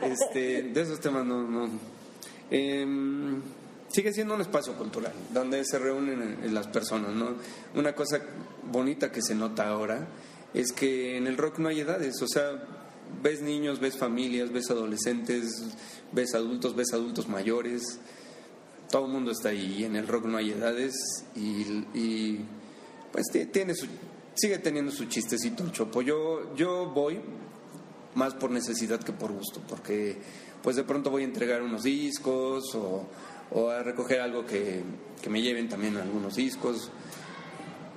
Este, 0.02 0.62
de 0.62 0.80
esos 0.82 1.00
temas 1.00 1.24
no... 1.24 1.42
no. 1.42 1.70
Eh, 2.50 2.86
sigue 3.88 4.12
siendo 4.12 4.34
un 4.34 4.42
espacio 4.42 4.74
cultural, 4.74 5.12
donde 5.32 5.64
se 5.64 5.78
reúnen 5.78 6.38
las 6.52 6.66
personas, 6.66 7.12
¿no? 7.14 7.36
Una 7.74 7.94
cosa 7.94 8.20
bonita 8.70 9.10
que 9.10 9.22
se 9.22 9.34
nota 9.34 9.68
ahora 9.68 10.06
es 10.52 10.72
que 10.72 11.16
en 11.16 11.26
el 11.26 11.36
rock 11.38 11.58
no 11.58 11.68
hay 11.68 11.80
edades, 11.80 12.20
o 12.20 12.26
sea 12.26 12.81
ves 13.22 13.42
niños, 13.42 13.80
ves 13.80 13.96
familias, 13.96 14.52
ves 14.52 14.70
adolescentes, 14.70 15.64
ves 16.12 16.34
adultos, 16.34 16.76
ves 16.76 16.92
adultos 16.92 17.28
mayores. 17.28 17.98
Todo 18.90 19.06
el 19.06 19.12
mundo 19.12 19.32
está 19.32 19.48
ahí. 19.48 19.84
En 19.84 19.96
el 19.96 20.06
rock 20.06 20.26
no 20.26 20.38
hay 20.38 20.52
edades 20.52 20.94
y, 21.34 21.62
y 21.98 22.44
pues 23.10 23.26
tiene 23.50 23.74
su, 23.74 23.86
sigue 24.34 24.58
teniendo 24.58 24.90
su 24.92 25.06
chistecito 25.06 25.64
el 25.64 25.72
chopo. 25.72 26.02
Yo, 26.02 26.54
yo 26.54 26.86
voy 26.86 27.20
más 28.14 28.34
por 28.34 28.50
necesidad 28.50 29.00
que 29.00 29.12
por 29.12 29.32
gusto, 29.32 29.60
porque 29.68 30.16
pues 30.62 30.76
de 30.76 30.84
pronto 30.84 31.10
voy 31.10 31.22
a 31.22 31.26
entregar 31.26 31.62
unos 31.62 31.82
discos 31.82 32.74
o, 32.74 33.06
o 33.50 33.70
a 33.70 33.82
recoger 33.82 34.20
algo 34.20 34.46
que, 34.46 34.82
que, 35.20 35.30
me 35.30 35.42
lleven 35.42 35.68
también 35.68 35.96
algunos 35.96 36.36
discos. 36.36 36.90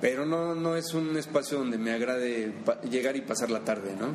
Pero 0.00 0.26
no, 0.26 0.54
no 0.54 0.76
es 0.76 0.92
un 0.92 1.16
espacio 1.16 1.58
donde 1.58 1.78
me 1.78 1.92
agrade 1.92 2.52
llegar 2.90 3.16
y 3.16 3.22
pasar 3.22 3.50
la 3.50 3.64
tarde, 3.64 3.96
¿no? 3.98 4.08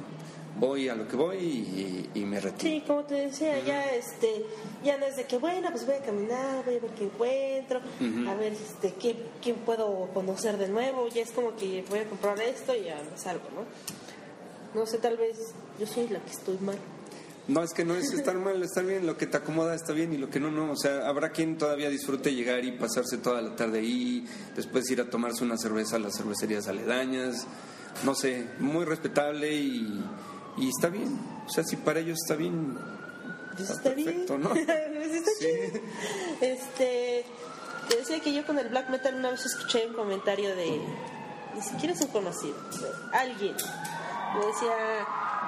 Voy 0.59 0.89
a 0.89 0.95
lo 0.95 1.07
que 1.07 1.15
voy 1.15 1.37
y, 1.37 2.09
y, 2.13 2.25
me 2.25 2.39
retiro. 2.39 2.71
Sí, 2.71 2.83
como 2.85 3.03
te 3.03 3.15
decía, 3.15 3.57
uh 3.57 3.61
-huh. 3.61 3.65
ya 3.65 3.85
este, 3.91 4.45
ya 4.83 4.97
no 4.97 5.05
es 5.05 5.15
de 5.15 5.25
que 5.25 5.37
bueno, 5.37 5.69
pues 5.71 5.85
voy 5.85 5.95
a 5.95 6.01
caminar, 6.01 6.63
voy 6.65 6.75
a 6.75 6.79
ver 6.79 6.91
qué 6.91 7.05
encuentro, 7.05 7.79
uh 7.79 8.03
-huh. 8.03 8.29
a 8.29 8.35
ver 8.35 8.53
este 8.53 8.93
qué, 8.93 9.15
quién 9.41 9.57
puedo 9.57 10.09
conocer 10.13 10.57
de 10.57 10.67
nuevo, 10.67 11.07
ya 11.09 11.21
es 11.21 11.31
como 11.31 11.55
que 11.55 11.83
voy 11.89 11.99
a 11.99 12.05
comprar 12.05 12.39
esto 12.41 12.75
y 12.75 12.85
ya 12.85 13.01
me 13.09 13.17
salgo, 13.17 13.45
¿no? 13.55 14.79
No 14.79 14.85
sé, 14.85 14.99
tal 14.99 15.17
vez 15.17 15.53
yo 15.79 15.85
soy 15.87 16.07
la 16.07 16.19
que 16.19 16.31
estoy 16.31 16.57
mal. 16.59 16.77
No, 17.47 17.63
es 17.63 17.73
que 17.73 17.83
no 17.83 17.95
es 17.95 18.13
estar 18.13 18.35
mal, 18.35 18.61
estar 18.61 18.85
bien, 18.85 19.05
lo 19.05 19.17
que 19.17 19.25
te 19.25 19.35
acomoda 19.35 19.73
está 19.73 19.93
bien 19.93 20.13
y 20.13 20.17
lo 20.17 20.29
que 20.29 20.39
no, 20.39 20.51
no. 20.51 20.71
O 20.71 20.77
sea, 20.77 21.07
habrá 21.07 21.31
quien 21.31 21.57
todavía 21.57 21.89
disfrute 21.89 22.33
llegar 22.33 22.63
y 22.63 22.71
pasarse 22.71 23.17
toda 23.17 23.41
la 23.41 23.55
tarde 23.55 23.79
ahí, 23.79 24.25
después 24.55 24.89
ir 24.91 25.01
a 25.01 25.09
tomarse 25.09 25.43
una 25.43 25.57
cerveza 25.57 25.95
a 25.95 25.99
las 25.99 26.15
cervecerías 26.15 26.67
aledañas. 26.67 27.47
No 28.05 28.15
sé, 28.15 28.45
muy 28.59 28.85
respetable 28.85 29.53
y, 29.53 30.01
y 30.57 30.69
está 30.69 30.89
bien. 30.89 31.17
O 31.47 31.49
sea, 31.49 31.63
si 31.63 31.75
para 31.75 31.99
ellos 31.99 32.17
está 32.21 32.35
bien. 32.35 32.77
Pues 33.55 33.69
está, 33.69 33.73
está 33.73 33.95
perfecto, 33.95 34.37
bien. 34.37 34.43
¿no? 34.43 34.49
pues 34.95 35.11
está 35.11 35.31
sí. 35.39 35.45
chido. 35.45 35.81
Este, 36.41 37.25
te 37.89 37.97
decía 37.97 38.19
que 38.19 38.33
yo 38.33 38.45
con 38.45 38.59
el 38.59 38.69
black 38.69 38.89
metal 38.89 39.15
una 39.15 39.31
vez 39.31 39.45
escuché 39.45 39.87
un 39.87 39.93
comentario 39.93 40.55
de. 40.55 40.81
Ni 41.55 41.61
siquiera 41.61 41.93
es 41.93 42.01
un 42.01 42.07
conocido. 42.07 42.55
Alguien. 43.11 43.55
Me 44.37 44.45
decía 44.45 44.73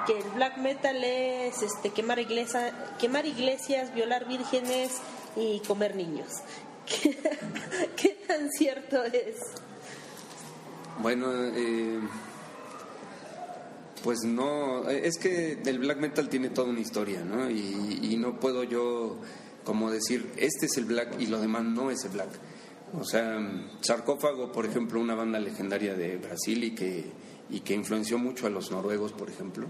que 0.06 0.18
el 0.18 0.30
black 0.34 0.58
metal 0.58 1.02
es 1.02 1.62
este, 1.62 1.90
quemar, 1.90 2.18
iglesia, 2.18 2.94
quemar 2.98 3.24
iglesias, 3.24 3.94
violar 3.94 4.26
vírgenes 4.26 4.92
y 5.36 5.60
comer 5.60 5.96
niños. 5.96 6.28
¿Qué, 6.86 7.18
qué 7.96 8.08
tan 8.26 8.50
cierto 8.50 9.02
es? 9.04 9.36
Bueno, 10.98 11.32
eh 11.32 11.98
pues 14.04 14.22
no, 14.22 14.86
es 14.90 15.16
que 15.16 15.58
el 15.64 15.78
black 15.78 15.98
metal 15.98 16.28
tiene 16.28 16.50
toda 16.50 16.68
una 16.68 16.80
historia, 16.80 17.24
¿no? 17.24 17.50
Y, 17.50 18.16
no 18.18 18.38
puedo 18.38 18.62
yo 18.62 19.18
como 19.64 19.90
decir, 19.90 20.30
este 20.36 20.66
es 20.66 20.76
el 20.76 20.84
black 20.84 21.18
y 21.18 21.26
lo 21.26 21.40
demás 21.40 21.64
no 21.64 21.90
es 21.90 22.04
el 22.04 22.10
black. 22.10 22.28
O 23.00 23.04
sea, 23.04 23.38
Sarcófago, 23.80 24.52
por 24.52 24.66
ejemplo, 24.66 25.00
una 25.00 25.14
banda 25.14 25.40
legendaria 25.40 25.94
de 25.94 26.18
Brasil 26.18 26.64
y 26.64 26.74
que, 26.74 27.10
y 27.48 27.60
que 27.60 27.72
influenció 27.72 28.18
mucho 28.18 28.46
a 28.46 28.50
los 28.50 28.70
noruegos, 28.70 29.12
por 29.12 29.30
ejemplo. 29.30 29.68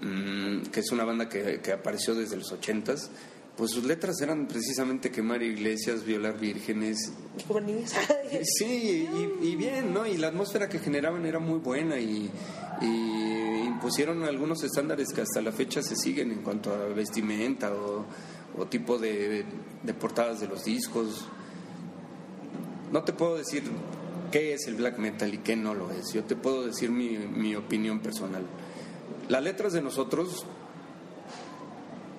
mm, 0.00 0.62
que 0.72 0.80
es 0.80 0.90
una 0.90 1.04
banda 1.04 1.28
que, 1.28 1.60
que 1.60 1.72
apareció 1.72 2.16
desde 2.16 2.36
los 2.36 2.50
ochentas, 2.50 3.12
pues 3.56 3.70
sus 3.70 3.84
letras 3.84 4.20
eran 4.20 4.48
precisamente 4.48 5.10
quemar 5.10 5.42
iglesias, 5.42 6.04
violar 6.04 6.38
vírgenes. 6.38 7.12
Sí, 8.58 9.08
y, 9.42 9.46
y 9.46 9.56
bien, 9.56 9.94
¿no? 9.94 10.06
Y 10.06 10.16
la 10.16 10.28
atmósfera 10.28 10.68
que 10.68 10.78
generaban 10.80 11.24
era 11.24 11.38
muy 11.38 11.60
buena 11.60 11.98
y, 11.98 12.30
y 12.80 13.62
impusieron 13.64 14.24
algunos 14.24 14.64
estándares 14.64 15.08
que 15.14 15.20
hasta 15.20 15.40
la 15.40 15.52
fecha 15.52 15.82
se 15.82 15.94
siguen 15.94 16.32
en 16.32 16.42
cuanto 16.42 16.74
a 16.74 16.86
vestimenta 16.88 17.72
o, 17.72 18.04
o 18.58 18.66
tipo 18.66 18.98
de, 18.98 19.44
de 19.82 19.94
portadas 19.94 20.40
de 20.40 20.48
los 20.48 20.64
discos. 20.64 21.26
No 22.90 23.04
te 23.04 23.12
puedo 23.12 23.36
decir 23.36 23.62
qué 24.32 24.54
es 24.54 24.66
el 24.66 24.74
black 24.74 24.98
metal 24.98 25.32
y 25.32 25.38
qué 25.38 25.54
no 25.54 25.74
lo 25.74 25.92
es. 25.92 26.12
Yo 26.12 26.24
te 26.24 26.34
puedo 26.34 26.66
decir 26.66 26.90
mi, 26.90 27.18
mi 27.18 27.54
opinión 27.54 28.00
personal. 28.00 28.42
Las 29.28 29.42
letras 29.44 29.72
de 29.72 29.80
nosotros 29.80 30.44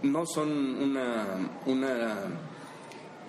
no 0.06 0.26
son 0.26 0.50
una, 0.50 1.26
una, 1.66 2.16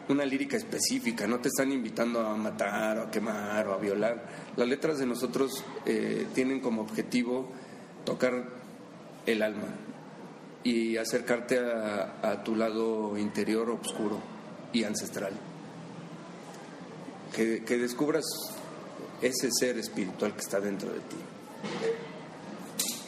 una 0.08 0.24
lírica 0.24 0.56
específica, 0.56 1.26
no 1.26 1.40
te 1.40 1.48
están 1.48 1.72
invitando 1.72 2.20
a 2.20 2.36
matar 2.36 2.98
o 2.98 3.02
a 3.04 3.10
quemar 3.10 3.66
o 3.68 3.74
a 3.74 3.78
violar. 3.78 4.26
Las 4.56 4.68
letras 4.68 4.98
de 4.98 5.06
nosotros 5.06 5.64
eh, 5.84 6.26
tienen 6.34 6.60
como 6.60 6.82
objetivo 6.82 7.50
tocar 8.04 8.48
el 9.26 9.42
alma 9.42 9.68
y 10.62 10.96
acercarte 10.96 11.58
a, 11.58 12.42
tu 12.44 12.56
lado 12.56 13.16
interior 13.16 13.70
oscuro 13.70 14.20
y 14.72 14.84
ancestral. 14.84 15.32
Que 17.34 17.78
descubras 17.78 18.24
ese 19.20 19.48
ser 19.50 19.78
espiritual 19.78 20.34
que 20.34 20.40
está 20.40 20.60
dentro 20.60 20.90
de 20.90 21.00
ti. 21.00 21.16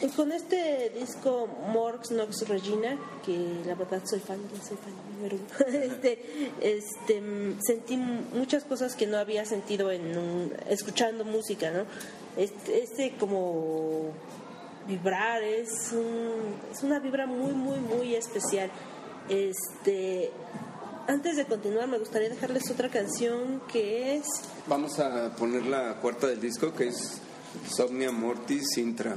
Y 0.01 0.07
con 0.09 0.31
este 0.31 0.91
disco 0.97 1.47
Morx 1.73 2.11
Nox 2.11 2.47
Regina, 2.47 2.97
que 3.25 3.37
la 3.65 3.75
verdad 3.75 4.01
soy 4.05 4.19
fan, 4.19 4.39
soy 4.65 4.77
fan 4.77 4.93
número 5.17 5.35
uno, 5.37 5.67
este, 5.83 6.51
este, 6.61 7.21
sentí 7.61 7.97
muchas 7.97 8.63
cosas 8.63 8.95
que 8.95 9.07
no 9.07 9.17
había 9.17 9.43
sentido 9.45 9.91
en 9.91 10.17
un- 10.17 10.53
escuchando 10.69 11.25
música, 11.25 11.71
¿no? 11.71 11.83
Este, 12.37 12.81
este 12.83 13.15
como 13.19 14.11
vibrar 14.87 15.43
es, 15.43 15.91
un- 15.91 16.55
es 16.71 16.81
una 16.83 16.99
vibra 16.99 17.25
muy, 17.27 17.51
muy, 17.51 17.79
muy 17.79 18.15
especial. 18.15 18.71
Este, 19.27 20.31
antes 21.07 21.35
de 21.35 21.45
continuar, 21.45 21.87
me 21.89 21.97
gustaría 21.99 22.29
dejarles 22.29 22.71
otra 22.71 22.89
canción 22.89 23.61
que 23.71 24.15
es 24.15 24.25
Vamos 24.67 24.97
a 24.99 25.35
poner 25.35 25.65
la 25.65 25.95
cuarta 25.95 26.27
del 26.27 26.39
disco, 26.39 26.73
que 26.73 26.87
es 26.87 27.19
Somnia 27.67 28.11
Mortis 28.11 28.77
Intra, 28.77 29.15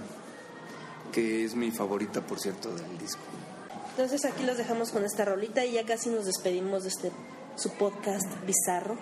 que 1.12 1.44
es 1.44 1.54
mi 1.54 1.70
favorita, 1.70 2.20
por 2.22 2.40
cierto, 2.40 2.74
del 2.74 2.98
disco. 2.98 3.22
Entonces 3.90 4.24
aquí 4.24 4.44
los 4.44 4.56
dejamos 4.56 4.90
con 4.90 5.04
esta 5.04 5.24
rolita 5.24 5.64
y 5.64 5.72
ya 5.72 5.84
casi 5.84 6.08
nos 6.08 6.24
despedimos 6.24 6.82
de 6.84 6.88
este 6.88 7.12
su 7.56 7.70
podcast 7.70 8.26
bizarro. 8.46 8.96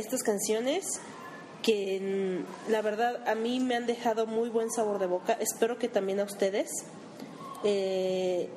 Estas 0.00 0.22
canciones 0.22 1.00
que 1.62 2.44
mm, 2.68 2.70
la 2.70 2.82
verdad 2.82 3.28
a 3.28 3.34
mí 3.34 3.60
me 3.60 3.76
han 3.76 3.86
dejado 3.86 4.26
muy 4.26 4.48
buen 4.48 4.70
sabor 4.70 4.98
de 4.98 5.06
boca. 5.06 5.34
Espero 5.34 5.78
que 5.78 5.88
también 5.88 6.20
a 6.20 6.24
ustedes. 6.24 6.70
Eh, 7.64 8.48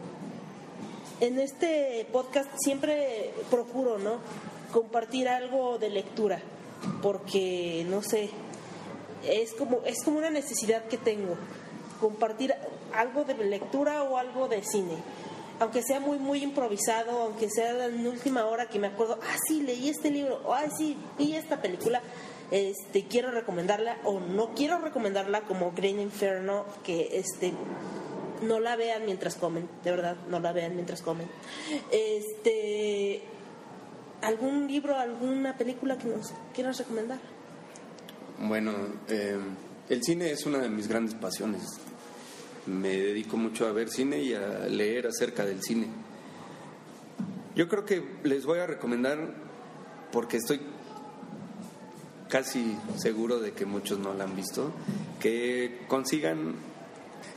en 1.20 1.40
este 1.40 2.08
podcast 2.12 2.50
siempre 2.58 3.34
procuro, 3.50 3.98
¿no? 4.00 4.18
Compartir 4.72 5.30
algo 5.30 5.78
de 5.78 5.90
lectura, 5.90 6.40
porque 7.02 7.86
no 7.90 8.02
sé, 8.02 8.30
es 9.28 9.54
como 9.54 9.82
es 9.86 10.04
como 10.04 10.18
una 10.18 10.30
necesidad 10.30 10.86
que 10.86 10.98
tengo, 10.98 11.36
compartir 12.02 12.54
algo 12.94 13.24
de 13.24 13.36
lectura 13.36 14.04
o 14.04 14.18
algo 14.18 14.48
de 14.48 14.64
cine. 14.64 14.96
Aunque 15.60 15.82
sea 15.84 16.00
muy 16.00 16.18
muy 16.18 16.44
improvisado, 16.44 17.24
aunque 17.24 17.50
sea 17.50 17.86
en 17.86 18.06
última 18.08 18.46
hora 18.46 18.68
que 18.68 18.80
me 18.80 18.88
acuerdo, 18.88 19.20
ah 19.22 19.36
sí, 19.48 19.62
leí 19.62 19.90
este 19.90 20.12
libro, 20.12 20.42
ah 20.54 20.66
sí, 20.78 20.98
vi 21.18 21.36
esta 21.36 21.62
película, 21.62 22.02
este 22.52 23.06
quiero 23.08 23.32
recomendarla 23.32 23.98
o 24.04 24.20
no 24.20 24.54
quiero 24.56 24.80
recomendarla 24.80 25.42
como 25.42 25.72
Green 25.72 26.00
Inferno 26.00 26.66
que 26.84 27.18
este 27.18 27.54
no 28.42 28.60
la 28.60 28.76
vean 28.76 29.06
mientras 29.06 29.36
comen, 29.36 29.70
de 29.84 29.92
verdad, 29.92 30.18
no 30.28 30.40
la 30.40 30.52
vean 30.52 30.76
mientras 30.76 31.02
comen. 31.02 31.28
Este 31.92 33.24
algún 34.22 34.68
libro, 34.68 34.98
alguna 34.98 35.58
película 35.58 35.98
que 35.98 36.08
nos 36.08 36.34
quieras 36.54 36.78
recomendar. 36.78 37.20
Bueno, 38.40 38.72
eh, 39.08 39.38
el 39.90 40.04
cine 40.04 40.32
es 40.32 40.46
una 40.46 40.60
de 40.60 40.70
mis 40.70 40.88
grandes 40.88 41.16
pasiones. 41.16 41.62
Me 42.66 42.90
dedico 42.90 43.36
mucho 43.36 43.68
a 43.68 43.74
ver 43.74 43.90
cine 43.90 44.22
y 44.22 44.34
a 44.34 44.68
leer 44.70 45.08
acerca 45.08 45.46
del 45.46 45.62
cine. 45.62 45.88
Yo 47.56 47.68
creo 47.68 47.86
que 47.86 48.04
les 48.24 48.46
voy 48.46 48.60
a 48.60 48.68
recomendar, 48.68 49.34
porque 50.12 50.38
estoy 50.38 50.62
casi 52.30 52.76
seguro 52.98 53.40
de 53.40 53.52
que 53.52 53.66
muchos 53.66 54.00
no 54.00 54.14
la 54.14 54.24
han 54.24 54.36
visto, 54.36 54.72
que 55.20 55.82
consigan, 55.88 56.56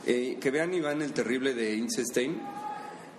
eh, 0.05 0.37
que 0.41 0.49
vean 0.49 0.73
Iván 0.73 1.01
el 1.01 1.13
Terrible 1.13 1.53
de 1.53 1.75
Incestein. 1.75 2.41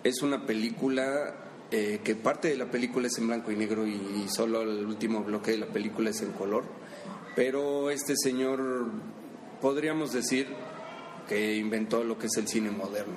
Es 0.03 0.23
una 0.23 0.47
película 0.47 1.35
eh, 1.71 2.01
que 2.03 2.17
parte 2.17 2.49
de 2.49 2.57
la 2.57 2.71
película 2.71 3.07
es 3.07 3.19
en 3.19 3.29
blanco 3.29 3.53
y 3.53 3.57
negro 3.57 3.87
y 3.87 4.27
solo 4.29 4.63
el 4.63 4.87
último 4.87 5.23
bloque 5.23 5.51
de 5.53 5.59
la 5.59 5.67
película 5.67 6.11
es 6.11 6.23
en 6.23 6.33
color. 6.33 6.65
Pero 7.37 7.91
este 7.91 8.15
señor, 8.17 8.87
podríamos 9.61 10.13
decir 10.13 10.49
que 11.29 11.57
inventó 11.57 12.03
lo 12.03 12.19
que 12.19 12.27
es 12.27 12.37
el 12.37 12.49
cine 12.49 12.71
moderno. 12.71 13.17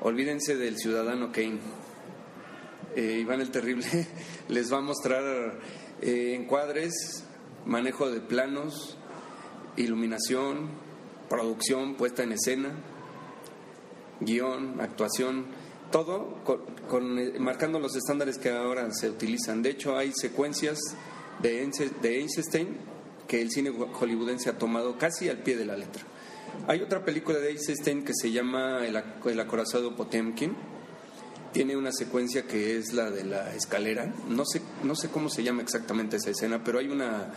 Olvídense 0.00 0.56
del 0.56 0.76
ciudadano 0.78 1.30
Kane. 1.30 1.58
Eh, 2.96 3.18
Iván 3.20 3.40
el 3.40 3.50
Terrible 3.50 3.86
les 4.48 4.72
va 4.72 4.78
a 4.78 4.80
mostrar 4.80 5.60
eh, 6.00 6.34
encuadres, 6.34 7.24
manejo 7.66 8.10
de 8.10 8.20
planos, 8.20 8.96
iluminación, 9.76 10.70
producción, 11.28 11.94
puesta 11.96 12.22
en 12.22 12.32
escena, 12.32 12.70
guion, 14.20 14.80
actuación, 14.80 15.46
todo 15.92 16.42
con, 16.44 16.60
con, 16.88 17.18
eh, 17.18 17.34
marcando 17.38 17.78
los 17.78 17.94
estándares 17.94 18.38
que 18.38 18.50
ahora 18.50 18.88
se 18.92 19.10
utilizan. 19.10 19.62
De 19.62 19.70
hecho, 19.70 19.96
hay 19.96 20.12
secuencias 20.14 20.78
de, 21.40 21.70
de 22.00 22.20
Einstein 22.20 22.76
que 23.26 23.42
el 23.42 23.50
cine 23.50 23.70
hollywoodense 23.70 24.48
ha 24.48 24.58
tomado 24.58 24.96
casi 24.96 25.28
al 25.28 25.42
pie 25.42 25.56
de 25.56 25.66
la 25.66 25.76
letra. 25.76 26.02
Hay 26.68 26.82
otra 26.82 27.04
película 27.04 27.38
de 27.38 27.50
Einstein 27.50 28.04
que 28.04 28.12
se 28.14 28.30
llama 28.30 28.86
El, 28.86 29.02
El 29.24 29.40
acorazado 29.40 29.96
Potemkin. 29.96 30.54
Tiene 31.52 31.76
una 31.76 31.90
secuencia 31.92 32.42
que 32.46 32.76
es 32.76 32.92
la 32.92 33.10
de 33.10 33.24
la 33.24 33.54
escalera. 33.54 34.12
No 34.28 34.44
sé, 34.44 34.60
no 34.84 34.94
sé 34.94 35.08
cómo 35.08 35.30
se 35.30 35.42
llama 35.42 35.62
exactamente 35.62 36.16
esa 36.18 36.30
escena, 36.30 36.62
pero 36.62 36.78
hay 36.78 36.88
una, 36.88 37.32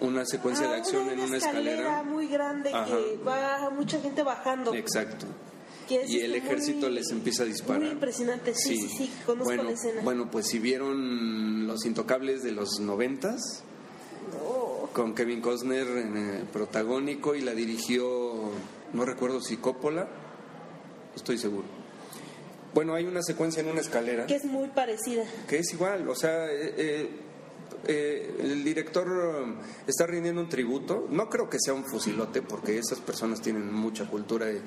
una 0.00 0.24
secuencia 0.24 0.68
de 0.68 0.74
Ah, 0.76 0.78
acción 0.78 1.10
en 1.10 1.18
una 1.20 1.36
escalera. 1.36 2.02
muy 2.04 2.28
grande 2.28 2.70
Ajá. 2.72 2.86
que 2.86 3.18
va 3.26 3.70
mucha 3.70 4.00
gente 4.00 4.22
bajando. 4.22 4.72
Exacto. 4.72 5.26
Y 5.88 6.20
el 6.20 6.36
este 6.36 6.46
ejército 6.46 6.86
muy- 6.86 6.94
les 6.94 7.10
empieza 7.10 7.42
a 7.42 7.46
disparar. 7.46 7.82
Muy 7.82 7.90
impresionante, 7.90 8.54
sí, 8.54 8.76
sí, 8.76 8.88
sí, 8.96 9.12
conozco 9.26 9.46
bueno, 9.46 9.64
la 9.64 9.72
escena. 9.72 10.00
Bueno, 10.02 10.30
pues 10.30 10.46
si 10.46 10.60
vieron 10.60 11.66
Los 11.66 11.84
Intocables 11.84 12.44
de 12.44 12.52
los 12.52 12.78
noventas, 12.78 13.64
Oh, 14.46 14.59
con 14.92 15.14
Kevin 15.14 15.40
Costner 15.40 15.86
en 15.86 16.16
el 16.16 16.42
protagónico 16.46 17.34
y 17.34 17.40
la 17.40 17.52
dirigió, 17.52 18.50
no 18.92 19.04
recuerdo 19.04 19.40
si 19.40 19.56
Coppola, 19.56 20.08
estoy 21.14 21.38
seguro. 21.38 21.66
Bueno, 22.74 22.94
hay 22.94 23.04
una 23.04 23.22
secuencia 23.22 23.62
en 23.62 23.68
una 23.68 23.80
escalera 23.80 24.26
que 24.26 24.36
es 24.36 24.44
muy 24.44 24.68
parecida. 24.68 25.24
que 25.48 25.58
es 25.58 25.72
igual, 25.72 26.08
o 26.08 26.14
sea, 26.14 26.46
eh, 26.46 26.74
eh, 26.76 27.10
eh, 27.86 28.36
el 28.40 28.62
director 28.62 29.08
um, 29.08 29.56
está 29.86 30.06
rindiendo 30.06 30.40
un 30.40 30.48
tributo. 30.48 31.06
No 31.10 31.28
creo 31.28 31.48
que 31.48 31.58
sea 31.60 31.74
un 31.74 31.84
fusilote, 31.84 32.42
porque 32.42 32.78
esas 32.78 33.00
personas 33.00 33.40
tienen 33.40 33.72
mucha 33.72 34.06
cultura 34.06 34.52
y 34.52 34.60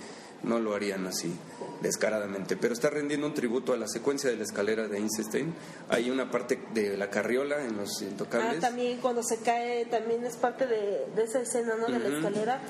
no 0.43 0.59
lo 0.59 0.73
harían 0.73 1.05
así 1.07 1.33
descaradamente, 1.81 2.55
pero 2.57 2.73
está 2.73 2.89
rindiendo 2.89 3.27
un 3.27 3.33
tributo 3.33 3.73
a 3.73 3.77
la 3.77 3.87
secuencia 3.87 4.29
de 4.29 4.37
la 4.37 4.43
escalera 4.43 4.87
de 4.87 4.97
Einstein. 4.97 5.53
Hay 5.89 6.09
una 6.09 6.31
parte 6.31 6.59
de 6.73 6.95
la 6.97 7.09
carriola 7.09 7.63
en 7.65 7.75
los 7.77 8.01
Ah, 8.01 8.05
intocables. 8.05 8.59
también 8.61 8.99
cuando 8.99 9.21
se 9.23 9.37
cae, 9.37 9.85
también 9.85 10.25
es 10.25 10.37
parte 10.37 10.65
de, 10.67 11.05
de 11.15 11.23
esa 11.23 11.41
escena, 11.41 11.75
¿no? 11.75 11.87
De 11.87 11.99
la 11.99 12.07
Ujú. 12.07 12.17
escalera, 12.17 12.61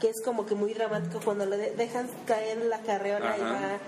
que 0.00 0.08
es 0.10 0.20
como 0.24 0.44
que 0.46 0.54
muy 0.54 0.74
dramático 0.74 1.20
cuando 1.24 1.46
le 1.46 1.56
de- 1.56 1.70
dejan 1.76 2.08
caer 2.26 2.58
la 2.66 2.80
carreola 2.82 3.36
y 3.38 3.40
Ajá. 3.40 3.52
va 3.52 3.78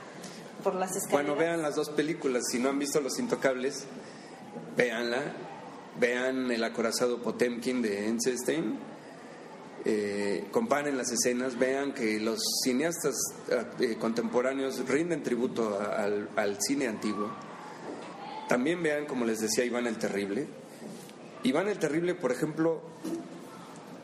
por 0.64 0.74
las 0.74 0.96
escaleras. 0.96 1.26
Bueno, 1.26 1.36
vean 1.36 1.62
las 1.62 1.76
dos 1.76 1.90
películas. 1.90 2.42
Si 2.50 2.58
no 2.58 2.68
han 2.70 2.78
visto 2.78 3.00
Los 3.00 3.18
Intocables, 3.18 3.84
véanla. 4.76 5.20
Vean 5.98 6.50
El 6.50 6.64
acorazado 6.64 7.20
Potemkin 7.22 7.82
de 7.82 8.06
Einstein. 8.06 8.78
Eh, 9.84 10.44
comparen 10.50 10.98
las 10.98 11.10
escenas, 11.10 11.58
vean 11.58 11.92
que 11.94 12.20
los 12.20 12.38
cineastas 12.62 13.14
eh, 13.80 13.96
contemporáneos 13.98 14.86
rinden 14.86 15.22
tributo 15.22 15.80
a- 15.80 16.02
al, 16.02 16.28
al 16.36 16.60
cine 16.60 16.86
antiguo. 16.86 17.30
También 18.48 18.82
vean, 18.82 19.06
como 19.06 19.24
les 19.24 19.40
decía, 19.40 19.64
Iván 19.64 19.86
el 19.86 19.96
Terrible. 19.96 20.46
Iván 21.44 21.68
el 21.68 21.78
Terrible, 21.78 22.14
por 22.14 22.30
ejemplo, 22.32 22.82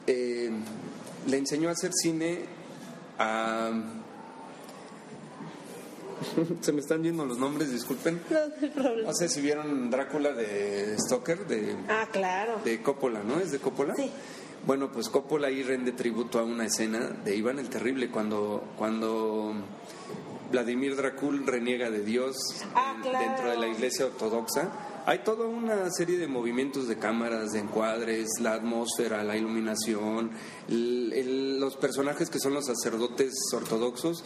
eh, 0.07 0.51
le 1.27 1.37
enseñó 1.37 1.69
a 1.69 1.73
hacer 1.73 1.91
cine 1.93 2.39
a... 3.19 3.73
Se 6.63 6.73
me 6.73 6.81
están 6.81 7.03
yendo 7.03 7.27
los 7.27 7.39
nombres, 7.39 7.71
disculpen. 7.71 8.21
No, 8.31 8.39
no 8.49 8.55
hay 8.63 8.71
problema. 8.71 9.09
No 9.11 9.15
sé 9.15 9.29
si 9.29 9.41
vieron 9.43 9.91
Drácula 9.91 10.33
de 10.33 10.97
Stoker, 10.99 11.47
de, 11.47 11.77
Ah, 11.89 12.09
claro. 12.11 12.61
de 12.65 12.81
Coppola, 12.83 13.23
¿no? 13.23 13.39
¿Es 13.41 13.53
de 13.53 13.59
Coppola? 13.59 13.95
Sí. 13.95 14.11
Bueno, 14.67 14.91
pues 14.91 15.09
Coppola 15.09 15.47
ahí 15.49 15.63
rende 15.63 15.93
tributo 15.93 16.39
a 16.41 16.43
una 16.45 16.67
escena 16.67 16.99
de 17.25 17.37
Iván 17.37 17.59
el 17.61 17.69
Terrible 17.69 18.11
cuando, 18.11 18.65
cuando 18.77 19.55
Vladimir 20.51 20.97
Dracul 20.97 21.47
reniega 21.47 21.89
de 21.91 22.03
Dios 22.03 22.37
Ah, 22.75 22.95
en- 22.97 23.03
claro. 23.03 23.27
dentro 23.29 23.51
de 23.51 23.59
la 23.59 23.69
iglesia 23.69 24.07
ortodoxa. 24.07 24.71
Hay 25.07 25.21
toda 25.21 25.47
una 25.47 25.89
serie 25.93 26.19
de 26.19 26.27
movimientos 26.27 26.89
de 26.89 26.97
cámaras, 26.99 27.53
de 27.53 27.61
encuadres, 27.61 28.27
la 28.41 28.55
atmósfera, 28.55 29.23
la 29.23 29.37
iluminación, 29.37 30.33
el- 30.69 31.13
el- 31.15 31.61
los 31.61 31.77
personajes 31.77 32.29
que 32.29 32.41
son 32.41 32.53
los 32.55 32.67
sacerdotes 32.67 33.33
ortodoxos 33.55 34.25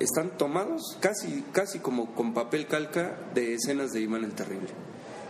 están 0.00 0.38
tomados 0.38 0.96
casi, 1.00 1.44
casi 1.52 1.80
como 1.80 2.14
con 2.14 2.32
papel 2.32 2.66
calca 2.66 3.18
de 3.34 3.52
escenas 3.54 3.92
de 3.92 4.00
Iván 4.00 4.24
el 4.24 4.32
Terrible. 4.32 4.68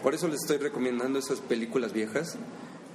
Por 0.04 0.14
eso 0.14 0.28
les 0.28 0.40
estoy 0.40 0.58
recomendando 0.58 1.18
esas 1.18 1.40
películas 1.40 1.92
viejas, 1.92 2.36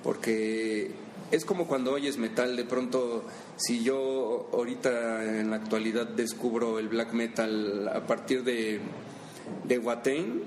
porque 0.02 0.92
es 1.32 1.46
como 1.46 1.66
cuando 1.66 1.94
oyes 1.94 2.18
metal, 2.18 2.56
de 2.56 2.66
pronto, 2.66 3.24
si 3.56 3.84
yo 3.84 4.50
ahorita 4.52 5.40
en 5.40 5.50
la 5.50 5.56
actualidad 5.56 6.06
descubro 6.08 6.78
el 6.78 6.90
black 6.90 7.14
metal 7.14 7.88
a 7.88 8.06
partir 8.06 8.44
de, 8.44 8.82
de 9.64 9.80
Watain, 9.80 10.44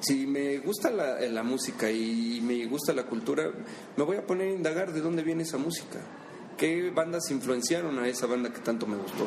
si 0.00 0.26
me 0.26 0.58
gusta 0.58 0.90
la, 0.90 1.18
la 1.20 1.42
música 1.42 1.90
y 1.90 2.40
me 2.42 2.66
gusta 2.66 2.92
la 2.92 3.04
cultura, 3.04 3.50
me 3.96 4.04
voy 4.04 4.18
a 4.18 4.26
poner 4.26 4.48
a 4.48 4.52
indagar 4.52 4.92
de 4.92 5.00
dónde 5.00 5.22
viene 5.22 5.44
esa 5.44 5.56
música, 5.56 6.00
qué 6.58 6.90
bandas 6.90 7.30
influenciaron 7.30 7.98
a 7.98 8.06
esa 8.06 8.26
banda 8.26 8.52
que 8.52 8.60
tanto 8.60 8.86
me 8.86 8.96
gustó, 8.96 9.26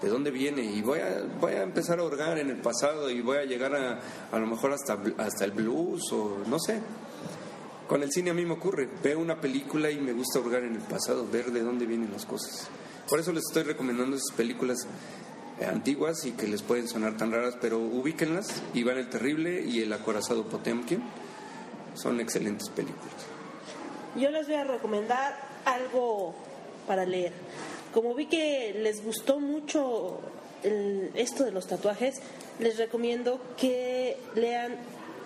de 0.00 0.08
dónde 0.08 0.30
viene 0.30 0.62
y 0.62 0.80
voy 0.80 1.00
a, 1.00 1.22
voy 1.38 1.52
a 1.52 1.62
empezar 1.62 1.98
a 1.98 2.04
hurgar 2.04 2.38
en 2.38 2.48
el 2.48 2.56
pasado 2.56 3.10
y 3.10 3.20
voy 3.20 3.36
a 3.36 3.44
llegar 3.44 3.74
a, 3.76 4.00
a 4.32 4.38
lo 4.38 4.46
mejor 4.46 4.72
hasta, 4.72 4.98
hasta 5.18 5.44
el 5.44 5.50
blues 5.50 6.10
o 6.12 6.38
no 6.48 6.58
sé. 6.58 6.80
Con 7.88 8.02
el 8.02 8.10
cine 8.10 8.30
a 8.30 8.34
mí 8.34 8.44
me 8.44 8.54
ocurre, 8.54 8.88
veo 9.02 9.20
una 9.20 9.40
película 9.40 9.90
y 9.90 9.98
me 10.00 10.12
gusta 10.12 10.40
hurgar 10.40 10.64
en 10.64 10.74
el 10.74 10.82
pasado, 10.82 11.26
ver 11.30 11.52
de 11.52 11.60
dónde 11.62 11.86
vienen 11.86 12.10
las 12.12 12.26
cosas. 12.26 12.68
Por 13.08 13.20
eso 13.20 13.32
les 13.32 13.44
estoy 13.46 13.62
recomendando 13.62 14.16
esas 14.16 14.34
películas 14.36 14.78
eh, 15.60 15.64
antiguas 15.66 16.24
y 16.24 16.32
que 16.32 16.48
les 16.48 16.62
pueden 16.62 16.88
sonar 16.88 17.16
tan 17.16 17.30
raras, 17.30 17.56
pero 17.60 17.78
ubíquenlas. 17.78 18.60
Iván 18.74 18.98
el 18.98 19.08
Terrible 19.08 19.62
y 19.64 19.82
El 19.82 19.92
Acorazado 19.92 20.44
Potemkin 20.48 21.00
son 21.94 22.20
excelentes 22.20 22.68
películas. 22.70 23.14
Yo 24.16 24.30
les 24.30 24.46
voy 24.48 24.56
a 24.56 24.64
recomendar 24.64 25.36
algo 25.64 26.34
para 26.88 27.04
leer. 27.06 27.32
Como 27.94 28.14
vi 28.14 28.26
que 28.26 28.74
les 28.82 29.04
gustó 29.04 29.38
mucho 29.38 30.18
el- 30.64 31.12
esto 31.14 31.44
de 31.44 31.52
los 31.52 31.68
tatuajes, 31.68 32.16
les 32.58 32.76
recomiendo 32.78 33.40
que 33.56 34.16
lean 34.34 34.76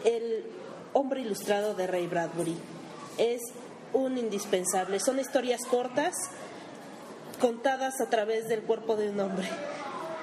El 0.04 0.44
hombre 0.92 1.20
ilustrado 1.20 1.74
de 1.74 1.86
Ray 1.86 2.06
Bradbury. 2.06 2.56
Es 3.18 3.40
un 3.92 4.18
indispensable. 4.18 5.00
Son 5.00 5.18
historias 5.18 5.60
cortas 5.64 6.14
contadas 7.40 8.00
a 8.00 8.10
través 8.10 8.48
del 8.48 8.62
cuerpo 8.62 8.96
de 8.96 9.10
un 9.10 9.20
hombre. 9.20 9.48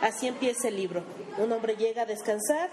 Así 0.02 0.28
empieza 0.28 0.68
el 0.68 0.78
libro. 0.78 1.04
Un 1.38 1.52
hombre 1.52 1.76
llega 1.76 2.04
a 2.04 2.06
descansar 2.06 2.70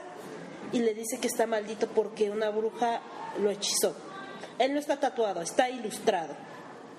y 0.73 0.81
le 0.81 0.95
dice 0.95 1.19
que 1.19 1.27
está 1.27 1.47
maldito 1.47 1.89
porque 1.89 2.31
una 2.31 2.51
bruja 2.51 3.01
lo 3.41 3.51
hechizó. 3.51 3.95
Él 4.59 4.73
no 4.73 4.79
está 4.79 5.01
tatuado, 5.01 5.41
está 5.41 5.71
ilustrado. 5.71 6.35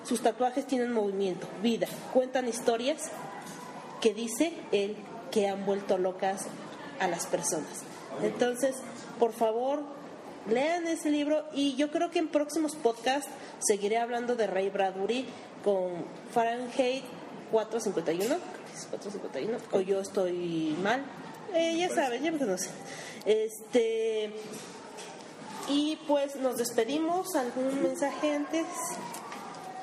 Sus 0.04 0.22
tatuajes 0.22 0.68
tienen 0.68 0.94
movimiento, 0.94 1.48
vida, 1.64 1.88
cuentan 2.14 2.48
historias 2.48 3.10
que 4.02 4.14
dice 4.14 4.54
él 4.72 4.96
que 5.32 5.48
han 5.48 5.66
vuelto 5.66 5.98
locas 5.98 6.46
a 7.00 7.08
las 7.08 7.26
personas. 7.26 7.84
Entonces, 8.22 8.76
por 9.20 9.34
favor, 9.34 9.84
lean 10.50 10.88
ese 10.88 11.10
libro 11.10 11.46
y 11.54 11.76
yo 11.76 11.92
creo 11.92 12.12
que 12.12 12.20
en 12.20 12.28
próximos 12.28 12.76
podcasts 12.76 13.30
seguiré 13.60 13.98
hablando 13.98 14.36
de 14.36 14.48
Ray 14.48 14.70
Bradbury 14.70 15.26
con 15.64 16.06
Fahrenheit 16.32 17.04
451, 17.52 18.36
¿es 18.74 18.86
451 18.86 19.58
o 19.72 19.82
yo 19.82 20.02
estoy 20.02 20.76
mal. 20.82 21.04
Eh, 21.54 21.78
ya 21.78 21.90
saben, 21.90 22.22
ya 22.22 22.32
me 22.32 22.40
conocen. 22.40 22.72
Este 23.26 24.34
y 25.68 25.98
pues 26.08 26.36
nos 26.36 26.58
despedimos. 26.58 27.36
¿Algún 27.36 27.82
mensaje 27.82 28.34
antes? 28.34 28.66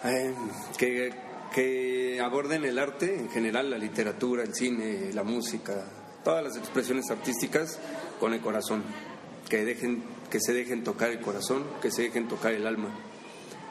Eh, 0.05 0.35
que, 0.77 1.11
que 1.55 2.21
aborden 2.21 2.65
el 2.65 2.79
arte 2.79 3.15
en 3.15 3.31
general, 3.31 3.71
la 3.71 3.79
literatura, 3.79 4.43
el 4.43 4.55
cine, 4.55 5.13
la 5.13 5.23
música, 5.23 5.85
todas 6.25 6.43
las 6.43 6.57
expresiones 6.57 7.11
artísticas 7.11 7.79
con 8.21 8.33
el 8.33 8.41
corazón. 8.41 8.85
Que, 9.53 9.67
dejen, 9.67 10.03
que 10.31 10.41
se 10.41 10.55
dejen 10.55 10.83
tocar 10.83 11.11
el 11.11 11.21
corazón, 11.21 11.67
que 11.83 11.91
se 11.91 12.01
dejen 12.05 12.27
tocar 12.27 12.53
el 12.53 12.67
alma. 12.67 12.89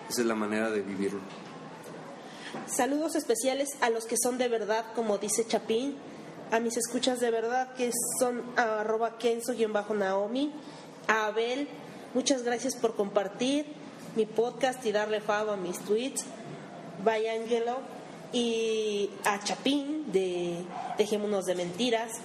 Esa 0.08 0.22
es 0.22 0.28
la 0.28 0.36
manera 0.36 0.70
de 0.70 0.82
vivirlo. 0.82 1.22
Saludos 2.68 3.16
especiales 3.16 3.70
a 3.82 3.90
los 3.90 4.06
que 4.06 4.16
son 4.16 4.38
de 4.38 4.48
verdad, 4.48 4.86
como 4.94 5.18
dice 5.18 5.44
Chapín, 5.48 5.98
a 6.52 6.60
mis 6.60 6.78
escuchas 6.78 7.20
de 7.20 7.32
verdad 7.32 7.74
que 7.74 7.90
son 8.20 8.44
arroba 8.58 9.18
kenzo-naomi, 9.18 10.54
a 11.08 11.26
Abel, 11.26 11.68
muchas 12.14 12.44
gracias 12.44 12.76
por 12.76 12.96
compartir 12.96 13.66
mi 14.16 14.28
podcast 14.28 14.86
y 14.86 14.92
darle 14.92 15.20
favo 15.20 15.50
a 15.50 15.58
mis 15.58 15.80
tweets, 15.80 16.26
Vaya 17.04 17.34
Angelo, 17.34 17.80
y 18.32 19.10
a 19.26 19.44
Chapín 19.44 20.12
de 20.12 20.64
Dejémonos 21.00 21.46
de 21.48 21.56
Mentiras. 21.56 22.22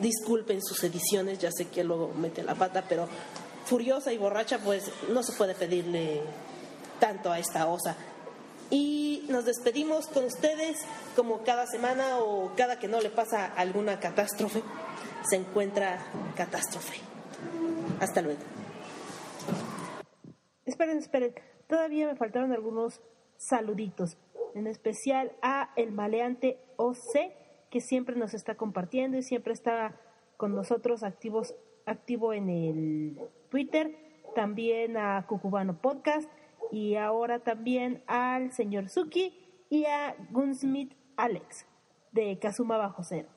Disculpen 0.00 0.62
sus 0.62 0.82
ediciones, 0.84 1.38
ya 1.38 1.50
sé 1.52 1.68
que 1.68 1.84
luego 1.84 2.12
mete 2.14 2.42
la 2.42 2.54
pata, 2.54 2.84
pero 2.88 3.08
furiosa 3.64 4.12
y 4.12 4.18
borracha, 4.18 4.58
pues 4.58 4.90
no 5.10 5.22
se 5.22 5.32
puede 5.32 5.54
pedirle 5.54 6.22
tanto 6.98 7.30
a 7.30 7.38
esta 7.38 7.66
osa. 7.66 7.96
Y 8.70 9.24
nos 9.28 9.44
despedimos 9.44 10.06
con 10.08 10.24
ustedes 10.24 10.78
como 11.14 11.42
cada 11.44 11.66
semana 11.66 12.18
o 12.18 12.52
cada 12.56 12.78
que 12.78 12.88
no 12.88 13.00
le 13.00 13.10
pasa 13.10 13.46
alguna 13.46 14.00
catástrofe, 14.00 14.62
se 15.28 15.36
encuentra 15.36 15.98
catástrofe. 16.36 16.96
Hasta 18.00 18.22
luego. 18.22 18.40
Esperen, 20.64 20.98
esperen. 20.98 21.34
Todavía 21.68 22.06
me 22.06 22.16
faltaron 22.16 22.52
algunos 22.52 23.00
saluditos. 23.36 24.16
En 24.54 24.66
especial 24.66 25.32
a 25.42 25.70
el 25.76 25.92
maleante 25.92 26.58
OC, 26.76 27.32
que 27.76 27.82
siempre 27.82 28.16
nos 28.16 28.32
está 28.32 28.54
compartiendo 28.54 29.18
y 29.18 29.22
siempre 29.22 29.52
está 29.52 30.00
con 30.38 30.54
nosotros 30.54 31.02
activos, 31.02 31.54
activo 31.84 32.32
en 32.32 32.48
el 32.48 33.20
Twitter. 33.50 33.94
También 34.34 34.96
a 34.96 35.26
Cucubano 35.26 35.78
Podcast 35.82 36.26
y 36.72 36.94
ahora 36.94 37.40
también 37.40 38.02
al 38.06 38.50
señor 38.52 38.88
Suki 38.88 39.38
y 39.68 39.84
a 39.84 40.16
Gunsmith 40.30 40.94
Alex 41.18 41.66
de 42.12 42.38
Kazuma 42.38 42.78
Bajo 42.78 43.02
Cero. 43.02 43.28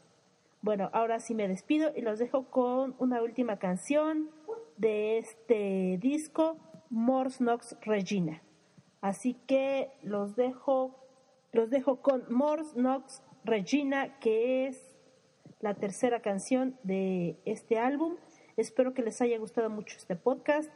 Bueno, 0.62 0.90
ahora 0.94 1.20
sí 1.20 1.36
me 1.36 1.50
despido 1.50 1.92
y 1.94 2.00
los 2.00 2.18
dejo 2.18 2.46
con 2.46 2.96
una 2.98 3.22
última 3.22 3.60
canción 3.60 4.30
de 4.78 5.18
este 5.18 5.98
disco, 6.02 6.56
Mors 6.90 7.42
Nox 7.42 7.76
Regina. 7.82 8.42
Así 9.02 9.34
que 9.34 9.92
los 10.02 10.38
dejo, 10.38 10.96
los 11.52 11.70
dejo 11.70 11.98
con 12.02 12.24
Mors 12.30 12.78
Nox 12.78 13.22
Regina, 13.44 14.20
que 14.20 14.68
es 14.68 14.78
la 15.60 15.74
tercera 15.74 16.22
canción 16.22 16.78
de 16.84 17.38
este 17.46 17.78
álbum. 17.78 18.16
Espero 18.58 18.94
que 18.94 19.02
les 19.02 19.22
haya 19.22 19.38
gustado 19.38 19.70
mucho 19.70 19.96
este 19.98 20.16
podcast. 20.16 20.70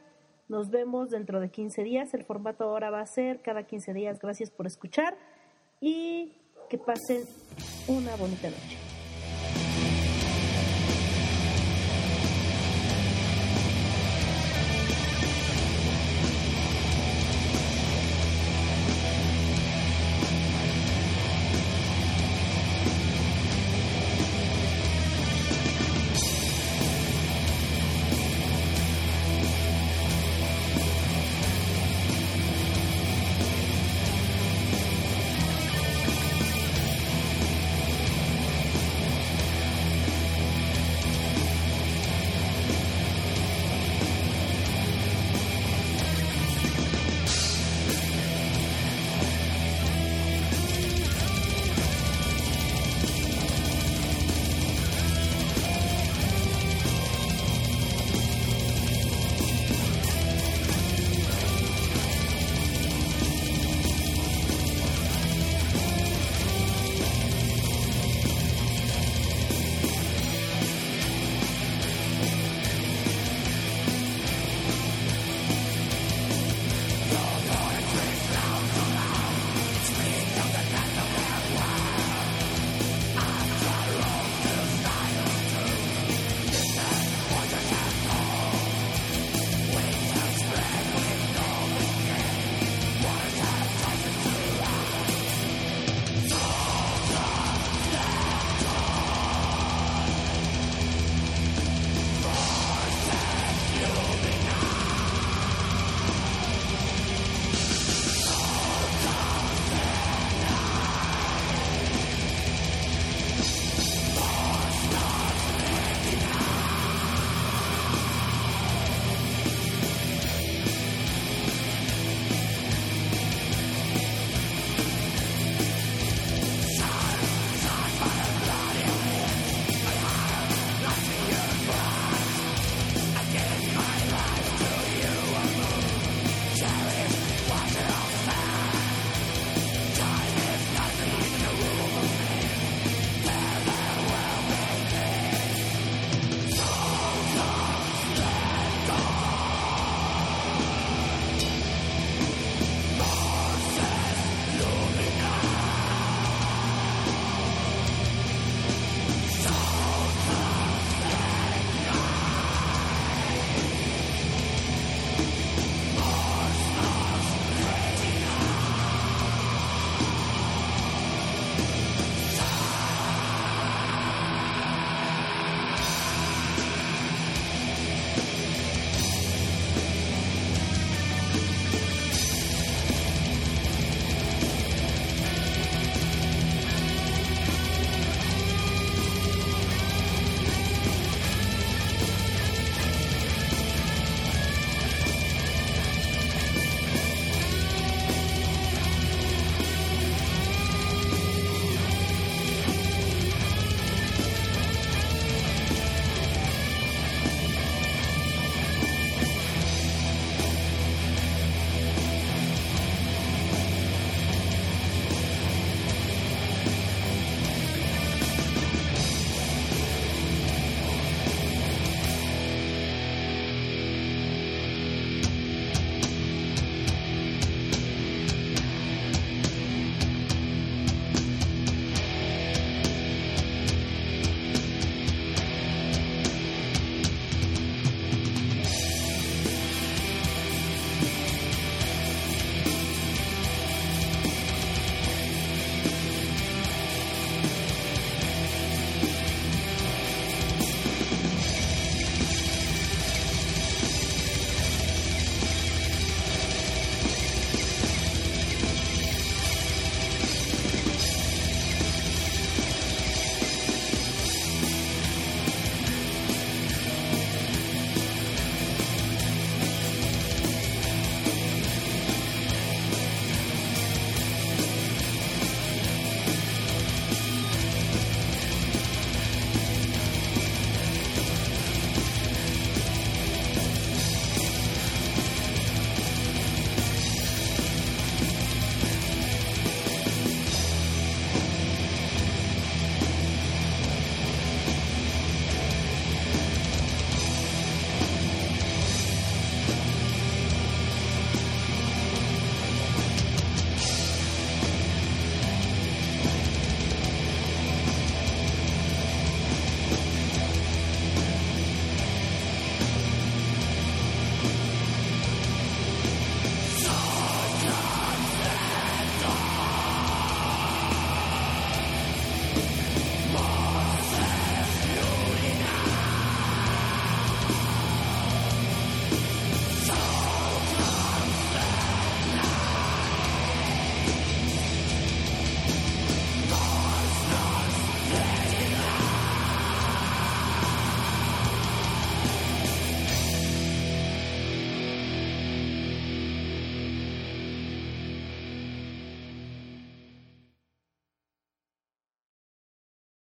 Nos 0.47 0.69
vemos 0.69 1.09
dentro 1.09 1.39
de 1.39 1.49
15 1.49 1.83
días. 1.83 2.13
El 2.13 2.25
formato 2.25 2.65
ahora 2.65 2.89
va 2.89 3.01
a 3.01 3.05
ser 3.05 3.41
cada 3.41 3.63
15 3.63 3.93
días. 3.93 4.19
Gracias 4.19 4.51
por 4.51 4.67
escuchar 4.67 5.17
y 5.79 6.33
que 6.69 6.77
pasen 6.77 7.23
una 7.87 8.15
bonita 8.15 8.49
noche. 8.49 8.82